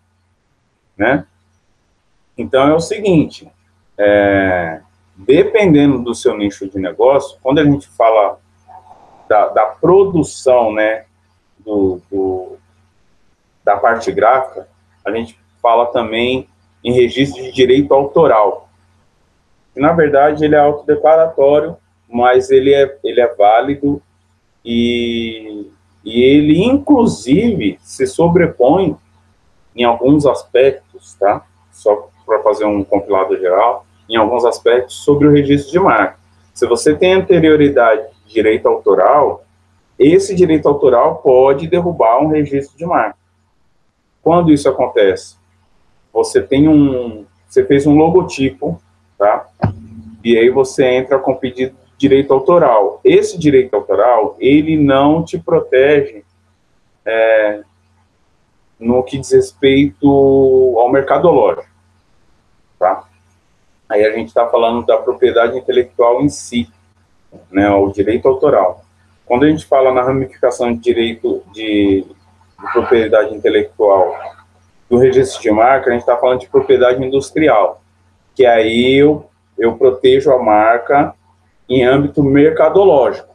né? 0.96 1.24
Então 2.36 2.68
é 2.68 2.74
o 2.74 2.80
seguinte, 2.80 3.50
é, 3.96 4.80
dependendo 5.16 5.98
do 5.98 6.14
seu 6.14 6.36
nicho 6.36 6.68
de 6.68 6.78
negócio, 6.78 7.38
quando 7.42 7.58
a 7.58 7.64
gente 7.64 7.86
fala 7.88 8.38
da, 9.28 9.48
da 9.48 9.66
produção, 9.66 10.72
né, 10.72 11.04
do, 11.58 12.00
do, 12.10 12.56
da 13.62 13.76
parte 13.76 14.10
gráfica, 14.10 14.66
a 15.04 15.10
gente 15.12 15.38
fala 15.62 15.86
também 15.86 16.48
em 16.82 16.92
registro 16.92 17.42
de 17.42 17.52
direito 17.52 17.92
autoral 17.92 18.69
na 19.76 19.92
verdade 19.92 20.44
ele 20.44 20.54
é 20.54 20.58
autodeclaratório, 20.58 21.76
mas 22.08 22.50
ele 22.50 22.74
é, 22.74 22.98
ele 23.04 23.20
é 23.20 23.34
válido 23.34 24.02
e, 24.64 25.70
e 26.04 26.22
ele 26.22 26.62
inclusive 26.62 27.78
se 27.80 28.06
sobrepõe 28.06 28.96
em 29.74 29.84
alguns 29.84 30.26
aspectos, 30.26 31.14
tá? 31.14 31.44
Só 31.72 32.10
para 32.26 32.42
fazer 32.42 32.64
um 32.64 32.82
compilado 32.84 33.36
geral, 33.38 33.86
em 34.08 34.16
alguns 34.16 34.44
aspectos 34.44 34.96
sobre 34.96 35.28
o 35.28 35.32
registro 35.32 35.70
de 35.70 35.78
marca. 35.78 36.18
Se 36.52 36.66
você 36.66 36.94
tem 36.94 37.14
anterioridade 37.14 38.02
de 38.26 38.34
direito 38.34 38.66
autoral, 38.66 39.44
esse 39.98 40.34
direito 40.34 40.68
autoral 40.68 41.16
pode 41.16 41.68
derrubar 41.68 42.20
um 42.20 42.28
registro 42.28 42.76
de 42.76 42.84
marca. 42.84 43.16
Quando 44.22 44.52
isso 44.52 44.68
acontece? 44.68 45.36
Você 46.12 46.42
tem 46.42 46.68
um, 46.68 47.24
você 47.48 47.64
fez 47.64 47.86
um 47.86 47.96
logotipo 47.96 48.80
tá? 49.20 49.46
E 50.24 50.36
aí 50.36 50.48
você 50.48 50.86
entra 50.86 51.18
com 51.18 51.34
pedido 51.34 51.72
de 51.72 52.08
direito 52.08 52.32
autoral. 52.32 53.00
Esse 53.04 53.38
direito 53.38 53.74
autoral, 53.74 54.34
ele 54.40 54.78
não 54.78 55.22
te 55.22 55.38
protege 55.38 56.24
é, 57.04 57.60
no 58.78 59.02
que 59.02 59.18
diz 59.18 59.30
respeito 59.30 60.08
ao 60.78 60.90
mercadológico, 60.90 61.68
tá? 62.78 63.04
Aí 63.90 64.04
a 64.06 64.12
gente 64.12 64.28
está 64.28 64.48
falando 64.48 64.86
da 64.86 64.96
propriedade 64.96 65.58
intelectual 65.58 66.22
em 66.22 66.28
si, 66.30 66.70
né, 67.50 67.70
o 67.70 67.90
direito 67.90 68.26
autoral. 68.26 68.84
Quando 69.26 69.44
a 69.44 69.50
gente 69.50 69.66
fala 69.66 69.92
na 69.92 70.02
ramificação 70.02 70.72
de 70.72 70.78
direito 70.78 71.42
de, 71.52 72.06
de 72.06 72.72
propriedade 72.72 73.34
intelectual 73.34 74.16
do 74.88 74.96
registro 74.96 75.42
de 75.42 75.50
marca, 75.50 75.90
a 75.90 75.92
gente 75.92 76.00
está 76.00 76.16
falando 76.16 76.40
de 76.40 76.48
propriedade 76.48 77.04
industrial 77.04 77.80
que 78.34 78.46
aí 78.46 78.94
eu, 78.94 79.28
eu 79.58 79.76
protejo 79.76 80.32
a 80.32 80.42
marca 80.42 81.14
em 81.68 81.84
âmbito 81.84 82.22
mercadológico. 82.22 83.30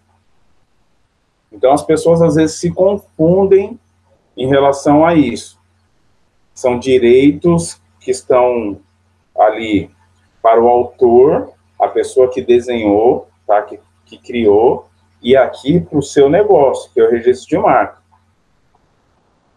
Então, 1.51 1.71
as 1.71 1.83
pessoas 1.83 2.21
às 2.21 2.35
vezes 2.35 2.57
se 2.57 2.71
confundem 2.71 3.79
em 4.35 4.47
relação 4.47 5.05
a 5.05 5.15
isso. 5.15 5.57
São 6.53 6.77
direitos 6.77 7.81
que 7.99 8.11
estão 8.11 8.79
ali 9.37 9.89
para 10.41 10.61
o 10.61 10.67
autor, 10.67 11.53
a 11.79 11.87
pessoa 11.87 12.29
que 12.29 12.41
desenhou, 12.41 13.27
tá, 13.47 13.61
que, 13.61 13.79
que 14.05 14.17
criou, 14.17 14.87
e 15.21 15.35
aqui 15.35 15.79
para 15.79 15.97
o 15.97 16.03
seu 16.03 16.29
negócio, 16.29 16.91
que 16.93 16.99
é 16.99 17.03
o 17.03 17.09
registro 17.09 17.49
de 17.49 17.57
marca. 17.57 17.97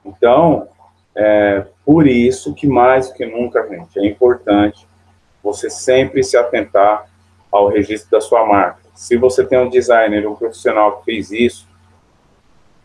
Então, 0.04 0.68
é, 1.14 1.66
por 1.84 2.06
isso 2.06 2.54
que 2.54 2.66
mais 2.66 3.08
do 3.08 3.14
que 3.14 3.26
nunca, 3.26 3.68
gente, 3.68 3.98
é 3.98 4.06
importante 4.06 4.87
você 5.52 5.70
sempre 5.70 6.22
se 6.22 6.36
atentar 6.36 7.06
ao 7.50 7.68
registro 7.68 8.10
da 8.10 8.20
sua 8.20 8.44
marca. 8.46 8.80
Se 8.94 9.16
você 9.16 9.44
tem 9.44 9.58
um 9.58 9.70
designer, 9.70 10.28
um 10.28 10.34
profissional 10.34 10.98
que 10.98 11.06
fez 11.06 11.30
isso, 11.30 11.66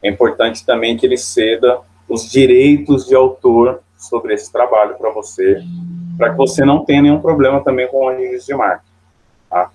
é 0.01 0.09
importante 0.09 0.65
também 0.65 0.95
que 0.95 1.05
ele 1.05 1.17
ceda 1.17 1.79
os 2.07 2.29
direitos 2.29 3.05
de 3.05 3.15
autor 3.15 3.81
sobre 3.97 4.33
esse 4.33 4.51
trabalho 4.51 4.95
para 4.95 5.09
você, 5.09 5.61
para 6.17 6.31
que 6.31 6.37
você 6.37 6.63
não 6.63 6.85
tenha 6.85 7.01
nenhum 7.01 7.19
problema 7.19 7.61
também 7.61 7.87
com 7.87 8.05
o 8.05 8.09
registro 8.09 8.53
de 8.53 8.55
marca. 8.55 8.83
Tá? 9.49 9.69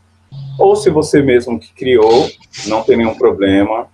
Ou 0.59 0.75
se 0.77 0.91
você 0.91 1.21
mesmo 1.21 1.59
que 1.59 1.73
criou, 1.73 2.29
não 2.67 2.83
tem 2.83 2.97
nenhum 2.97 3.15
problema, 3.15 3.87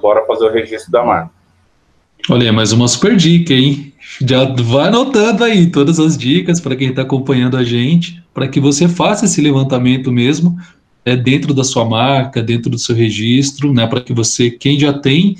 bora 0.00 0.24
fazer 0.24 0.44
o 0.44 0.52
registro 0.52 0.92
da 0.92 1.04
marca. 1.04 1.30
Olha, 2.28 2.52
mais 2.52 2.72
uma 2.72 2.86
super 2.86 3.16
dica, 3.16 3.52
hein? 3.54 3.89
Já 4.20 4.44
vai 4.44 4.88
anotando 4.88 5.44
aí 5.44 5.66
todas 5.66 6.00
as 6.00 6.16
dicas 6.16 6.60
para 6.60 6.76
quem 6.76 6.88
está 6.88 7.02
acompanhando 7.02 7.56
a 7.56 7.64
gente, 7.64 8.22
para 8.32 8.48
que 8.48 8.60
você 8.60 8.88
faça 8.88 9.24
esse 9.24 9.40
levantamento 9.40 10.10
mesmo 10.10 10.56
é, 11.04 11.16
dentro 11.16 11.52
da 11.52 11.64
sua 11.64 11.84
marca, 11.84 12.42
dentro 12.42 12.70
do 12.70 12.78
seu 12.78 12.94
registro, 12.94 13.72
né? 13.72 13.86
Para 13.86 14.00
que 14.00 14.12
você, 14.12 14.50
quem 14.50 14.78
já 14.78 14.92
tem, 14.92 15.36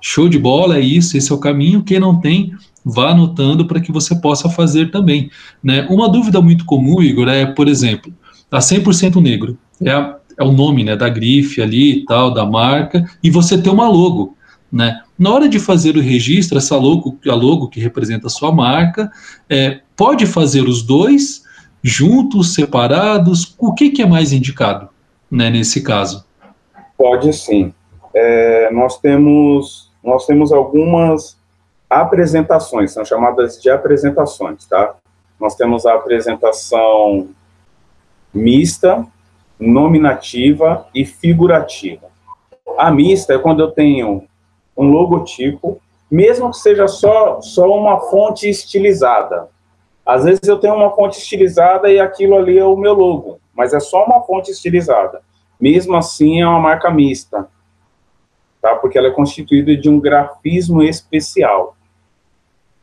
show 0.00 0.28
de 0.28 0.38
bola, 0.38 0.78
é 0.78 0.80
isso, 0.80 1.16
esse 1.16 1.32
é 1.32 1.34
o 1.34 1.38
caminho. 1.38 1.82
Quem 1.82 1.98
não 1.98 2.20
tem, 2.20 2.52
vá 2.84 3.10
anotando 3.10 3.66
para 3.66 3.80
que 3.80 3.90
você 3.90 4.14
possa 4.14 4.48
fazer 4.48 4.90
também. 4.90 5.30
Né? 5.62 5.86
Uma 5.88 6.08
dúvida 6.08 6.40
muito 6.40 6.64
comum, 6.64 7.02
Igor, 7.02 7.28
é, 7.28 7.46
por 7.46 7.68
exemplo, 7.68 8.12
a 8.50 8.58
100% 8.58 9.20
negro, 9.22 9.56
é, 9.82 9.90
a, 9.90 10.16
é 10.38 10.44
o 10.44 10.52
nome 10.52 10.84
né, 10.84 10.94
da 10.94 11.08
grife 11.08 11.62
ali 11.62 11.98
e 11.98 12.04
tal, 12.04 12.32
da 12.32 12.44
marca, 12.44 13.08
e 13.22 13.30
você 13.30 13.56
tem 13.56 13.72
uma 13.72 13.88
logo. 13.88 14.33
Né? 14.74 15.00
Na 15.16 15.32
hora 15.32 15.48
de 15.48 15.60
fazer 15.60 15.96
o 15.96 16.00
registro, 16.00 16.58
essa 16.58 16.76
logo, 16.76 17.16
a 17.28 17.34
logo 17.34 17.68
que 17.68 17.78
representa 17.78 18.26
a 18.26 18.30
sua 18.30 18.50
marca, 18.50 19.08
é, 19.48 19.78
pode 19.94 20.26
fazer 20.26 20.62
os 20.62 20.82
dois 20.82 21.44
juntos, 21.80 22.54
separados? 22.54 23.54
O 23.56 23.72
que, 23.72 23.90
que 23.90 24.02
é 24.02 24.06
mais 24.06 24.32
indicado 24.32 24.88
né, 25.30 25.48
nesse 25.48 25.80
caso? 25.80 26.26
Pode 26.98 27.32
sim. 27.32 27.72
É, 28.12 28.68
nós 28.72 28.98
temos 28.98 29.92
nós 30.02 30.26
temos 30.26 30.52
algumas 30.52 31.38
apresentações, 31.88 32.92
são 32.92 33.04
chamadas 33.04 33.62
de 33.62 33.70
apresentações, 33.70 34.66
tá? 34.66 34.96
Nós 35.38 35.54
temos 35.54 35.86
a 35.86 35.94
apresentação 35.94 37.28
mista, 38.34 39.06
nominativa 39.58 40.86
e 40.92 41.06
figurativa. 41.06 42.08
A 42.76 42.90
mista 42.90 43.34
é 43.34 43.38
quando 43.38 43.60
eu 43.60 43.70
tenho 43.70 44.24
um 44.76 44.90
logotipo, 44.90 45.80
mesmo 46.10 46.50
que 46.50 46.58
seja 46.58 46.86
só, 46.86 47.40
só 47.40 47.66
uma 47.68 48.00
fonte 48.00 48.48
estilizada. 48.48 49.48
Às 50.04 50.24
vezes 50.24 50.42
eu 50.44 50.58
tenho 50.58 50.74
uma 50.74 50.90
fonte 50.90 51.18
estilizada 51.18 51.90
e 51.90 51.98
aquilo 51.98 52.36
ali 52.36 52.58
é 52.58 52.64
o 52.64 52.76
meu 52.76 52.92
logo, 52.92 53.38
mas 53.54 53.72
é 53.72 53.80
só 53.80 54.04
uma 54.04 54.20
fonte 54.22 54.50
estilizada. 54.50 55.22
Mesmo 55.58 55.96
assim, 55.96 56.40
é 56.40 56.46
uma 56.46 56.60
marca 56.60 56.90
mista, 56.90 57.48
tá? 58.60 58.74
Porque 58.76 58.98
ela 58.98 59.08
é 59.08 59.12
constituída 59.12 59.76
de 59.76 59.88
um 59.88 59.98
grafismo 59.98 60.82
especial. 60.82 61.76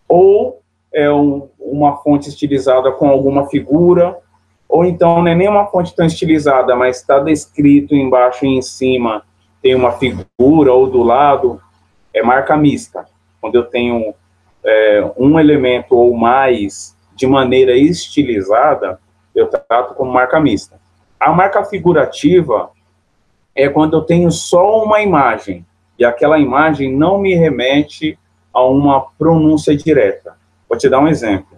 Ou 0.07 0.61
é 0.91 1.11
um, 1.11 1.47
uma 1.59 1.97
fonte 1.97 2.29
estilizada 2.29 2.91
com 2.91 3.07
alguma 3.07 3.47
figura, 3.47 4.17
ou 4.67 4.83
então 4.83 5.21
não 5.21 5.27
é 5.27 5.35
nem 5.35 5.47
uma 5.47 5.67
fonte 5.67 5.95
tão 5.95 6.05
estilizada, 6.05 6.75
mas 6.75 6.97
está 6.97 7.19
descrito 7.19 7.95
embaixo 7.95 8.45
e 8.45 8.49
em 8.49 8.61
cima 8.61 9.23
tem 9.61 9.75
uma 9.75 9.91
figura, 9.91 10.73
ou 10.73 10.89
do 10.89 11.03
lado, 11.03 11.61
é 12.13 12.21
marca 12.21 12.55
mista. 12.57 13.05
Quando 13.39 13.55
eu 13.55 13.63
tenho 13.63 14.13
é, 14.63 15.11
um 15.17 15.39
elemento 15.39 15.95
ou 15.95 16.15
mais 16.15 16.95
de 17.15 17.27
maneira 17.27 17.75
estilizada, 17.75 18.99
eu 19.35 19.47
trato 19.47 19.93
como 19.95 20.11
marca 20.11 20.39
mista. 20.39 20.79
A 21.19 21.31
marca 21.31 21.63
figurativa 21.63 22.71
é 23.55 23.69
quando 23.69 23.97
eu 23.97 24.01
tenho 24.01 24.31
só 24.31 24.83
uma 24.83 25.01
imagem 25.01 25.65
e 25.97 26.05
aquela 26.05 26.39
imagem 26.39 26.95
não 26.95 27.19
me 27.19 27.35
remete 27.35 28.17
a 28.53 28.63
uma 28.63 29.01
pronúncia 29.17 29.75
direta. 29.75 30.35
Vou 30.67 30.77
te 30.77 30.89
dar 30.89 30.99
um 30.99 31.07
exemplo. 31.07 31.57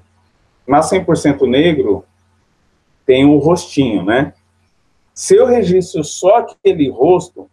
Na 0.68 0.82
100% 0.82 1.48
negro, 1.48 2.06
tem 3.06 3.26
o 3.26 3.38
rostinho, 3.38 4.04
né? 4.04 4.34
Se 5.14 5.36
eu 5.36 5.46
registro 5.46 6.04
só 6.04 6.38
aquele 6.38 6.90
rosto, 6.90 7.50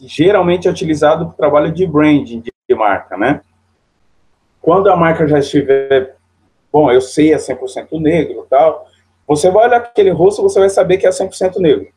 que 0.00 0.08
geralmente 0.08 0.66
é 0.66 0.70
utilizado 0.70 1.26
para 1.26 1.34
o 1.34 1.36
trabalho 1.36 1.72
de 1.72 1.86
branding 1.86 2.42
de 2.42 2.74
marca, 2.74 3.18
né? 3.18 3.42
Quando 4.62 4.90
a 4.90 4.96
marca 4.96 5.26
já 5.28 5.38
estiver, 5.38 6.16
bom, 6.72 6.90
eu 6.90 7.00
sei 7.00 7.34
é 7.34 7.36
100% 7.36 8.00
negro 8.00 8.46
tal, 8.48 8.86
você 9.26 9.50
vai 9.50 9.68
olhar 9.68 9.76
aquele 9.76 10.10
rosto, 10.10 10.42
você 10.42 10.58
vai 10.58 10.70
saber 10.70 10.96
que 10.96 11.06
é 11.06 11.10
100% 11.10 11.58
negro. 11.58 11.88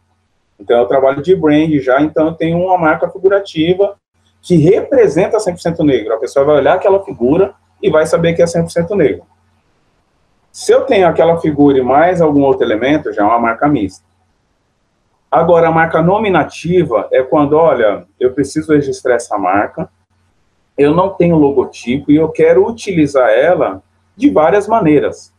Então, 0.60 0.78
é 0.78 0.82
o 0.82 0.86
trabalho 0.86 1.22
de 1.22 1.36
brand 1.36 1.72
já, 1.80 2.01
então 2.01 2.28
eu 2.28 2.34
tenho 2.34 2.58
uma 2.58 2.78
marca 2.78 3.10
figurativa 3.10 3.97
que 4.41 4.58
representa 4.58 5.38
100% 5.38 5.84
negro. 5.84 6.14
A 6.14 6.18
pessoa 6.18 6.45
vai 6.45 6.58
olhar 6.58 6.74
aquela 6.74 7.04
figura 7.04 7.56
e 7.82 7.89
vai 7.89 8.06
saber 8.06 8.34
que 8.34 8.41
é 8.41 8.45
100% 8.45 8.95
negro. 8.95 9.26
Se 10.51 10.72
eu 10.72 10.82
tenho 10.82 11.08
aquela 11.08 11.39
figura 11.39 11.80
e 11.80 11.82
mais 11.82 12.22
algum 12.22 12.41
outro 12.41 12.64
elemento, 12.64 13.12
já 13.12 13.24
é 13.24 13.26
uma 13.26 13.39
marca 13.39 13.68
mista. 13.68 14.06
Agora, 15.34 15.70
a 15.70 15.72
marca 15.72 16.00
nominativa 16.00 17.08
é 17.12 17.24
quando, 17.24 17.54
olha, 17.54 18.06
eu 18.20 18.34
preciso 18.34 18.72
registrar 18.72 19.16
essa 19.16 19.36
marca, 19.36 19.90
eu 20.78 20.94
não 20.94 21.10
tenho 21.10 21.36
logotipo 21.38 22.12
e 22.12 22.18
eu 22.18 22.30
quero 22.30 22.70
utilizar 22.70 23.32
ela 23.32 23.82
de 24.16 24.30
várias 24.30 24.68
maneiras. 24.68 25.34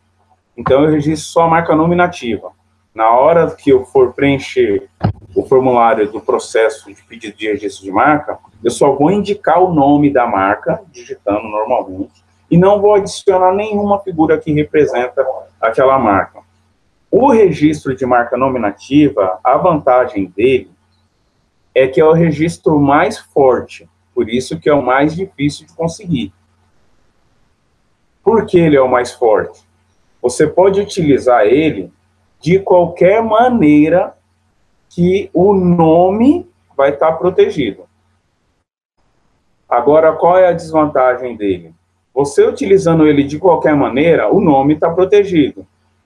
Então, 0.56 0.82
eu 0.82 0.90
registro 0.90 1.28
só 1.28 1.42
a 1.42 1.48
marca 1.48 1.76
nominativa. 1.76 2.50
Na 2.92 3.10
hora 3.10 3.48
que 3.54 3.70
eu 3.70 3.84
for 3.84 4.12
preencher 4.12 4.88
o 5.32 5.46
formulário 5.46 6.10
do 6.10 6.20
processo 6.20 6.92
de 6.92 7.00
pedido 7.04 7.36
de 7.36 7.46
registro 7.46 7.84
de 7.84 7.92
marca, 7.92 8.36
eu 8.64 8.72
só 8.72 8.90
vou 8.96 9.12
indicar 9.12 9.62
o 9.62 9.72
nome 9.72 10.12
da 10.12 10.26
marca, 10.26 10.82
digitando 10.90 11.44
normalmente, 11.44 12.24
e 12.50 12.58
não 12.58 12.80
vou 12.80 12.96
adicionar 12.96 13.54
nenhuma 13.54 14.00
figura 14.00 14.38
que 14.38 14.52
representa 14.52 15.24
aquela 15.60 15.96
marca. 16.00 16.43
O 17.16 17.30
registro 17.30 17.94
de 17.94 18.04
marca 18.04 18.36
nominativa, 18.36 19.38
a 19.44 19.56
vantagem 19.56 20.26
dele 20.36 20.68
é 21.72 21.86
que 21.86 22.00
é 22.00 22.04
o 22.04 22.12
registro 22.12 22.76
mais 22.80 23.16
forte, 23.16 23.88
por 24.12 24.28
isso 24.28 24.58
que 24.58 24.68
é 24.68 24.74
o 24.74 24.84
mais 24.84 25.14
difícil 25.14 25.64
de 25.64 25.72
conseguir. 25.74 26.32
Por 28.20 28.44
que 28.46 28.58
ele 28.58 28.74
é 28.74 28.80
o 28.80 28.90
mais 28.90 29.12
forte? 29.12 29.62
Você 30.20 30.44
pode 30.48 30.80
utilizar 30.80 31.46
ele 31.46 31.92
de 32.40 32.58
qualquer 32.58 33.22
maneira 33.22 34.18
que 34.88 35.30
o 35.32 35.54
nome 35.54 36.50
vai 36.76 36.90
estar 36.90 37.12
protegido. 37.12 37.84
Agora, 39.68 40.14
qual 40.14 40.36
é 40.36 40.48
a 40.48 40.52
desvantagem 40.52 41.36
dele? 41.36 41.72
Você 42.12 42.44
utilizando 42.44 43.06
ele 43.06 43.22
de 43.22 43.38
qualquer 43.38 43.76
maneira, 43.76 44.28
o 44.28 44.40
nome 44.40 44.74
está 44.74 44.90
protegido. 44.90 45.64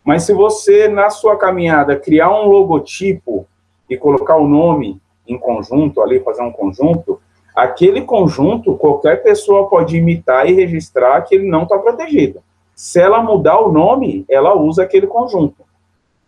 Mas 0.09 0.23
se 0.23 0.33
você, 0.33 0.89
na 0.89 1.11
sua 1.11 1.37
caminhada, 1.37 1.95
criar 1.95 2.31
um 2.31 2.49
logotipo 2.49 3.47
e 3.91 3.95
colocar 3.95 4.37
o 4.37 4.49
nome 4.49 4.99
em 5.27 5.37
conjunto, 5.37 6.01
ali, 6.01 6.19
fazer 6.21 6.41
um 6.41 6.51
conjunto, 6.51 7.21
aquele 7.55 8.01
conjunto, 8.01 8.75
qualquer 8.79 9.23
pessoa 9.23 9.69
pode 9.69 9.99
imitar 9.99 10.49
e 10.49 10.55
registrar 10.55 11.21
que 11.21 11.35
ele 11.35 11.47
não 11.47 11.65
está 11.65 11.77
protegido. 11.77 12.41
Se 12.75 12.99
ela 12.99 13.23
mudar 13.23 13.61
o 13.61 13.71
nome, 13.71 14.25
ela 14.31 14.57
usa 14.59 14.85
aquele 14.85 15.07
conjunto. 15.07 15.63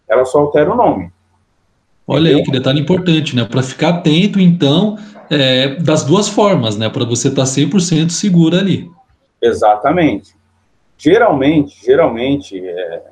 Ela 0.06 0.26
só 0.26 0.40
altera 0.40 0.70
o 0.70 0.76
nome. 0.76 1.10
Olha 2.06 2.36
aí 2.36 2.42
que 2.42 2.52
detalhe 2.52 2.82
importante, 2.82 3.34
né? 3.34 3.46
Para 3.46 3.62
ficar 3.62 3.88
atento, 3.88 4.38
então, 4.38 4.98
é, 5.30 5.76
das 5.76 6.04
duas 6.04 6.28
formas, 6.28 6.76
né? 6.76 6.90
Para 6.90 7.06
você 7.06 7.28
estar 7.28 7.44
tá 7.44 7.48
100% 7.48 8.10
seguro 8.10 8.58
ali. 8.58 8.90
Exatamente. 9.40 10.34
Geralmente, 10.98 11.82
geralmente, 11.82 12.60
é, 12.62 13.09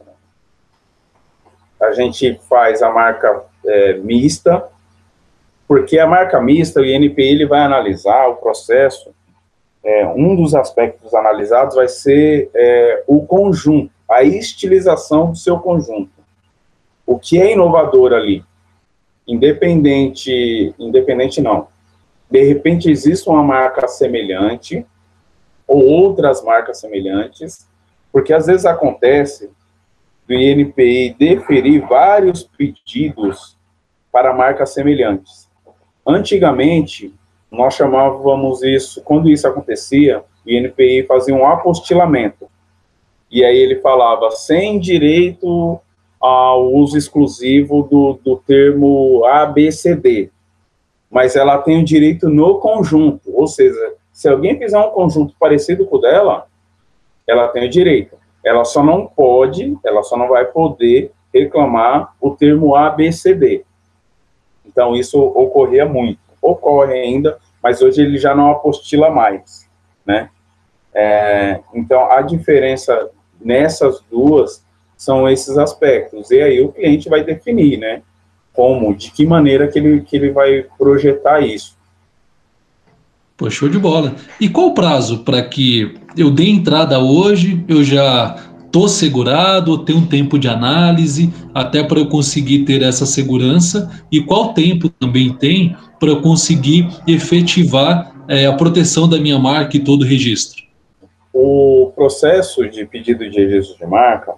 a 1.80 1.92
gente 1.92 2.40
faz 2.48 2.82
a 2.82 2.90
marca 2.90 3.44
é, 3.64 3.94
mista, 3.94 4.64
porque 5.66 5.98
a 5.98 6.06
marca 6.06 6.40
mista, 6.40 6.80
o 6.80 6.84
INPI 6.84 7.22
ele 7.22 7.46
vai 7.46 7.60
analisar 7.60 8.28
o 8.28 8.36
processo, 8.36 9.14
é, 9.84 10.06
um 10.06 10.34
dos 10.34 10.54
aspectos 10.54 11.14
analisados 11.14 11.76
vai 11.76 11.88
ser 11.88 12.50
é, 12.54 13.04
o 13.06 13.24
conjunto, 13.24 13.90
a 14.10 14.22
estilização 14.22 15.30
do 15.30 15.36
seu 15.36 15.58
conjunto. 15.58 16.10
O 17.06 17.18
que 17.18 17.40
é 17.40 17.52
inovador 17.52 18.12
ali? 18.12 18.44
Independente, 19.26 20.74
independente 20.78 21.40
não. 21.40 21.68
De 22.30 22.42
repente 22.42 22.90
existe 22.90 23.28
uma 23.28 23.42
marca 23.42 23.86
semelhante, 23.86 24.84
ou 25.66 25.84
outras 25.84 26.42
marcas 26.42 26.80
semelhantes, 26.80 27.68
porque 28.10 28.32
às 28.32 28.46
vezes 28.46 28.64
acontece 28.64 29.50
do 30.28 30.34
INPI 30.34 31.16
deferir 31.18 31.86
vários 31.88 32.42
pedidos 32.42 33.56
para 34.12 34.34
marcas 34.34 34.74
semelhantes. 34.74 35.48
Antigamente, 36.06 37.14
nós 37.50 37.74
chamávamos 37.74 38.62
isso, 38.62 39.02
quando 39.02 39.30
isso 39.30 39.48
acontecia, 39.48 40.22
o 40.46 40.50
INPI 40.50 41.04
fazia 41.04 41.34
um 41.34 41.46
apostilamento. 41.46 42.46
E 43.30 43.42
aí 43.42 43.56
ele 43.56 43.76
falava 43.76 44.30
sem 44.30 44.78
direito 44.78 45.80
ao 46.20 46.72
uso 46.74 46.98
exclusivo 46.98 47.82
do, 47.82 48.20
do 48.22 48.36
termo 48.36 49.24
ABCD, 49.24 50.30
mas 51.10 51.36
ela 51.36 51.58
tem 51.58 51.80
o 51.80 51.84
direito 51.84 52.28
no 52.28 52.58
conjunto, 52.58 53.30
ou 53.34 53.46
seja, 53.46 53.94
se 54.12 54.28
alguém 54.28 54.58
fizer 54.58 54.78
um 54.78 54.90
conjunto 54.90 55.34
parecido 55.38 55.86
com 55.86 55.96
o 55.96 56.00
dela, 56.00 56.46
ela 57.26 57.48
tem 57.48 57.66
o 57.66 57.70
direito. 57.70 58.16
Ela 58.44 58.64
só 58.64 58.82
não 58.82 59.06
pode, 59.06 59.76
ela 59.84 60.02
só 60.02 60.16
não 60.16 60.28
vai 60.28 60.44
poder 60.44 61.12
reclamar 61.32 62.14
o 62.20 62.30
termo 62.30 62.74
ABCD. 62.74 63.64
Então, 64.66 64.94
isso 64.94 65.20
ocorria 65.20 65.86
muito. 65.86 66.20
Ocorre 66.40 66.94
ainda, 66.94 67.38
mas 67.62 67.82
hoje 67.82 68.02
ele 68.02 68.18
já 68.18 68.34
não 68.34 68.50
apostila 68.50 69.10
mais, 69.10 69.68
né? 70.04 70.30
É, 70.94 71.60
então, 71.74 72.10
a 72.10 72.22
diferença 72.22 73.10
nessas 73.40 74.00
duas 74.10 74.64
são 74.96 75.28
esses 75.28 75.56
aspectos. 75.56 76.30
E 76.30 76.40
aí 76.40 76.60
o 76.60 76.72
cliente 76.72 77.08
vai 77.08 77.22
definir, 77.22 77.78
né? 77.78 78.02
Como, 78.52 78.94
de 78.94 79.12
que 79.12 79.24
maneira 79.24 79.68
que 79.68 79.78
ele, 79.78 80.00
que 80.00 80.16
ele 80.16 80.30
vai 80.30 80.66
projetar 80.76 81.40
isso. 81.40 81.77
Pô, 83.38 83.48
show 83.48 83.68
de 83.68 83.78
bola. 83.78 84.16
E 84.40 84.48
qual 84.48 84.66
o 84.66 84.74
prazo 84.74 85.20
para 85.20 85.40
que 85.40 85.94
eu 86.16 86.28
dê 86.28 86.48
entrada 86.48 86.98
hoje, 86.98 87.64
eu 87.68 87.84
já 87.84 88.36
tô 88.72 88.88
segurado, 88.88 89.84
tenho 89.84 90.00
um 90.00 90.06
tempo 90.06 90.36
de 90.36 90.48
análise, 90.48 91.32
até 91.54 91.84
para 91.84 92.00
eu 92.00 92.08
conseguir 92.08 92.64
ter 92.64 92.82
essa 92.82 93.06
segurança, 93.06 94.04
e 94.10 94.20
qual 94.20 94.52
tempo 94.52 94.88
também 94.88 95.32
tem 95.32 95.76
para 96.00 96.08
eu 96.08 96.20
conseguir 96.20 96.88
efetivar 97.06 98.12
é, 98.26 98.44
a 98.44 98.52
proteção 98.54 99.08
da 99.08 99.18
minha 99.18 99.38
marca 99.38 99.76
e 99.76 99.84
todo 99.84 100.02
o 100.02 100.04
registro? 100.04 100.64
O 101.32 101.92
processo 101.94 102.68
de 102.68 102.84
pedido 102.86 103.30
de 103.30 103.38
registro 103.38 103.78
de 103.78 103.86
marca, 103.86 104.34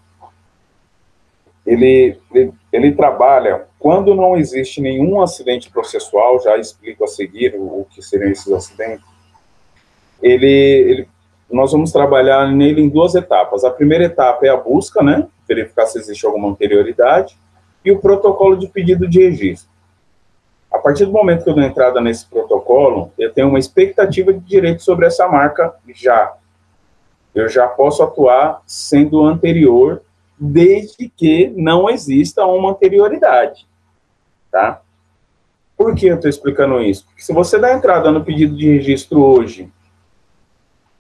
ele, 1.67 2.19
ele, 2.35 2.53
ele 2.71 2.93
trabalha 2.93 3.63
quando 3.81 4.15
não 4.15 4.37
existe 4.37 4.79
nenhum 4.79 5.23
acidente 5.23 5.71
processual, 5.71 6.39
já 6.39 6.59
explico 6.59 7.03
a 7.03 7.09
seguir 7.09 7.55
o, 7.57 7.81
o 7.81 7.87
que 7.91 8.03
seriam 8.03 8.31
esses 8.31 8.53
acidentes, 8.53 9.07
ele, 10.23 10.47
ele, 10.47 11.09
nós 11.51 11.73
vamos 11.73 11.91
trabalhar 11.91 12.53
nele 12.53 12.83
em 12.83 12.91
duas 12.91 13.15
etapas. 13.15 13.65
A 13.65 13.71
primeira 13.71 14.05
etapa 14.05 14.45
é 14.45 14.51
a 14.51 14.57
busca, 14.57 15.03
né, 15.03 15.27
verificar 15.49 15.87
se 15.87 15.99
existe 15.99 16.27
alguma 16.27 16.51
anterioridade, 16.51 17.39
e 17.83 17.91
o 17.91 17.99
protocolo 17.99 18.55
de 18.59 18.69
pedido 18.69 19.09
de 19.09 19.19
registro. 19.19 19.71
A 20.71 20.79
partir 20.79 21.07
do 21.07 21.13
momento 21.13 21.43
que 21.43 21.49
eu 21.49 21.55
dou 21.55 21.65
entrada 21.65 22.03
nesse 22.03 22.27
protocolo, 22.27 23.11
eu 23.19 23.33
tenho 23.33 23.49
uma 23.49 23.59
expectativa 23.59 24.31
de 24.31 24.41
direito 24.41 24.83
sobre 24.83 25.07
essa 25.07 25.27
marca 25.27 25.75
já. 25.95 26.35
Eu 27.35 27.49
já 27.49 27.67
posso 27.67 28.03
atuar 28.03 28.61
sendo 28.67 29.25
anterior, 29.25 30.03
desde 30.39 31.09
que 31.09 31.51
não 31.57 31.89
exista 31.89 32.45
uma 32.45 32.73
anterioridade 32.73 33.70
tá? 34.51 34.81
Por 35.77 35.95
que 35.95 36.07
eu 36.07 36.17
estou 36.17 36.29
explicando 36.29 36.81
isso? 36.81 37.07
Porque 37.07 37.23
se 37.23 37.33
você 37.33 37.59
dá 37.59 37.73
entrada 37.73 38.11
no 38.11 38.25
pedido 38.25 38.57
de 38.57 38.67
registro 38.67 39.23
hoje 39.23 39.73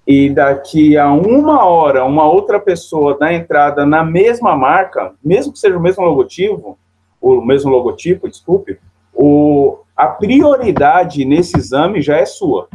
e 0.06 0.30
daqui 0.30 0.96
a 0.96 1.12
uma 1.12 1.64
hora 1.64 2.04
uma 2.04 2.24
outra 2.24 2.58
pessoa 2.58 3.18
dá 3.18 3.32
entrada 3.32 3.84
na 3.84 4.02
mesma 4.02 4.56
marca, 4.56 5.14
mesmo 5.22 5.52
que 5.52 5.58
seja 5.58 5.76
o 5.76 5.82
mesmo 5.82 6.04
logotipo, 6.04 6.78
o 7.20 7.42
mesmo 7.42 7.70
logotipo, 7.70 8.28
desculpe, 8.28 8.80
o, 9.12 9.80
a 9.94 10.06
prioridade 10.06 11.24
nesse 11.26 11.58
exame 11.58 12.00
já 12.00 12.16
é 12.16 12.24
sua. 12.24 12.68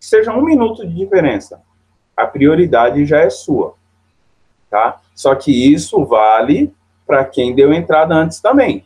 Seja 0.00 0.32
um 0.32 0.44
minuto 0.44 0.86
de 0.86 0.92
diferença, 0.92 1.60
a 2.16 2.26
prioridade 2.26 3.06
já 3.06 3.20
é 3.20 3.30
sua, 3.30 3.74
tá? 4.68 5.00
Só 5.14 5.34
que 5.36 5.72
isso 5.72 6.04
vale 6.04 6.74
para 7.06 7.24
quem 7.24 7.54
deu 7.54 7.72
entrada 7.72 8.14
antes 8.14 8.40
também. 8.40 8.84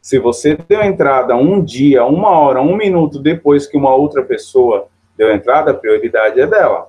Se 0.00 0.18
você 0.18 0.56
deu 0.68 0.82
entrada 0.82 1.36
um 1.36 1.62
dia, 1.62 2.04
uma 2.04 2.30
hora, 2.30 2.60
um 2.60 2.76
minuto 2.76 3.18
depois 3.18 3.66
que 3.66 3.76
uma 3.76 3.94
outra 3.94 4.22
pessoa 4.22 4.86
deu 5.16 5.30
entrada, 5.30 5.72
a 5.72 5.74
prioridade 5.74 6.40
é 6.40 6.46
dela. 6.46 6.88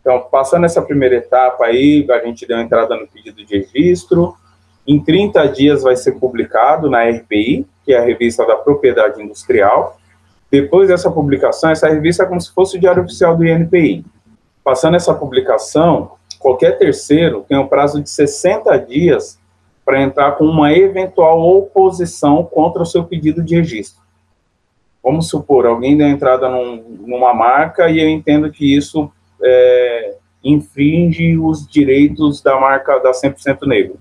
Então, 0.00 0.20
passando 0.30 0.66
essa 0.66 0.82
primeira 0.82 1.16
etapa 1.16 1.66
aí, 1.66 2.06
a 2.10 2.18
gente 2.18 2.46
deu 2.46 2.58
entrada 2.58 2.96
no 2.96 3.06
pedido 3.06 3.44
de 3.44 3.58
registro. 3.58 4.36
Em 4.86 5.02
30 5.02 5.46
dias 5.48 5.82
vai 5.82 5.96
ser 5.96 6.12
publicado 6.12 6.90
na 6.90 7.04
RPI, 7.04 7.66
que 7.84 7.92
é 7.92 7.98
a 7.98 8.02
revista 8.02 8.44
da 8.46 8.56
propriedade 8.56 9.22
industrial. 9.22 9.98
Depois 10.50 10.88
dessa 10.88 11.10
publicação, 11.10 11.70
essa 11.70 11.88
revista 11.88 12.22
é 12.22 12.26
como 12.26 12.40
se 12.40 12.52
fosse 12.52 12.76
o 12.76 12.80
diário 12.80 13.02
oficial 13.02 13.36
do 13.36 13.44
INPI. 13.44 14.04
Passando 14.62 14.96
essa 14.96 15.14
publicação, 15.14 16.12
qualquer 16.38 16.78
terceiro 16.78 17.44
tem 17.48 17.58
um 17.58 17.66
prazo 17.66 18.00
de 18.00 18.10
60 18.10 18.76
dias 18.78 19.38
para 19.86 20.02
entrar 20.02 20.32
com 20.32 20.44
uma 20.44 20.72
eventual 20.72 21.40
oposição 21.40 22.42
contra 22.42 22.82
o 22.82 22.86
seu 22.86 23.04
pedido 23.04 23.40
de 23.40 23.54
registro. 23.54 24.02
Vamos 25.00 25.28
supor, 25.28 25.64
alguém 25.64 25.96
deu 25.96 26.08
entrada 26.08 26.48
num, 26.48 26.82
numa 27.06 27.32
marca 27.32 27.88
e 27.88 28.00
eu 28.00 28.08
entendo 28.08 28.50
que 28.50 28.76
isso 28.76 29.08
é, 29.40 30.16
infringe 30.42 31.38
os 31.38 31.64
direitos 31.64 32.42
da 32.42 32.58
marca 32.58 32.98
da 32.98 33.12
100% 33.12 33.64
Negro. 33.64 34.00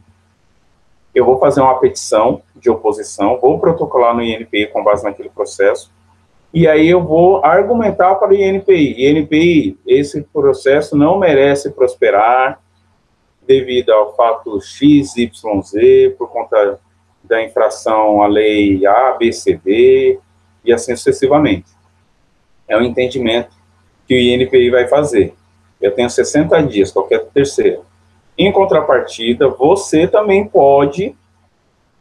Eu 1.13 1.23
vou 1.23 1.38
fazer 1.38 1.61
uma 1.61 1.79
petição 1.79 2.41
de 2.55 2.67
oposição, 2.67 3.39
vou 3.39 3.59
protocolar 3.59 4.15
no 4.15 4.23
INPI 4.23 4.65
com 4.73 4.83
base 4.83 5.03
naquele 5.03 5.29
processo, 5.29 5.93
e 6.51 6.67
aí 6.67 6.89
eu 6.89 7.03
vou 7.03 7.45
argumentar 7.45 8.15
para 8.15 8.29
o 8.29 8.33
INPI. 8.33 9.07
INPI, 9.07 9.77
esse 9.86 10.23
processo 10.23 10.97
não 10.97 11.19
merece 11.19 11.69
prosperar, 11.69 12.59
devido 13.47 13.91
ao 13.91 14.15
fato 14.15 14.59
XYZ, 14.61 15.31
por 16.17 16.29
conta 16.29 16.79
da 17.23 17.43
infração 17.43 18.21
à 18.21 18.27
lei 18.27 18.85
ABCD 18.85 20.19
e 20.63 20.73
assim 20.73 20.95
sucessivamente. 20.95 21.71
É 22.67 22.77
o 22.77 22.81
entendimento 22.81 23.55
que 24.07 24.13
o 24.13 24.17
INPI 24.17 24.69
vai 24.69 24.87
fazer. 24.87 25.33
Eu 25.81 25.91
tenho 25.91 26.09
60 26.09 26.63
dias, 26.63 26.91
qualquer 26.91 27.25
terceiro. 27.25 27.83
Em 28.37 28.51
contrapartida, 28.51 29.47
você 29.47 30.07
também 30.07 30.47
pode 30.47 31.15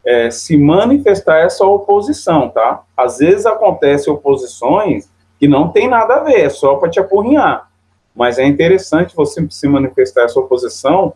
é, 0.05 0.29
se 0.29 0.55
manifestar 0.57 1.39
essa 1.39 1.65
oposição, 1.65 2.49
tá? 2.49 2.83
Às 2.95 3.17
vezes 3.17 3.45
acontecem 3.45 4.13
oposições 4.13 5.09
que 5.39 5.47
não 5.47 5.69
tem 5.69 5.87
nada 5.87 6.15
a 6.15 6.23
ver, 6.23 6.41
é 6.41 6.49
só 6.49 6.75
para 6.75 6.89
te 6.89 6.99
apurrinhar. 6.99 7.69
Mas 8.15 8.37
é 8.37 8.45
interessante 8.45 9.15
você 9.15 9.45
se 9.49 9.67
manifestar 9.67 10.23
essa 10.23 10.39
oposição 10.39 11.13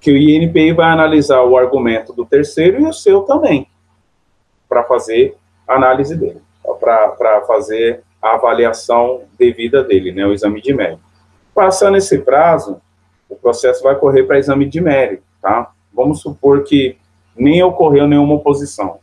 que 0.00 0.10
o 0.10 0.16
INPI 0.16 0.72
vai 0.72 0.90
analisar 0.90 1.42
o 1.42 1.56
argumento 1.56 2.12
do 2.12 2.24
terceiro 2.24 2.80
e 2.80 2.86
o 2.86 2.92
seu 2.92 3.22
também, 3.22 3.68
para 4.68 4.82
fazer 4.84 5.36
a 5.68 5.74
análise 5.74 6.16
dele, 6.16 6.40
para 6.80 7.42
fazer 7.42 8.02
a 8.20 8.34
avaliação 8.34 9.22
devida 9.38 9.84
dele, 9.84 10.12
né, 10.12 10.26
o 10.26 10.32
exame 10.32 10.60
de 10.60 10.72
mérito. 10.72 11.02
Passando 11.54 11.96
esse 11.96 12.18
prazo, 12.18 12.80
o 13.28 13.36
processo 13.36 13.82
vai 13.82 13.94
correr 13.94 14.24
para 14.24 14.38
exame 14.38 14.66
de 14.66 14.80
mérito, 14.80 15.22
tá? 15.40 15.70
Vamos 15.92 16.20
supor 16.20 16.64
que 16.64 16.96
nem 17.36 17.62
ocorreu 17.62 18.06
nenhuma 18.06 18.34
oposição. 18.34 18.98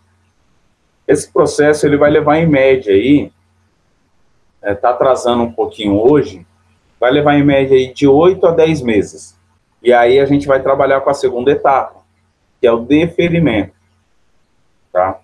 Esse 1.07 1.31
processo 1.31 1.85
ele 1.85 1.97
vai 1.97 2.09
levar 2.09 2.37
em 2.37 2.47
média 2.47 2.93
aí, 2.93 3.31
está 4.57 4.69
é, 4.69 4.75
tá 4.75 4.89
atrasando 4.89 5.43
um 5.43 5.51
pouquinho 5.51 5.99
hoje, 5.99 6.45
vai 6.99 7.11
levar 7.11 7.35
em 7.35 7.43
média 7.43 7.77
aí 7.77 7.93
de 7.93 8.07
8 8.07 8.45
a 8.45 8.51
10 8.51 8.81
meses. 8.81 9.36
E 9.81 9.93
aí 9.93 10.19
a 10.19 10.25
gente 10.25 10.47
vai 10.47 10.61
trabalhar 10.61 11.01
com 11.01 11.09
a 11.09 11.13
segunda 11.13 11.51
etapa, 11.51 12.01
que 12.59 12.67
é 12.67 12.71
o 12.71 12.79
deferimento. 12.79 13.73
Tá? 14.91 15.19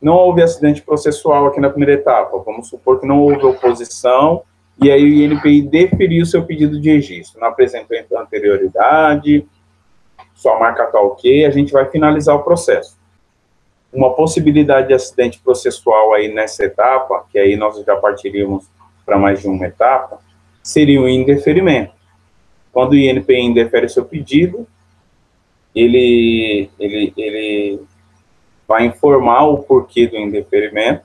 Não 0.00 0.14
houve 0.14 0.42
acidente 0.42 0.82
processual 0.82 1.46
aqui 1.46 1.60
na 1.60 1.70
primeira 1.70 2.00
etapa. 2.00 2.36
Vamos 2.38 2.68
supor 2.68 2.98
que 2.98 3.06
não 3.06 3.20
houve 3.20 3.44
oposição 3.44 4.42
e 4.80 4.90
aí 4.90 5.02
o 5.02 5.32
INPI 5.32 5.62
deferiu 5.62 6.24
seu 6.26 6.44
pedido 6.44 6.80
de 6.80 6.90
registro. 6.90 7.40
Não 7.40 7.48
apresentou 7.48 7.96
anterioridade, 8.18 9.46
sua 10.34 10.58
marca 10.58 10.84
está 10.84 11.00
ok, 11.00 11.44
a 11.44 11.50
gente 11.50 11.72
vai 11.72 11.88
finalizar 11.88 12.34
o 12.34 12.42
processo. 12.42 12.98
Uma 13.92 14.14
possibilidade 14.14 14.88
de 14.88 14.94
acidente 14.94 15.38
processual 15.38 16.14
aí 16.14 16.32
nessa 16.32 16.64
etapa, 16.64 17.26
que 17.30 17.38
aí 17.38 17.54
nós 17.54 17.78
já 17.84 17.94
partiríamos 17.96 18.64
para 19.04 19.18
mais 19.18 19.40
de 19.40 19.46
uma 19.46 19.66
etapa, 19.66 20.18
seria 20.62 21.00
o 21.00 21.08
indeferimento. 21.08 21.92
Quando 22.72 22.92
o 22.92 22.96
INPI 22.96 23.40
indefere 23.40 23.88
seu 23.88 24.04
pedido, 24.04 24.66
ele, 25.74 26.70
ele, 26.78 27.12
ele 27.16 27.80
vai 28.66 28.86
informar 28.86 29.44
o 29.44 29.58
porquê 29.58 30.06
do 30.06 30.16
indeferimento, 30.16 31.02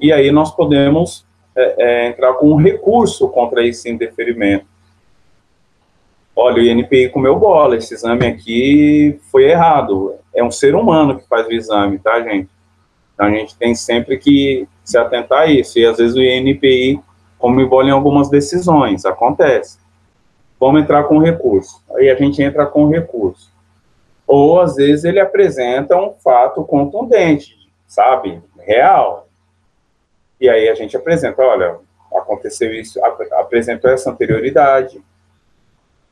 e 0.00 0.10
aí 0.10 0.30
nós 0.32 0.50
podemos 0.54 1.26
é, 1.54 1.74
é, 1.78 2.08
entrar 2.08 2.32
com 2.34 2.50
um 2.50 2.56
recurso 2.56 3.28
contra 3.28 3.64
esse 3.64 3.90
indeferimento. 3.90 4.64
Olha, 6.34 6.56
o 6.56 6.64
INPI 6.64 7.10
comeu 7.10 7.38
bola, 7.38 7.76
esse 7.76 7.92
exame 7.92 8.26
aqui 8.26 9.20
foi 9.30 9.50
errado. 9.50 10.14
É 10.34 10.42
um 10.42 10.50
ser 10.50 10.74
humano 10.74 11.18
que 11.18 11.28
faz 11.28 11.46
o 11.46 11.52
exame, 11.52 11.98
tá, 11.98 12.20
gente? 12.22 12.48
Então, 13.12 13.26
a 13.26 13.30
gente 13.30 13.54
tem 13.56 13.74
sempre 13.74 14.16
que 14.16 14.66
se 14.82 14.96
atentar 14.96 15.42
a 15.42 15.46
isso. 15.46 15.78
E 15.78 15.84
às 15.84 15.98
vezes 15.98 16.16
o 16.16 16.22
INPI 16.22 16.98
come 17.38 17.66
bola 17.66 17.88
em 17.88 17.92
algumas 17.92 18.30
decisões, 18.30 19.04
acontece 19.04 19.81
vamos 20.62 20.82
entrar 20.82 21.02
com 21.02 21.18
recurso. 21.18 21.82
Aí 21.96 22.08
a 22.08 22.14
gente 22.14 22.40
entra 22.40 22.64
com 22.64 22.86
recurso. 22.86 23.50
Ou, 24.24 24.60
às 24.60 24.76
vezes, 24.76 25.04
ele 25.04 25.18
apresenta 25.18 25.96
um 25.96 26.14
fato 26.14 26.62
contundente, 26.62 27.68
sabe? 27.84 28.40
Real. 28.60 29.26
E 30.40 30.48
aí 30.48 30.68
a 30.68 30.74
gente 30.76 30.96
apresenta, 30.96 31.42
olha, 31.42 31.78
aconteceu 32.14 32.72
isso, 32.72 33.00
apresentou 33.32 33.90
essa 33.90 34.12
anterioridade, 34.12 35.02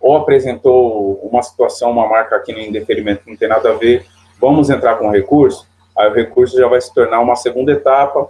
ou 0.00 0.16
apresentou 0.16 1.20
uma 1.22 1.44
situação, 1.44 1.92
uma 1.92 2.08
marca 2.08 2.34
aqui 2.34 2.52
no 2.52 2.58
indeferimento 2.58 3.22
que 3.22 3.30
não 3.30 3.36
tem 3.36 3.48
nada 3.48 3.70
a 3.70 3.74
ver, 3.74 4.04
vamos 4.40 4.68
entrar 4.68 4.96
com 4.96 5.10
recurso, 5.10 5.68
aí 5.96 6.10
o 6.10 6.14
recurso 6.14 6.58
já 6.58 6.66
vai 6.66 6.80
se 6.80 6.92
tornar 6.92 7.20
uma 7.20 7.36
segunda 7.36 7.70
etapa, 7.70 8.28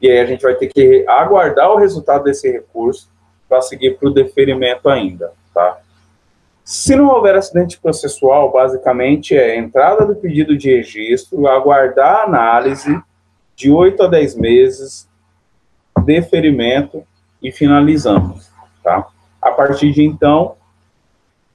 e 0.00 0.08
aí 0.08 0.20
a 0.20 0.26
gente 0.26 0.42
vai 0.42 0.54
ter 0.54 0.68
que 0.68 1.04
aguardar 1.08 1.72
o 1.72 1.78
resultado 1.78 2.24
desse 2.24 2.48
recurso 2.48 3.10
para 3.48 3.62
seguir 3.62 3.98
para 3.98 4.08
o 4.08 4.12
deferimento 4.12 4.88
ainda. 4.88 5.32
Tá? 5.54 5.78
Se 6.64 6.94
não 6.94 7.08
houver 7.08 7.34
acidente 7.34 7.80
processual, 7.80 8.52
basicamente 8.52 9.34
é 9.36 9.56
entrada 9.56 10.04
do 10.04 10.14
pedido 10.14 10.56
de 10.56 10.68
registro, 10.68 11.46
aguardar 11.46 12.16
a 12.16 12.24
análise 12.24 13.00
de 13.56 13.70
8 13.70 14.02
a 14.02 14.06
10 14.06 14.36
meses, 14.36 15.08
deferimento 16.04 17.02
e 17.42 17.50
finalizamos, 17.50 18.50
tá? 18.84 19.06
A 19.40 19.50
partir 19.50 19.92
de 19.92 20.04
então, 20.04 20.56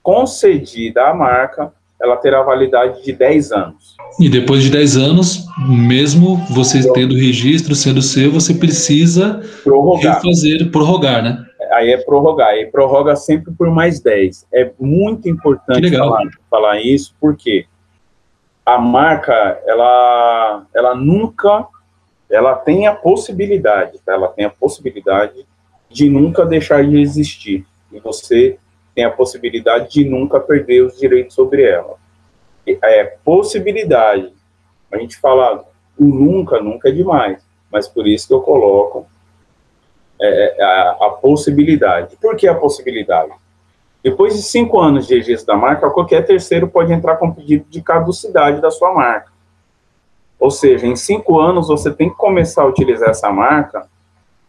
concedida 0.01 1.09
a 1.09 1.13
marca, 1.13 1.71
ela 2.01 2.17
terá 2.17 2.41
validade 2.41 3.03
de 3.03 3.13
10 3.13 3.51
anos. 3.51 3.95
E 4.19 4.27
depois 4.27 4.63
de 4.63 4.69
10 4.69 4.97
anos, 4.97 5.45
mesmo 5.69 6.37
você 6.49 6.91
tendo 6.91 7.15
registro 7.15 7.73
sendo 7.73 8.01
seu, 8.01 8.31
você 8.31 8.53
precisa 8.53 9.41
prorrogar. 9.63 10.15
refazer, 10.15 10.69
prorrogar, 10.69 11.23
né? 11.23 11.43
Aí 11.73 11.91
é 11.91 11.97
prorrogar, 11.97 12.49
aí 12.49 12.65
prorroga 12.67 13.15
sempre 13.15 13.51
por 13.53 13.69
mais 13.69 13.99
10. 13.99 14.47
É 14.53 14.71
muito 14.79 15.27
importante 15.27 15.95
falar, 15.95 16.21
falar 16.49 16.81
isso, 16.81 17.15
porque 17.19 17.65
a 18.65 18.77
marca, 18.77 19.61
ela, 19.65 20.65
ela 20.73 20.95
nunca, 20.95 21.67
ela 22.29 22.55
tem 22.55 22.87
a 22.87 22.95
possibilidade, 22.95 23.99
tá? 24.05 24.13
ela 24.13 24.27
tem 24.29 24.45
a 24.45 24.49
possibilidade 24.49 25.45
de 25.89 26.09
nunca 26.09 26.45
deixar 26.45 26.83
de 26.83 26.99
existir. 26.99 27.65
E 27.91 27.99
você 27.99 28.57
tem 28.95 29.03
a 29.03 29.11
possibilidade 29.11 29.91
de 29.91 30.05
nunca 30.05 30.39
perder 30.39 30.81
os 30.81 30.97
direitos 30.97 31.35
sobre 31.35 31.63
ela. 31.63 31.95
É 32.65 33.03
possibilidade. 33.23 34.31
A 34.91 34.97
gente 34.97 35.17
fala 35.17 35.65
o 35.97 36.05
nunca, 36.05 36.61
nunca 36.61 36.89
é 36.89 36.91
demais, 36.91 37.43
mas 37.71 37.87
por 37.87 38.07
isso 38.07 38.27
que 38.27 38.33
eu 38.33 38.41
coloco 38.41 39.07
é, 40.21 40.55
é, 40.57 40.63
a, 40.63 40.97
a, 41.01 41.09
possibilidade. 41.09 42.15
Por 42.17 42.35
que 42.35 42.47
a 42.47 42.55
possibilidade? 42.55 43.31
Depois 44.03 44.35
de 44.35 44.41
cinco 44.41 44.79
anos 44.79 45.07
de 45.07 45.15
registro 45.15 45.47
da 45.47 45.55
marca, 45.55 45.89
qualquer 45.89 46.25
terceiro 46.25 46.67
pode 46.67 46.91
entrar 46.91 47.17
com 47.17 47.31
pedido 47.31 47.65
de 47.69 47.81
caducidade 47.81 48.61
da 48.61 48.69
sua 48.69 48.93
marca. 48.93 49.31
Ou 50.39 50.51
seja, 50.51 50.85
em 50.85 50.95
cinco 50.95 51.39
anos 51.39 51.67
você 51.67 51.91
tem 51.91 52.09
que 52.09 52.17
começar 52.17 52.63
a 52.63 52.67
utilizar 52.67 53.09
essa 53.09 53.31
marca 53.31 53.87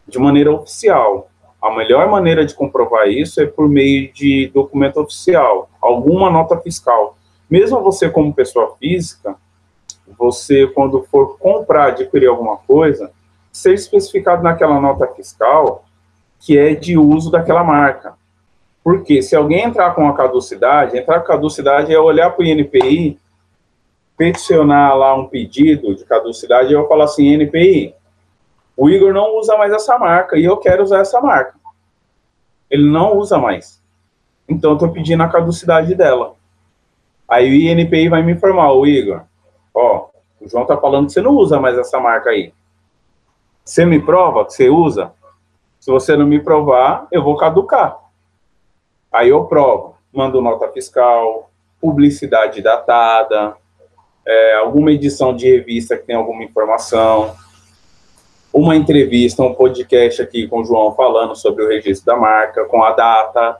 de 0.07 0.19
maneira 0.19 0.51
oficial. 0.51 1.29
A 1.61 1.73
melhor 1.73 2.09
maneira 2.09 2.45
de 2.45 2.53
comprovar 2.53 3.07
isso 3.07 3.41
é 3.41 3.45
por 3.45 3.67
meio 3.67 4.11
de 4.13 4.51
documento 4.53 4.99
oficial, 4.99 5.69
alguma 5.81 6.29
nota 6.29 6.57
fiscal. 6.59 7.17
Mesmo 7.49 7.81
você 7.81 8.09
como 8.09 8.33
pessoa 8.33 8.75
física, 8.77 9.35
você 10.17 10.67
quando 10.67 11.03
for 11.09 11.37
comprar, 11.37 11.87
adquirir 11.87 12.27
alguma 12.27 12.57
coisa, 12.57 13.11
ser 13.55 13.73
especificado 13.73 14.43
naquela 14.43 14.81
nota 14.81 15.07
fiscal 15.07 15.85
que 16.39 16.57
é 16.57 16.75
de 16.75 16.97
uso 16.97 17.31
daquela 17.31 17.63
marca. 17.63 18.13
Porque 18.83 19.21
se 19.21 19.33
alguém 19.35 19.63
entrar 19.63 19.95
com 19.95 20.07
a 20.09 20.13
caducidade, 20.13 20.97
entrar 20.97 21.21
com 21.21 21.25
a 21.25 21.35
caducidade 21.35 21.93
é 21.93 21.97
olhar 21.97 22.31
para 22.31 22.43
o 22.43 22.45
INPI, 22.45 23.17
peticionar 24.17 24.95
lá 24.97 25.15
um 25.15 25.27
pedido 25.27 25.95
de 25.95 26.03
caducidade 26.03 26.69
e 26.69 26.73
eu 26.73 26.85
falar 26.87 27.05
assim, 27.05 27.33
INPI, 27.33 27.95
o 28.75 28.89
Igor 28.89 29.13
não 29.13 29.37
usa 29.37 29.57
mais 29.57 29.71
essa 29.71 29.97
marca 29.97 30.37
e 30.37 30.43
eu 30.43 30.57
quero 30.57 30.83
usar 30.83 30.99
essa 30.99 31.21
marca. 31.21 31.55
Ele 32.69 32.89
não 32.89 33.17
usa 33.17 33.37
mais. 33.37 33.81
Então, 34.49 34.71
eu 34.71 34.75
estou 34.75 34.91
pedindo 34.91 35.23
a 35.23 35.29
caducidade 35.29 35.95
dela. 35.95 36.35
Aí 37.27 37.49
o 37.49 37.53
INPI 37.53 38.09
vai 38.09 38.21
me 38.21 38.33
informar, 38.33 38.73
o 38.73 38.85
Igor, 38.85 39.21
ó, 39.73 40.09
o 40.41 40.47
João 40.47 40.63
está 40.63 40.77
falando 40.77 41.07
que 41.07 41.13
você 41.13 41.21
não 41.21 41.31
usa 41.31 41.57
mais 41.59 41.77
essa 41.77 41.99
marca 42.01 42.29
aí. 42.29 42.53
Você 43.65 43.83
me 43.83 43.99
prova 43.99 44.45
que 44.45 44.53
você 44.53 44.69
usa? 44.69 45.11
Se 45.79 45.89
você 45.89 46.15
não 46.15 46.27
me 46.27 46.39
provar, 46.39 47.07
eu 47.11 47.23
vou 47.23 47.35
caducar. 47.35 47.97
Aí 49.11 49.29
eu 49.29 49.45
provo, 49.45 49.95
mando 50.13 50.39
nota 50.39 50.67
fiscal, 50.67 51.49
publicidade 51.81 52.61
datada, 52.61 53.55
é, 54.23 54.55
alguma 54.57 54.91
edição 54.91 55.35
de 55.35 55.49
revista 55.49 55.97
que 55.97 56.03
tem 56.03 56.15
alguma 56.15 56.43
informação, 56.43 57.35
uma 58.53 58.75
entrevista, 58.75 59.41
um 59.41 59.55
podcast 59.55 60.21
aqui 60.21 60.47
com 60.47 60.61
o 60.61 60.63
João 60.63 60.93
falando 60.93 61.35
sobre 61.35 61.63
o 61.63 61.67
registro 61.67 62.05
da 62.05 62.15
marca, 62.15 62.65
com 62.65 62.83
a 62.83 62.91
data. 62.91 63.57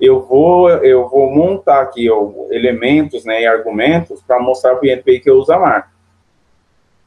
Eu 0.00 0.22
vou, 0.22 0.68
eu 0.68 1.08
vou 1.08 1.30
montar 1.30 1.82
aqui 1.82 2.08
elementos 2.50 3.24
né, 3.24 3.42
e 3.42 3.46
argumentos 3.46 4.20
para 4.22 4.40
mostrar 4.40 4.74
para 4.74 4.88
o 4.88 4.90
INPI 4.90 5.20
que 5.20 5.30
eu 5.30 5.38
uso 5.38 5.52
a 5.52 5.58
marca. 5.58 5.89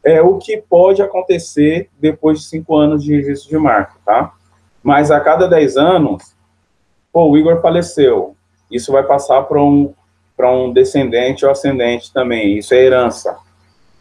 É 0.04 0.22
o 0.22 0.38
que 0.38 0.58
pode 0.58 1.02
acontecer 1.02 1.90
depois 2.00 2.40
de 2.40 2.46
cinco 2.46 2.76
anos 2.76 3.04
de 3.04 3.16
registro 3.16 3.50
de 3.50 3.58
marca, 3.58 3.96
tá? 4.06 4.34
Mas 4.82 5.12
a 5.12 5.20
cada 5.20 5.48
dez 5.48 5.78
anos, 5.78 6.36
pô, 7.12 7.30
o 7.30 7.38
Igor 7.38 7.62
faleceu. 7.62 8.36
Isso 8.70 8.92
vai 8.92 9.04
passar 9.04 9.44
para 9.44 9.62
um, 9.62 9.94
um 10.40 10.74
descendente 10.74 11.46
ou 11.46 11.52
ascendente 11.52 12.12
também. 12.12 12.58
Isso 12.58 12.74
é 12.74 12.84
herança. 12.84 13.38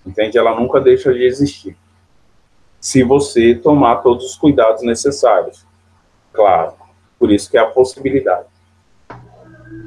Entende? 0.05 0.37
Ela 0.37 0.59
nunca 0.59 0.81
deixa 0.81 1.13
de 1.13 1.25
existir 1.25 1.77
se 2.83 3.05
você 3.05 3.55
tomar 3.55 3.99
todos 3.99 4.25
os 4.25 4.37
cuidados 4.37 4.83
necessários. 4.83 5.65
Claro, 6.33 6.75
por 7.17 7.31
isso 7.31 7.49
que 7.49 7.57
é 7.57 7.61
a 7.61 7.67
possibilidade. 7.67 8.52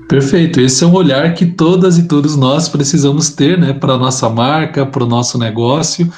Perfeito, 0.07 0.61
esse 0.61 0.83
é 0.83 0.87
um 0.87 0.93
olhar 0.93 1.33
que 1.33 1.45
todas 1.45 1.97
e 1.97 2.07
todos 2.07 2.35
nós 2.35 2.69
precisamos 2.69 3.29
ter, 3.29 3.57
né, 3.57 3.73
para 3.73 3.97
nossa 3.97 4.29
marca, 4.29 4.85
para 4.85 5.03
o 5.03 5.07
nosso 5.07 5.37
negócio. 5.37 6.11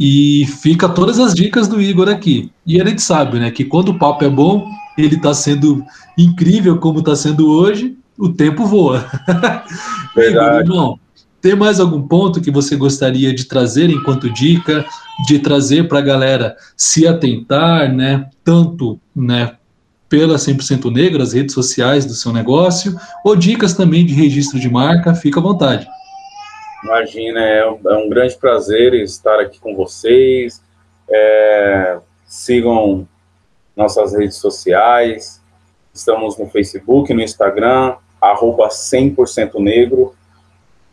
E 0.00 0.46
fica 0.60 0.88
todas 0.88 1.20
as 1.20 1.34
dicas 1.34 1.68
do 1.68 1.80
Igor 1.80 2.08
aqui. 2.08 2.50
E 2.66 2.80
a 2.80 2.84
gente 2.84 3.02
sabe, 3.02 3.38
né, 3.38 3.50
que 3.50 3.64
quando 3.64 3.90
o 3.90 3.98
papo 3.98 4.24
é 4.24 4.28
bom, 4.28 4.66
ele 4.96 5.16
está 5.16 5.34
sendo 5.34 5.84
incrível 6.16 6.78
como 6.78 7.00
está 7.00 7.14
sendo 7.14 7.50
hoje, 7.50 7.96
o 8.18 8.28
tempo 8.28 8.64
voa. 8.64 9.04
Igor, 10.16 10.60
irmão, 10.60 10.98
tem 11.40 11.54
mais 11.54 11.78
algum 11.78 12.02
ponto 12.02 12.40
que 12.40 12.50
você 12.50 12.74
gostaria 12.74 13.34
de 13.34 13.44
trazer 13.44 13.90
enquanto 13.90 14.32
dica, 14.32 14.84
de 15.26 15.38
trazer 15.38 15.86
para 15.86 15.98
a 15.98 16.02
galera 16.02 16.56
se 16.76 17.06
atentar, 17.06 17.92
né, 17.92 18.26
tanto, 18.42 18.98
né, 19.14 19.52
pela 20.14 20.36
100% 20.36 20.92
Negra, 20.92 21.24
as 21.24 21.32
redes 21.32 21.52
sociais 21.52 22.06
do 22.06 22.14
seu 22.14 22.32
negócio, 22.32 22.94
ou 23.24 23.34
dicas 23.34 23.74
também 23.74 24.06
de 24.06 24.14
registro 24.14 24.60
de 24.60 24.70
marca, 24.70 25.12
fica 25.12 25.40
à 25.40 25.42
vontade. 25.42 25.88
Imagina, 26.84 27.40
é 27.40 27.68
um, 27.68 27.80
é 27.84 27.96
um 27.96 28.08
grande 28.08 28.36
prazer 28.36 28.94
estar 28.94 29.40
aqui 29.40 29.58
com 29.58 29.74
vocês. 29.74 30.62
É, 31.10 31.98
sigam 32.26 33.08
nossas 33.74 34.14
redes 34.14 34.36
sociais, 34.36 35.42
estamos 35.92 36.38
no 36.38 36.48
Facebook, 36.48 37.12
no 37.12 37.20
Instagram, 37.20 37.96
arroba 38.20 38.68
100% 38.68 39.58
negro, 39.58 40.14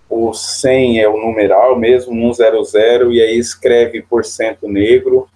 o 0.10 0.34
100 0.34 1.00
é 1.00 1.08
o 1.08 1.16
numeral 1.16 1.78
mesmo, 1.78 2.34
100, 2.34 3.12
e 3.12 3.22
aí 3.22 3.38
escreve 3.38 4.02
por 4.02 4.26
cento 4.26 4.68
negro. 4.68 5.30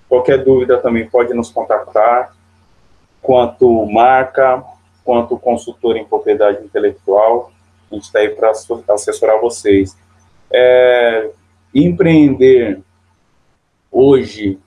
Qualquer 0.09 0.43
dúvida 0.43 0.77
também 0.79 1.07
pode 1.07 1.33
nos 1.33 1.49
contactar, 1.49 2.35
quanto 3.21 3.85
marca, 3.85 4.61
quanto 5.01 5.39
consultor 5.39 5.95
em 5.95 6.03
propriedade 6.03 6.65
intelectual, 6.65 7.49
a 7.89 7.95
gente 7.95 8.03
está 8.03 8.19
aí 8.19 8.27
para 8.27 8.51
assessorar 8.89 9.39
vocês 9.39 9.97
é, 10.51 11.29
empreender 11.73 12.81
hoje 13.89 14.59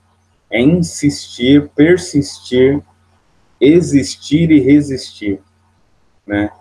é 0.51 0.61
insistir, 0.61 1.69
persistir, 1.75 2.81
existir 3.59 4.51
e 4.51 4.59
resistir, 4.59 5.39
né? 6.25 6.51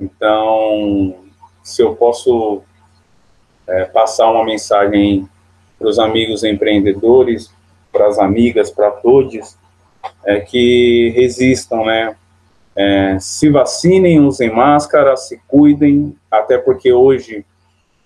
Então, 0.00 1.16
se 1.62 1.82
eu 1.82 1.94
posso 1.94 2.62
é, 3.66 3.84
passar 3.84 4.30
uma 4.30 4.44
mensagem 4.44 5.28
para 5.78 5.88
os 5.88 5.98
amigos 5.98 6.44
empreendedores, 6.44 7.50
para 7.92 8.06
as 8.06 8.18
amigas, 8.18 8.70
para 8.70 8.90
todos, 8.90 9.56
é 10.24 10.40
que 10.40 11.12
resistam, 11.14 11.84
né? 11.84 12.16
É, 12.74 13.18
se 13.18 13.48
vacinem, 13.48 14.20
usem 14.20 14.52
máscara, 14.52 15.16
se 15.16 15.40
cuidem, 15.48 16.14
até 16.30 16.58
porque 16.58 16.92
hoje 16.92 17.44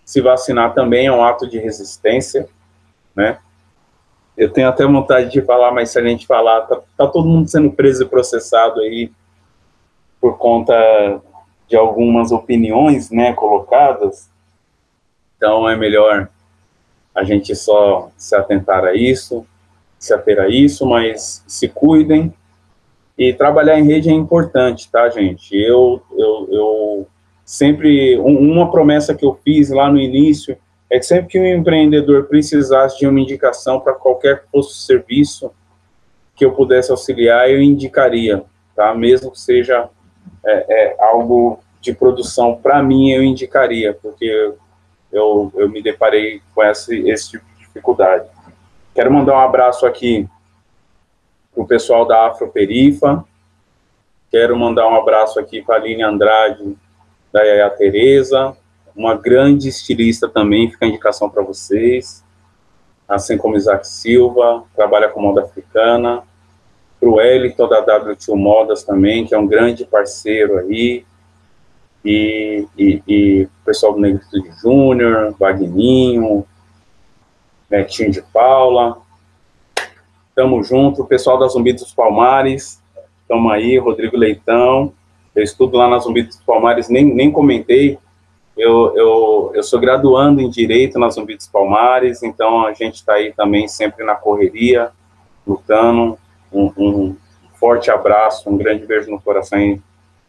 se 0.05 0.21
vacinar 0.21 0.75
também 0.75 1.07
é 1.07 1.13
um 1.13 1.25
ato 1.25 1.49
de 1.49 1.59
resistência, 1.59 2.49
né? 3.15 3.39
Eu 4.41 4.49
tenho 4.49 4.71
até 4.71 4.87
vontade 4.87 5.31
de 5.31 5.43
falar, 5.43 5.71
mas 5.71 5.91
se 5.91 5.99
a 5.99 6.03
gente 6.03 6.27
falar, 6.27 6.63
tá, 6.63 6.81
tá 6.97 7.07
todo 7.07 7.29
mundo 7.29 7.47
sendo 7.51 7.71
preso 7.73 8.05
e 8.05 8.09
processado 8.09 8.81
aí 8.81 9.13
por 10.19 10.39
conta 10.39 11.21
de 11.69 11.77
algumas 11.77 12.33
opiniões, 12.33 13.11
né, 13.11 13.35
colocadas. 13.35 14.31
Então 15.37 15.69
é 15.69 15.77
melhor 15.77 16.31
a 17.15 17.23
gente 17.23 17.55
só 17.55 18.11
se 18.17 18.35
atentar 18.35 18.83
a 18.83 18.95
isso, 18.95 19.45
se 19.99 20.15
ater 20.15 20.41
a 20.41 20.49
isso, 20.49 20.87
mas 20.87 21.45
se 21.47 21.69
cuidem. 21.69 22.33
E 23.19 23.35
trabalhar 23.35 23.79
em 23.79 23.85
rede 23.85 24.09
é 24.09 24.15
importante, 24.15 24.91
tá, 24.91 25.11
gente? 25.11 25.55
Eu, 25.55 26.01
eu, 26.17 26.49
eu 26.51 27.07
sempre 27.45 28.17
uma 28.17 28.71
promessa 28.71 29.15
que 29.15 29.27
eu 29.27 29.39
fiz 29.45 29.69
lá 29.69 29.93
no 29.93 30.01
início 30.01 30.57
é 30.91 30.99
que 30.99 31.07
sempre 31.07 31.29
que 31.29 31.39
um 31.39 31.47
empreendedor 31.47 32.25
precisasse 32.25 32.99
de 32.99 33.07
uma 33.07 33.21
indicação 33.21 33.79
para 33.79 33.95
qualquer 33.95 34.45
posto 34.51 34.73
de 34.73 34.81
serviço, 34.81 35.53
que 36.35 36.45
eu 36.45 36.53
pudesse 36.53 36.91
auxiliar, 36.91 37.49
eu 37.49 37.63
indicaria, 37.63 38.43
tá? 38.75 38.93
Mesmo 38.95 39.31
que 39.31 39.39
seja 39.39 39.89
é, 40.45 40.67
é, 40.69 40.97
algo 40.99 41.61
de 41.81 41.95
produção, 41.95 42.57
para 42.57 42.83
mim, 42.83 43.11
eu 43.11 43.23
indicaria, 43.23 43.95
porque 43.95 44.53
eu, 45.13 45.53
eu 45.55 45.69
me 45.69 45.83
deparei 45.83 46.43
com 46.55 46.63
esse, 46.65 47.09
esse 47.09 47.31
tipo 47.31 47.45
de 47.53 47.67
dificuldade. 47.67 48.29
Quero 48.95 49.13
mandar 49.13 49.35
um 49.35 49.41
abraço 49.41 49.87
aqui 49.87 50.27
para 51.55 51.63
o 51.63 51.67
pessoal 51.67 52.07
da 52.07 52.27
Afroperifa, 52.27 53.25
quero 54.31 54.57
mandar 54.57 54.89
um 54.89 54.97
abraço 54.97 55.39
aqui 55.39 55.63
para 55.63 55.77
a 55.77 55.79
Aline 55.79 56.03
Andrade, 56.03 56.77
da 57.33 57.43
Yaya 57.43 57.71
Tereza, 57.71 58.57
uma 59.01 59.15
grande 59.15 59.67
estilista 59.71 60.29
também, 60.29 60.71
fica 60.71 60.85
a 60.85 60.89
indicação 60.89 61.31
para 61.31 61.43
vocês, 61.43 62.23
assim 63.09 63.39
como 63.39 63.57
Isaac 63.57 63.89
Silva, 63.89 64.63
trabalha 64.77 65.09
com 65.09 65.23
moda 65.23 65.41
africana, 65.41 66.23
para 67.01 67.09
o 67.09 67.15
Wellington 67.15 67.67
da 67.67 67.81
WTO 67.81 68.37
Modas 68.37 68.85
também, 68.85 69.25
que 69.25 69.35
é 69.35 69.39
um 69.39 69.47
grande 69.47 69.87
parceiro 69.87 70.59
aí, 70.59 71.07
e, 72.05 72.67
e, 72.77 73.03
e 73.09 73.49
pessoal 73.65 73.95
do 73.95 74.01
Negritude 74.01 74.51
Júnior, 74.61 75.35
Wagninho, 75.41 76.45
Netinho 77.71 78.11
de 78.11 78.21
Paula, 78.21 78.99
tamo 80.35 80.63
junto, 80.63 81.07
pessoal 81.07 81.39
da 81.39 81.49
Zumbi 81.49 81.73
dos 81.73 81.95
Palmares, 81.95 82.83
tamo 83.27 83.49
aí, 83.49 83.79
Rodrigo 83.79 84.19
Leitão, 84.19 84.93
eu 85.35 85.43
estudo 85.43 85.79
lá 85.79 85.89
na 85.89 85.99
Zumbi 85.99 86.23
dos 86.23 86.37
Palmares, 86.37 86.91
nem, 86.91 87.03
nem 87.03 87.33
comentei, 87.33 87.99
eu, 88.61 88.97
eu, 88.97 89.53
eu 89.55 89.63
sou 89.63 89.81
graduando 89.81 90.41
em 90.41 90.51
Direito 90.51 90.99
na 90.99 91.09
Zumbi 91.09 91.37
dos 91.37 91.47
Palmares, 91.47 92.23
então 92.23 92.67
a 92.67 92.73
gente 92.73 92.97
está 92.97 93.15
aí 93.15 93.33
também 93.33 93.67
sempre 93.69 94.05
na 94.05 94.15
correria, 94.15 94.91
lutando, 95.47 96.19
um, 96.53 96.73
um, 96.77 97.17
forte 97.55 97.91
abraço, 97.91 98.49
um 98.49 98.57
grande 98.57 98.87
beijo 98.87 99.11
no 99.11 99.21
coração 99.21 99.79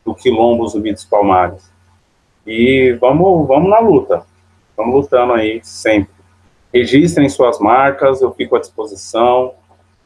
do 0.06 0.14
Quilombo 0.14 0.68
Zumbi 0.68 0.92
dos 0.92 1.06
Palmares. 1.06 1.72
E 2.46 2.98
vamos, 3.00 3.48
vamos 3.48 3.70
na 3.70 3.80
luta, 3.80 4.24
vamos 4.76 4.96
lutando 4.96 5.34
aí 5.34 5.60
sempre. 5.64 6.12
Registrem 6.74 7.30
suas 7.30 7.60
marcas, 7.60 8.22
eu 8.22 8.32
fico 8.34 8.56
à 8.56 8.60
disposição, 8.60 9.54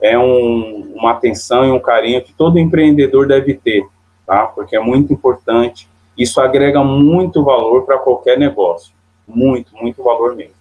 é 0.01 0.17
um, 0.17 0.93
uma 0.95 1.11
atenção 1.11 1.65
e 1.65 1.71
um 1.71 1.79
carinho 1.79 2.21
que 2.21 2.33
todo 2.33 2.59
empreendedor 2.59 3.27
deve 3.27 3.53
ter 3.53 3.87
tá? 4.25 4.47
Porque 4.47 4.75
é 4.75 4.79
muito 4.79 5.13
importante. 5.13 5.87
Isso 6.17 6.39
agrega 6.39 6.83
muito 6.83 7.43
valor 7.43 7.85
para 7.85 7.97
qualquer 7.97 8.37
negócio. 8.37 8.93
Muito, 9.27 9.75
muito 9.75 10.03
valor 10.03 10.35
mesmo. 10.35 10.53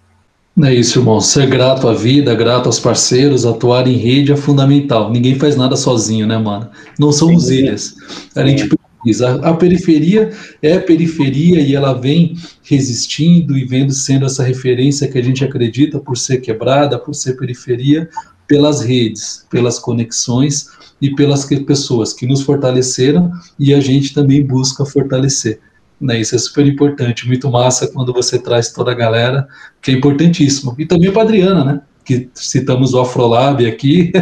É 0.62 0.72
isso, 0.72 1.00
irmão. 1.00 1.20
Ser 1.20 1.48
grato 1.48 1.88
à 1.88 1.94
vida, 1.94 2.32
grato 2.34 2.66
aos 2.66 2.78
parceiros, 2.78 3.44
atuar 3.44 3.88
em 3.88 3.96
rede 3.96 4.30
é 4.30 4.36
fundamental. 4.36 5.10
Ninguém 5.10 5.36
faz 5.36 5.56
nada 5.56 5.74
sozinho, 5.76 6.26
né, 6.26 6.38
mano? 6.38 6.70
Não 6.98 7.10
somos 7.10 7.46
Sim. 7.46 7.54
ilhas. 7.54 7.94
A 8.36 8.46
gente 8.46 8.68
precisa. 8.68 9.40
A, 9.42 9.50
a 9.50 9.54
periferia 9.54 10.30
é 10.62 10.78
periferia 10.78 11.60
e 11.60 11.74
ela 11.74 11.92
vem 11.92 12.36
resistindo 12.62 13.58
e 13.58 13.64
vendo 13.64 13.92
sendo 13.92 14.26
essa 14.26 14.44
referência 14.44 15.08
que 15.08 15.18
a 15.18 15.22
gente 15.22 15.44
acredita 15.44 15.98
por 15.98 16.16
ser 16.16 16.38
quebrada, 16.38 17.00
por 17.00 17.14
ser 17.14 17.36
periferia, 17.36 18.08
pelas 18.46 18.80
redes, 18.80 19.46
pelas 19.50 19.78
conexões 19.78 20.68
e 21.00 21.14
pelas 21.14 21.44
pessoas 21.44 22.12
que 22.12 22.26
nos 22.26 22.42
fortaleceram 22.42 23.30
e 23.58 23.74
a 23.74 23.80
gente 23.80 24.14
também 24.14 24.44
busca 24.44 24.84
fortalecer. 24.84 25.60
Né? 26.00 26.20
Isso 26.20 26.34
é 26.34 26.38
super 26.38 26.66
importante, 26.66 27.26
muito 27.26 27.50
massa 27.50 27.90
quando 27.90 28.12
você 28.12 28.38
traz 28.38 28.72
toda 28.72 28.92
a 28.92 28.94
galera, 28.94 29.46
que 29.80 29.90
é 29.90 29.94
importantíssimo. 29.94 30.74
E 30.78 30.86
também 30.86 31.12
para 31.12 31.22
a 31.22 31.24
Adriana, 31.24 31.64
né? 31.64 31.82
Que 32.04 32.28
citamos 32.34 32.92
o 32.92 33.00
Afrolab 33.00 33.66
aqui. 33.66 34.12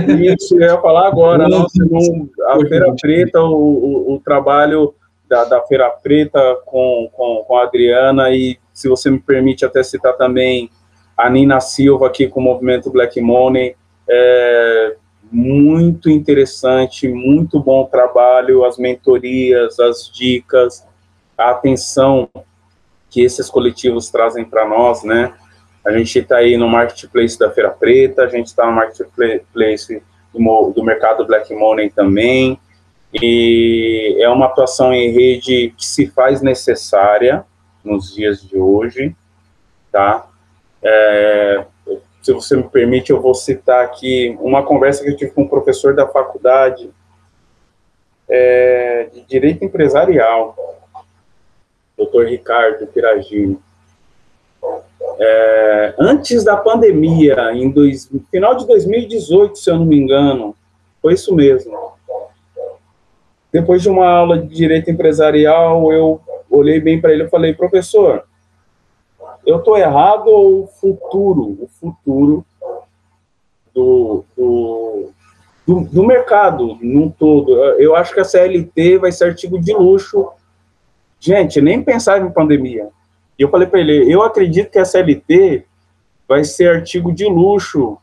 Isso, 0.40 0.54
eu 0.54 0.60
ia 0.60 0.80
falar 0.80 1.08
agora, 1.08 1.48
nossa, 1.48 1.84
no, 1.84 2.30
a 2.48 2.60
Feira 2.68 2.94
Preta, 3.00 3.40
o, 3.40 3.54
o, 3.54 4.14
o 4.14 4.20
trabalho 4.20 4.94
da, 5.28 5.44
da, 5.44 5.62
Feira 5.62 5.90
Preta 5.90 6.40
com, 6.66 7.10
com, 7.12 7.44
com 7.46 7.56
a 7.56 7.64
Adriana, 7.64 8.30
e 8.30 8.56
se 8.72 8.88
você 8.88 9.10
me 9.10 9.18
permite 9.18 9.64
até 9.64 9.82
citar 9.82 10.16
também 10.16 10.70
a 11.16 11.28
Nina 11.28 11.58
Silva 11.58 12.06
aqui 12.06 12.28
com 12.28 12.38
o 12.38 12.44
movimento 12.44 12.90
Black 12.90 13.20
Money, 13.20 13.74
é, 14.08 14.96
muito 15.30 16.10
interessante, 16.10 17.08
muito 17.08 17.58
bom 17.58 17.84
trabalho, 17.86 18.64
as 18.64 18.76
mentorias, 18.76 19.80
as 19.80 20.10
dicas, 20.12 20.86
a 21.36 21.50
atenção 21.50 22.28
que 23.10 23.22
esses 23.22 23.48
coletivos 23.48 24.10
trazem 24.10 24.44
para 24.44 24.68
nós, 24.68 25.02
né? 25.02 25.34
A 25.84 25.90
gente 25.92 26.18
está 26.18 26.36
aí 26.36 26.56
no 26.56 26.68
marketplace 26.68 27.38
da 27.38 27.50
Feira 27.50 27.70
Preta, 27.70 28.22
a 28.22 28.28
gente 28.28 28.46
está 28.46 28.66
no 28.66 28.72
marketplace 28.72 30.02
do, 30.32 30.72
do 30.74 30.84
mercado 30.84 31.26
Black 31.26 31.52
Money 31.54 31.90
também, 31.90 32.58
e 33.12 34.16
é 34.18 34.28
uma 34.28 34.46
atuação 34.46 34.92
em 34.92 35.10
rede 35.10 35.74
que 35.76 35.84
se 35.84 36.06
faz 36.06 36.40
necessária 36.40 37.44
nos 37.84 38.14
dias 38.14 38.40
de 38.40 38.56
hoje, 38.56 39.14
tá? 39.90 40.26
É, 40.82 41.64
se 42.22 42.32
você 42.32 42.56
me 42.56 42.62
permite, 42.62 43.10
eu 43.10 43.20
vou 43.20 43.34
citar 43.34 43.84
aqui 43.84 44.36
uma 44.40 44.62
conversa 44.64 45.02
que 45.02 45.10
eu 45.10 45.16
tive 45.16 45.32
com 45.32 45.42
um 45.42 45.48
professor 45.48 45.94
da 45.94 46.06
faculdade 46.06 46.88
é, 48.28 49.08
de 49.12 49.22
Direito 49.22 49.64
Empresarial, 49.64 50.56
doutor 51.96 52.26
Ricardo 52.26 52.86
Piragini. 52.86 53.58
É, 55.18 55.94
antes 55.98 56.44
da 56.44 56.56
pandemia, 56.56 57.52
em 57.52 57.68
dois, 57.68 58.08
final 58.30 58.54
de 58.54 58.66
2018, 58.68 59.58
se 59.58 59.70
eu 59.70 59.78
não 59.78 59.84
me 59.84 59.98
engano, 59.98 60.54
foi 61.02 61.14
isso 61.14 61.34
mesmo. 61.34 61.92
Depois 63.52 63.82
de 63.82 63.90
uma 63.90 64.08
aula 64.08 64.38
de 64.38 64.54
direito 64.54 64.90
empresarial, 64.90 65.92
eu 65.92 66.20
olhei 66.48 66.80
bem 66.80 67.00
para 67.00 67.12
ele 67.12 67.24
e 67.24 67.28
falei, 67.28 67.52
professor, 67.52 68.24
eu 69.46 69.58
estou 69.58 69.76
errado 69.76 70.28
ou 70.28 70.64
o 70.64 70.66
futuro, 70.66 71.58
o 71.60 71.68
futuro 71.80 72.44
do, 73.74 74.24
do, 74.36 75.10
do, 75.66 75.80
do, 75.80 76.06
mercado 76.06 76.78
num 76.80 77.10
todo? 77.10 77.52
Eu 77.78 77.96
acho 77.96 78.14
que 78.14 78.20
a 78.20 78.24
CLT 78.24 78.98
vai 78.98 79.10
ser 79.10 79.24
artigo 79.24 79.60
de 79.60 79.72
luxo. 79.72 80.30
Gente, 81.18 81.60
nem 81.60 81.82
pensava 81.82 82.24
em 82.24 82.30
pandemia. 82.30 82.88
E 83.38 83.42
eu 83.42 83.48
falei 83.48 83.66
para 83.66 83.80
ele, 83.80 84.12
eu 84.12 84.22
acredito 84.22 84.70
que 84.70 84.78
a 84.78 84.84
CLT 84.84 85.64
vai 86.28 86.44
ser 86.44 86.68
artigo 86.68 87.12
de 87.12 87.24
luxo 87.24 87.98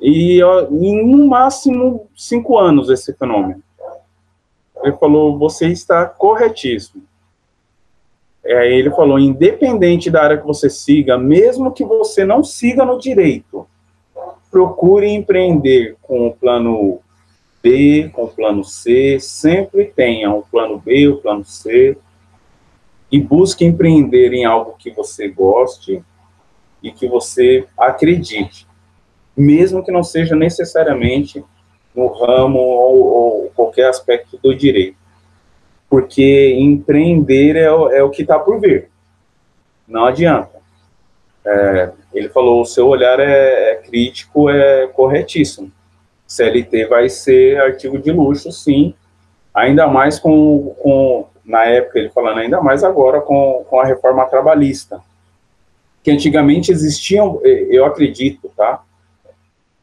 e 0.00 0.40
em 0.40 1.06
no 1.06 1.28
máximo 1.28 2.08
cinco 2.16 2.58
anos 2.58 2.90
esse 2.90 3.12
fenômeno. 3.14 3.62
Ele 4.82 4.96
falou, 4.96 5.38
você 5.38 5.68
está 5.68 6.06
corretíssimo. 6.06 7.04
É, 8.44 8.72
ele 8.72 8.90
falou, 8.90 9.18
independente 9.18 10.10
da 10.10 10.22
área 10.22 10.38
que 10.38 10.46
você 10.46 10.68
siga, 10.68 11.16
mesmo 11.16 11.72
que 11.72 11.84
você 11.84 12.24
não 12.24 12.42
siga 12.42 12.84
no 12.84 12.98
direito, 12.98 13.66
procure 14.50 15.08
empreender 15.08 15.96
com 16.02 16.26
o 16.26 16.32
plano 16.32 17.00
B, 17.62 18.10
com 18.12 18.24
o 18.24 18.28
plano 18.28 18.64
C, 18.64 19.18
sempre 19.20 19.84
tenha 19.84 20.32
o 20.32 20.42
plano 20.42 20.78
B, 20.78 21.06
o 21.08 21.18
plano 21.18 21.44
C, 21.44 21.96
e 23.10 23.20
busque 23.20 23.64
empreender 23.64 24.32
em 24.32 24.44
algo 24.44 24.74
que 24.76 24.90
você 24.90 25.28
goste 25.28 26.02
e 26.82 26.90
que 26.90 27.06
você 27.06 27.64
acredite, 27.78 28.66
mesmo 29.36 29.84
que 29.84 29.92
não 29.92 30.02
seja 30.02 30.34
necessariamente 30.34 31.44
no 31.94 32.08
ramo 32.08 32.58
ou, 32.58 33.06
ou 33.06 33.50
qualquer 33.54 33.88
aspecto 33.88 34.38
do 34.42 34.54
direito 34.54 35.01
porque 35.92 36.56
empreender 36.58 37.54
é, 37.54 37.70
o, 37.70 37.90
é 37.90 38.02
o 38.02 38.08
que 38.08 38.22
está 38.22 38.38
por 38.38 38.58
vir. 38.58 38.88
Não 39.86 40.06
adianta. 40.06 40.58
É, 41.44 41.92
ele 42.14 42.30
falou, 42.30 42.62
o 42.62 42.64
seu 42.64 42.88
olhar 42.88 43.20
é, 43.20 43.72
é, 43.72 43.74
crítico, 43.74 44.48
é 44.48 44.86
corretíssimo. 44.86 45.70
CLT 46.26 46.86
vai 46.86 47.10
ser 47.10 47.60
artigo 47.60 47.98
de 47.98 48.10
luxo, 48.10 48.50
sim, 48.50 48.94
ainda 49.52 49.86
mais 49.86 50.18
com, 50.18 50.74
com 50.80 51.26
na 51.44 51.66
época, 51.66 51.98
ele 51.98 52.08
falando, 52.08 52.38
ainda 52.38 52.62
mais 52.62 52.82
agora 52.82 53.20
com, 53.20 53.62
com 53.68 53.78
a 53.78 53.84
reforma 53.84 54.24
trabalhista, 54.24 54.98
que 56.02 56.10
antigamente 56.10 56.72
existiam, 56.72 57.38
eu 57.44 57.84
acredito, 57.84 58.50
tá? 58.56 58.82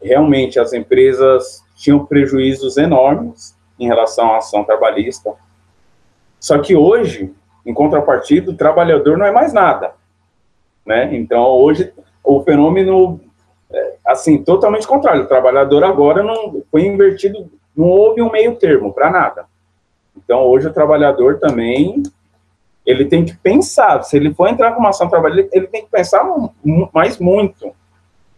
Realmente 0.01 0.59
as 0.59 0.73
empresas 0.73 1.63
tinham 1.75 2.03
prejuízos 2.03 2.77
enormes 2.77 3.55
em 3.79 3.85
relação 3.85 4.33
à 4.33 4.37
ação 4.37 4.63
trabalhista, 4.63 5.37
só 6.39 6.59
que 6.59 6.75
hoje, 6.75 7.33
em 7.65 7.73
contrapartida, 7.73 8.51
o 8.51 8.55
trabalhador 8.55 9.17
não 9.17 9.25
é 9.25 9.31
mais 9.31 9.51
nada. 9.51 9.93
Né? 10.85 11.15
Então, 11.15 11.43
hoje, 11.43 11.93
o 12.23 12.41
fenômeno, 12.41 13.19
é, 13.71 13.95
assim, 14.05 14.43
totalmente 14.43 14.87
contrário. 14.87 15.23
O 15.23 15.27
trabalhador 15.27 15.83
agora 15.83 16.23
não 16.23 16.63
foi 16.71 16.85
invertido, 16.85 17.49
não 17.75 17.87
houve 17.87 18.21
um 18.21 18.31
meio 18.31 18.55
termo 18.55 18.93
para 18.93 19.09
nada. 19.09 19.45
Então, 20.15 20.41
hoje, 20.41 20.67
o 20.67 20.73
trabalhador 20.73 21.39
também, 21.39 22.01
ele 22.85 23.05
tem 23.05 23.25
que 23.25 23.35
pensar, 23.37 24.01
se 24.03 24.17
ele 24.17 24.33
for 24.33 24.47
entrar 24.47 24.71
com 24.71 24.79
uma 24.79 24.89
ação 24.89 25.09
trabalhista, 25.09 25.55
ele 25.55 25.67
tem 25.67 25.83
que 25.83 25.91
pensar 25.91 26.23
mais 26.93 27.19
muito, 27.19 27.71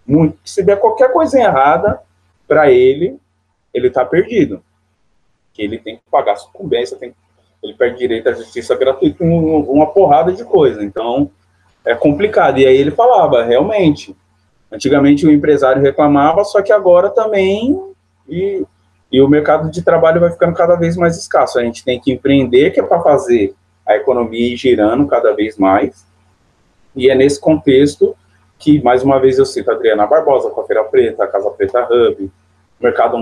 muito. 0.05 0.37
Se 0.43 0.63
der 0.63 0.79
qualquer 0.79 1.13
coisa 1.13 1.39
errada 1.39 2.01
para 2.47 2.69
ele, 2.69 3.17
ele 3.73 3.87
está 3.87 4.03
perdido. 4.03 4.61
Que 5.53 5.61
ele 5.61 5.77
tem 5.77 5.97
que 5.97 6.03
pagar 6.11 6.35
sucumbência, 6.35 6.97
tem, 6.97 7.13
ele 7.63 7.73
perde 7.73 7.99
direito 7.99 8.27
à 8.29 8.33
justiça 8.33 8.75
gratuita, 8.75 9.23
uma 9.23 9.87
porrada 9.87 10.31
de 10.31 10.43
coisa. 10.43 10.83
Então, 10.83 11.29
é 11.85 11.95
complicado. 11.95 12.59
E 12.59 12.65
aí 12.65 12.75
ele 12.75 12.91
falava, 12.91 13.43
realmente, 13.43 14.15
antigamente 14.71 15.25
o 15.25 15.31
empresário 15.31 15.81
reclamava, 15.81 16.43
só 16.43 16.61
que 16.61 16.71
agora 16.71 17.09
também, 17.09 17.79
e, 18.27 18.63
e 19.11 19.21
o 19.21 19.27
mercado 19.27 19.69
de 19.69 19.81
trabalho 19.81 20.19
vai 20.19 20.31
ficando 20.31 20.55
cada 20.55 20.75
vez 20.75 20.97
mais 20.97 21.17
escasso. 21.17 21.59
A 21.59 21.63
gente 21.63 21.83
tem 21.83 21.99
que 21.99 22.11
empreender, 22.11 22.71
que 22.71 22.79
é 22.79 22.83
para 22.83 23.01
fazer 23.01 23.53
a 23.85 23.95
economia 23.95 24.53
ir 24.53 24.57
girando 24.57 25.07
cada 25.07 25.33
vez 25.33 25.57
mais, 25.57 26.05
e 26.95 27.09
é 27.09 27.15
nesse 27.15 27.39
contexto 27.39 28.15
que, 28.57 28.81
mais 28.83 29.01
uma 29.03 29.19
vez, 29.19 29.39
eu 29.39 29.45
cito 29.45 29.71
a 29.71 29.73
Adriana 29.73 30.05
Barbosa 30.05 30.49
com 30.49 30.61
a 30.61 30.65
Feira 30.65 30.83
Preta, 30.83 31.23
a 31.23 31.27
Casa 31.27 31.49
Preta 31.49 31.87
Hub, 31.89 32.31
mercado, 32.79 33.17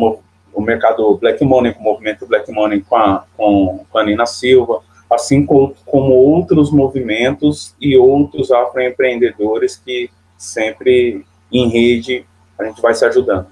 o 0.54 0.62
mercado 0.62 1.18
Black 1.18 1.43
Money, 1.43 1.74
com 1.74 1.82
o 1.82 1.84
movimento 1.84 2.26
Black 2.26 2.52
Money 2.52 2.82
com 2.82 2.95
a, 2.95 3.24
com, 3.36 3.86
com 3.89 3.97
a 3.97 4.04
Nina 4.04 4.26
Silva, 4.26 4.82
assim 5.10 5.45
como, 5.45 5.74
como 5.86 6.14
outros 6.14 6.72
movimentos 6.72 7.74
e 7.82 7.97
outros 7.97 8.52
afroempreendedores 8.52 9.76
que 9.76 10.10
sempre 10.38 11.26
em 11.52 11.68
rede 11.70 12.26
a 12.58 12.66
gente 12.66 12.82
vai 12.82 12.93
se 12.93 13.06
ajudando. 13.06 13.47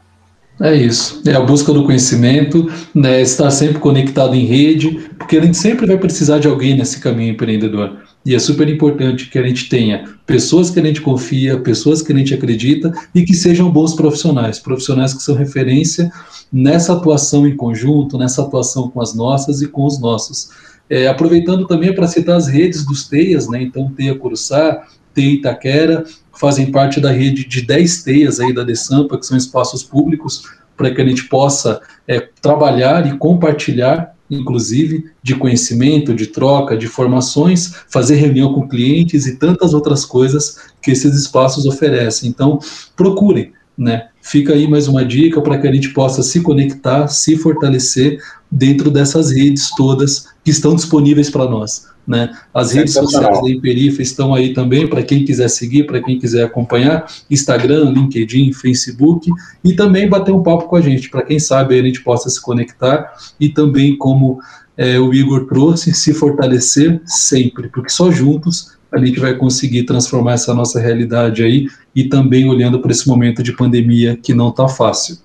É 0.60 0.74
isso, 0.74 1.22
é 1.28 1.36
a 1.36 1.40
busca 1.40 1.72
do 1.72 1.84
conhecimento, 1.84 2.68
né, 2.94 3.22
estar 3.22 3.52
sempre 3.52 3.78
conectado 3.78 4.34
em 4.34 4.46
rede, 4.46 5.10
porque 5.18 5.38
a 5.38 5.42
gente 5.42 5.56
sempre 5.56 5.86
vai 5.86 5.98
precisar 5.98 6.40
de 6.40 6.48
alguém 6.48 6.76
nesse 6.76 7.00
caminho 7.00 7.34
empreendedor. 7.34 8.07
E 8.28 8.36
é 8.36 8.40
super 8.40 8.68
importante 8.68 9.30
que 9.30 9.40
a 9.40 9.48
gente 9.48 9.70
tenha 9.70 10.04
pessoas 10.26 10.70
que 10.70 10.78
a 10.78 10.84
gente 10.84 11.00
confia, 11.00 11.58
pessoas 11.62 12.02
que 12.02 12.12
a 12.12 12.16
gente 12.18 12.34
acredita 12.34 12.92
e 13.16 13.24
que 13.24 13.34
sejam 13.34 13.72
bons 13.72 13.96
profissionais, 13.96 14.60
profissionais 14.60 15.14
que 15.14 15.24
são 15.24 15.34
referência 15.34 16.12
nessa 16.52 16.92
atuação 16.92 17.48
em 17.48 17.56
conjunto, 17.56 18.18
nessa 18.18 18.42
atuação 18.42 18.90
com 18.90 19.02
as 19.02 19.16
nossas 19.16 19.62
e 19.62 19.68
com 19.70 19.86
os 19.86 19.98
nossos. 20.02 20.50
É, 20.90 21.08
aproveitando 21.08 21.66
também 21.68 21.96
para 21.96 22.06
citar 22.06 22.36
as 22.36 22.48
redes 22.50 22.86
dos 22.86 23.08
TEIAs, 23.08 23.48
né? 23.48 23.64
Então, 23.64 23.94
TEIA 23.94 24.14
Curuçá, 24.14 24.86
TEIA 25.14 25.36
Itaquera, 25.36 26.04
fazem 26.38 26.70
parte 26.70 27.00
da 27.00 27.14
rede 27.14 27.48
de 27.48 27.62
10 27.62 28.04
TEIAs 28.04 28.42
aí 28.42 28.54
da 28.54 28.66
Desampa, 28.66 29.18
que 29.18 29.26
são 29.26 29.38
espaços 29.38 29.84
públicos 29.84 30.44
para 30.76 30.94
que 30.94 31.02
a 31.02 31.06
gente 31.06 31.30
possa 31.30 31.80
é, 32.06 32.20
trabalhar 32.42 33.08
e 33.08 33.18
compartilhar 33.18 34.17
inclusive 34.30 35.12
de 35.24 35.36
conhecimento, 35.36 36.14
de 36.14 36.28
troca, 36.28 36.78
de 36.78 36.88
formações, 36.88 37.74
fazer 37.90 38.16
reunião 38.16 38.54
com 38.54 38.68
clientes 38.68 39.26
e 39.26 39.38
tantas 39.38 39.74
outras 39.74 40.06
coisas 40.06 40.58
que 40.82 40.92
esses 40.92 41.16
espaços 41.16 41.66
oferecem. 41.66 42.30
Então, 42.30 42.60
procurem, 42.96 43.54
né? 43.78 44.08
Fica 44.22 44.54
aí 44.54 44.68
mais 44.68 44.88
uma 44.88 45.06
dica 45.06 45.40
para 45.42 45.58
que 45.58 45.68
a 45.68 45.72
gente 45.72 45.90
possa 45.94 46.24
se 46.24 46.42
conectar, 46.42 47.08
se 47.08 47.38
fortalecer 47.38 48.20
dentro 48.50 48.90
dessas 48.90 49.32
redes 49.32 49.70
todas 49.76 50.28
que 50.44 50.52
estão 50.52 50.76
disponíveis 50.76 51.30
para 51.30 51.50
nós. 51.50 51.88
Né? 52.08 52.32
As 52.54 52.72
redes 52.72 52.94
sociais 52.94 53.42
da 53.42 53.50
Imperifa 53.50 54.02
estão 54.02 54.34
aí 54.34 54.54
também 54.54 54.88
para 54.88 55.04
quem 55.04 55.26
quiser 55.26 55.50
seguir, 55.50 55.86
para 55.86 56.02
quem 56.02 56.18
quiser 56.18 56.46
acompanhar, 56.46 57.06
Instagram, 57.30 57.92
LinkedIn, 57.92 58.54
Facebook 58.54 59.30
e 59.64 59.74
também 59.74 60.08
bater 60.08 60.32
um 60.34 60.42
papo 60.42 60.68
com 60.68 60.78
a 60.78 60.82
gente, 60.82 61.10
para 61.10 61.24
quem 61.24 61.38
sabe 61.38 61.78
a 61.78 61.84
gente 61.84 62.02
possa 62.02 62.30
se 62.30 62.42
conectar 62.42 63.14
e 63.38 63.50
também 63.50 63.98
como 63.98 64.40
é, 64.78 64.98
o 64.98 65.14
Igor 65.14 65.48
trouxe, 65.48 65.94
se 65.94 66.14
fortalecer 66.14 67.02
sempre, 67.06 67.68
porque 67.68 67.90
só 67.90 68.10
juntos 68.10 68.77
a 68.92 68.98
gente 69.04 69.20
vai 69.20 69.36
conseguir 69.36 69.84
transformar 69.84 70.34
essa 70.34 70.54
nossa 70.54 70.80
realidade 70.80 71.44
aí 71.44 71.68
e 71.96 72.06
também 72.06 72.50
olhando 72.50 72.80
para 72.80 72.92
esse 72.92 73.08
momento 73.08 73.44
de 73.44 73.56
pandemia 73.56 74.18
que 74.18 74.34
não 74.34 74.50
está 74.50 74.68
fácil. 74.68 75.18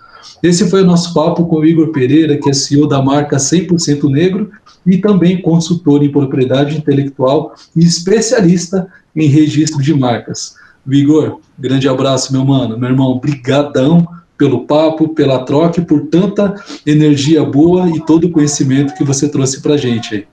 Esse 0.42 0.68
foi 0.68 0.82
o 0.82 0.86
nosso 0.86 1.14
papo 1.14 1.46
com 1.46 1.56
o 1.56 1.64
Igor 1.64 1.88
Pereira, 1.88 2.36
que 2.36 2.50
é 2.50 2.52
CEO 2.52 2.88
da 2.88 3.00
marca 3.00 3.36
100% 3.36 4.10
Negro 4.10 4.50
e 4.84 4.98
também 4.98 5.40
consultor 5.40 6.02
em 6.02 6.10
propriedade 6.10 6.76
intelectual 6.76 7.54
e 7.76 7.84
especialista 7.84 8.88
em 9.14 9.28
registro 9.28 9.80
de 9.80 9.94
marcas. 9.94 10.56
Vigor, 10.84 11.38
grande 11.56 11.88
abraço, 11.88 12.32
meu 12.32 12.44
mano. 12.44 12.76
Meu 12.76 12.90
irmão, 12.90 13.18
brigadão 13.18 14.06
pelo 14.36 14.66
papo, 14.66 15.10
pela 15.10 15.44
troca 15.44 15.80
e 15.80 15.84
por 15.84 16.06
tanta 16.06 16.54
energia 16.84 17.44
boa 17.44 17.88
e 17.88 18.04
todo 18.04 18.24
o 18.24 18.30
conhecimento 18.32 18.94
que 18.94 19.04
você 19.04 19.28
trouxe 19.28 19.62
para 19.62 19.76
gente 19.76 20.14
aí. 20.16 20.26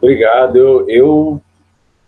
Obrigado. 0.00 0.56
Eu, 0.56 0.88
eu 0.88 1.42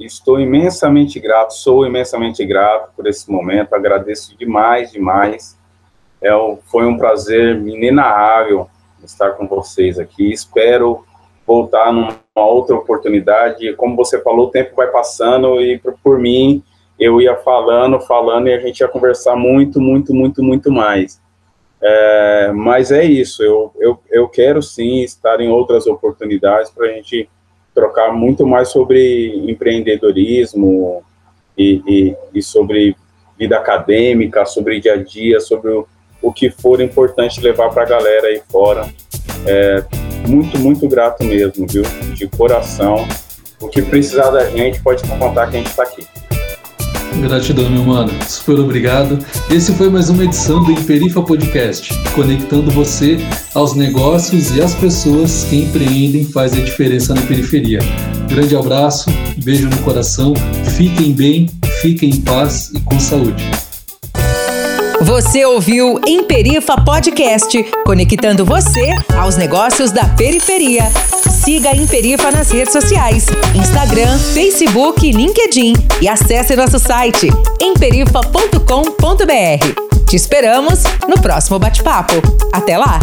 estou 0.04 0.40
imensamente 0.40 1.18
grato, 1.20 1.54
sou 1.54 1.86
imensamente 1.86 2.44
grato 2.44 2.92
por 2.96 3.06
esse 3.06 3.30
momento. 3.30 3.74
Agradeço 3.74 4.36
demais, 4.36 4.92
demais. 4.92 5.58
É, 6.20 6.30
foi 6.70 6.86
um 6.86 6.96
prazer 6.96 7.56
inenarrável 7.56 8.68
estar 9.04 9.32
com 9.32 9.46
vocês 9.46 9.98
aqui. 9.98 10.32
Espero 10.32 11.04
voltar 11.46 11.92
numa 11.92 12.16
outra 12.34 12.76
oportunidade. 12.76 13.74
Como 13.74 13.96
você 13.96 14.20
falou, 14.22 14.46
o 14.46 14.50
tempo 14.50 14.76
vai 14.76 14.86
passando 14.88 15.60
e 15.60 15.80
por, 16.02 16.18
mim 16.18 16.62
eu 16.98 17.20
ia 17.20 17.36
falando, 17.36 18.00
falando 18.00 18.48
e 18.48 18.54
a 18.54 18.60
gente 18.60 18.80
ia 18.80 18.88
conversar 18.88 19.36
muito, 19.36 19.80
muito, 19.80 20.14
muito, 20.14 20.42
muito 20.42 20.70
mais. 20.70 21.20
É, 21.82 22.52
mas 22.54 22.92
é 22.92 23.02
isso, 23.02 23.42
eu, 23.42 23.72
eu, 23.80 23.98
eu 24.08 24.28
quero 24.28 24.62
sim 24.62 25.02
estar 25.02 25.40
em 25.40 25.50
outras 25.50 25.84
oportunidades 25.84 26.70
para 26.70 26.86
a 26.86 26.92
gente 26.92 27.28
trocar 27.74 28.12
muito 28.12 28.46
mais 28.46 28.68
sobre 28.68 29.50
empreendedorismo 29.50 31.02
e, 31.56 31.82
e, 31.86 32.16
e, 32.34 32.42
sobre 32.42 32.96
vida 33.38 33.56
acadêmica, 33.56 34.44
sobre 34.44 34.80
dia 34.80 34.94
a 34.94 35.02
dia, 35.02 35.40
sobre 35.40 35.70
o, 35.70 35.86
o 36.20 36.32
que 36.32 36.50
for 36.50 36.80
importante 36.80 37.40
levar 37.40 37.70
para 37.70 37.82
a 37.82 37.86
galera 37.86 38.28
aí 38.28 38.42
fora. 38.50 38.88
É, 39.46 39.84
muito, 40.28 40.58
muito 40.58 40.88
grato 40.88 41.24
mesmo, 41.24 41.66
viu? 41.66 41.82
De 42.14 42.28
coração. 42.28 43.06
O 43.60 43.68
que 43.68 43.82
precisar 43.82 44.30
da 44.30 44.48
gente, 44.50 44.80
pode 44.82 45.02
contar 45.08 45.50
que 45.50 45.56
a 45.56 45.58
gente 45.58 45.70
está 45.70 45.82
aqui. 45.82 46.06
Gratidão, 47.20 47.68
meu 47.68 47.84
mano. 47.84 48.10
Super 48.28 48.58
obrigado. 48.58 49.18
Esse 49.50 49.72
foi 49.74 49.90
mais 49.90 50.08
uma 50.08 50.24
edição 50.24 50.62
do 50.62 50.72
Imperifa 50.72 51.22
Podcast, 51.22 51.92
conectando 52.14 52.70
você 52.70 53.18
aos 53.54 53.74
negócios 53.74 54.54
e 54.56 54.60
às 54.60 54.74
pessoas 54.74 55.44
que 55.44 55.56
empreendem 55.56 56.24
faz 56.24 56.52
a 56.52 56.60
diferença 56.60 57.14
na 57.14 57.22
periferia. 57.22 57.80
Grande 58.28 58.56
abraço, 58.56 59.10
beijo 59.44 59.68
no 59.68 59.78
coração, 59.78 60.34
fiquem 60.76 61.12
bem, 61.12 61.48
fiquem 61.80 62.10
em 62.10 62.20
paz 62.20 62.70
e 62.74 62.80
com 62.80 62.98
saúde. 62.98 63.71
Você 65.02 65.44
ouviu 65.44 66.00
Emperifa 66.06 66.76
Podcast, 66.76 67.60
conectando 67.84 68.44
você 68.44 68.94
aos 69.18 69.36
negócios 69.36 69.90
da 69.90 70.04
periferia. 70.04 70.84
Siga 71.44 71.70
a 71.70 71.76
Emperifa 71.76 72.30
nas 72.30 72.52
redes 72.52 72.72
sociais, 72.72 73.26
Instagram, 73.52 74.16
Facebook, 74.32 75.10
LinkedIn 75.10 75.72
e 76.00 76.08
acesse 76.08 76.54
nosso 76.54 76.78
site 76.78 77.28
emperifa.com.br. 77.60 80.04
Te 80.06 80.14
esperamos 80.14 80.84
no 81.08 81.20
próximo 81.20 81.58
bate-papo. 81.58 82.14
Até 82.52 82.78
lá! 82.78 83.00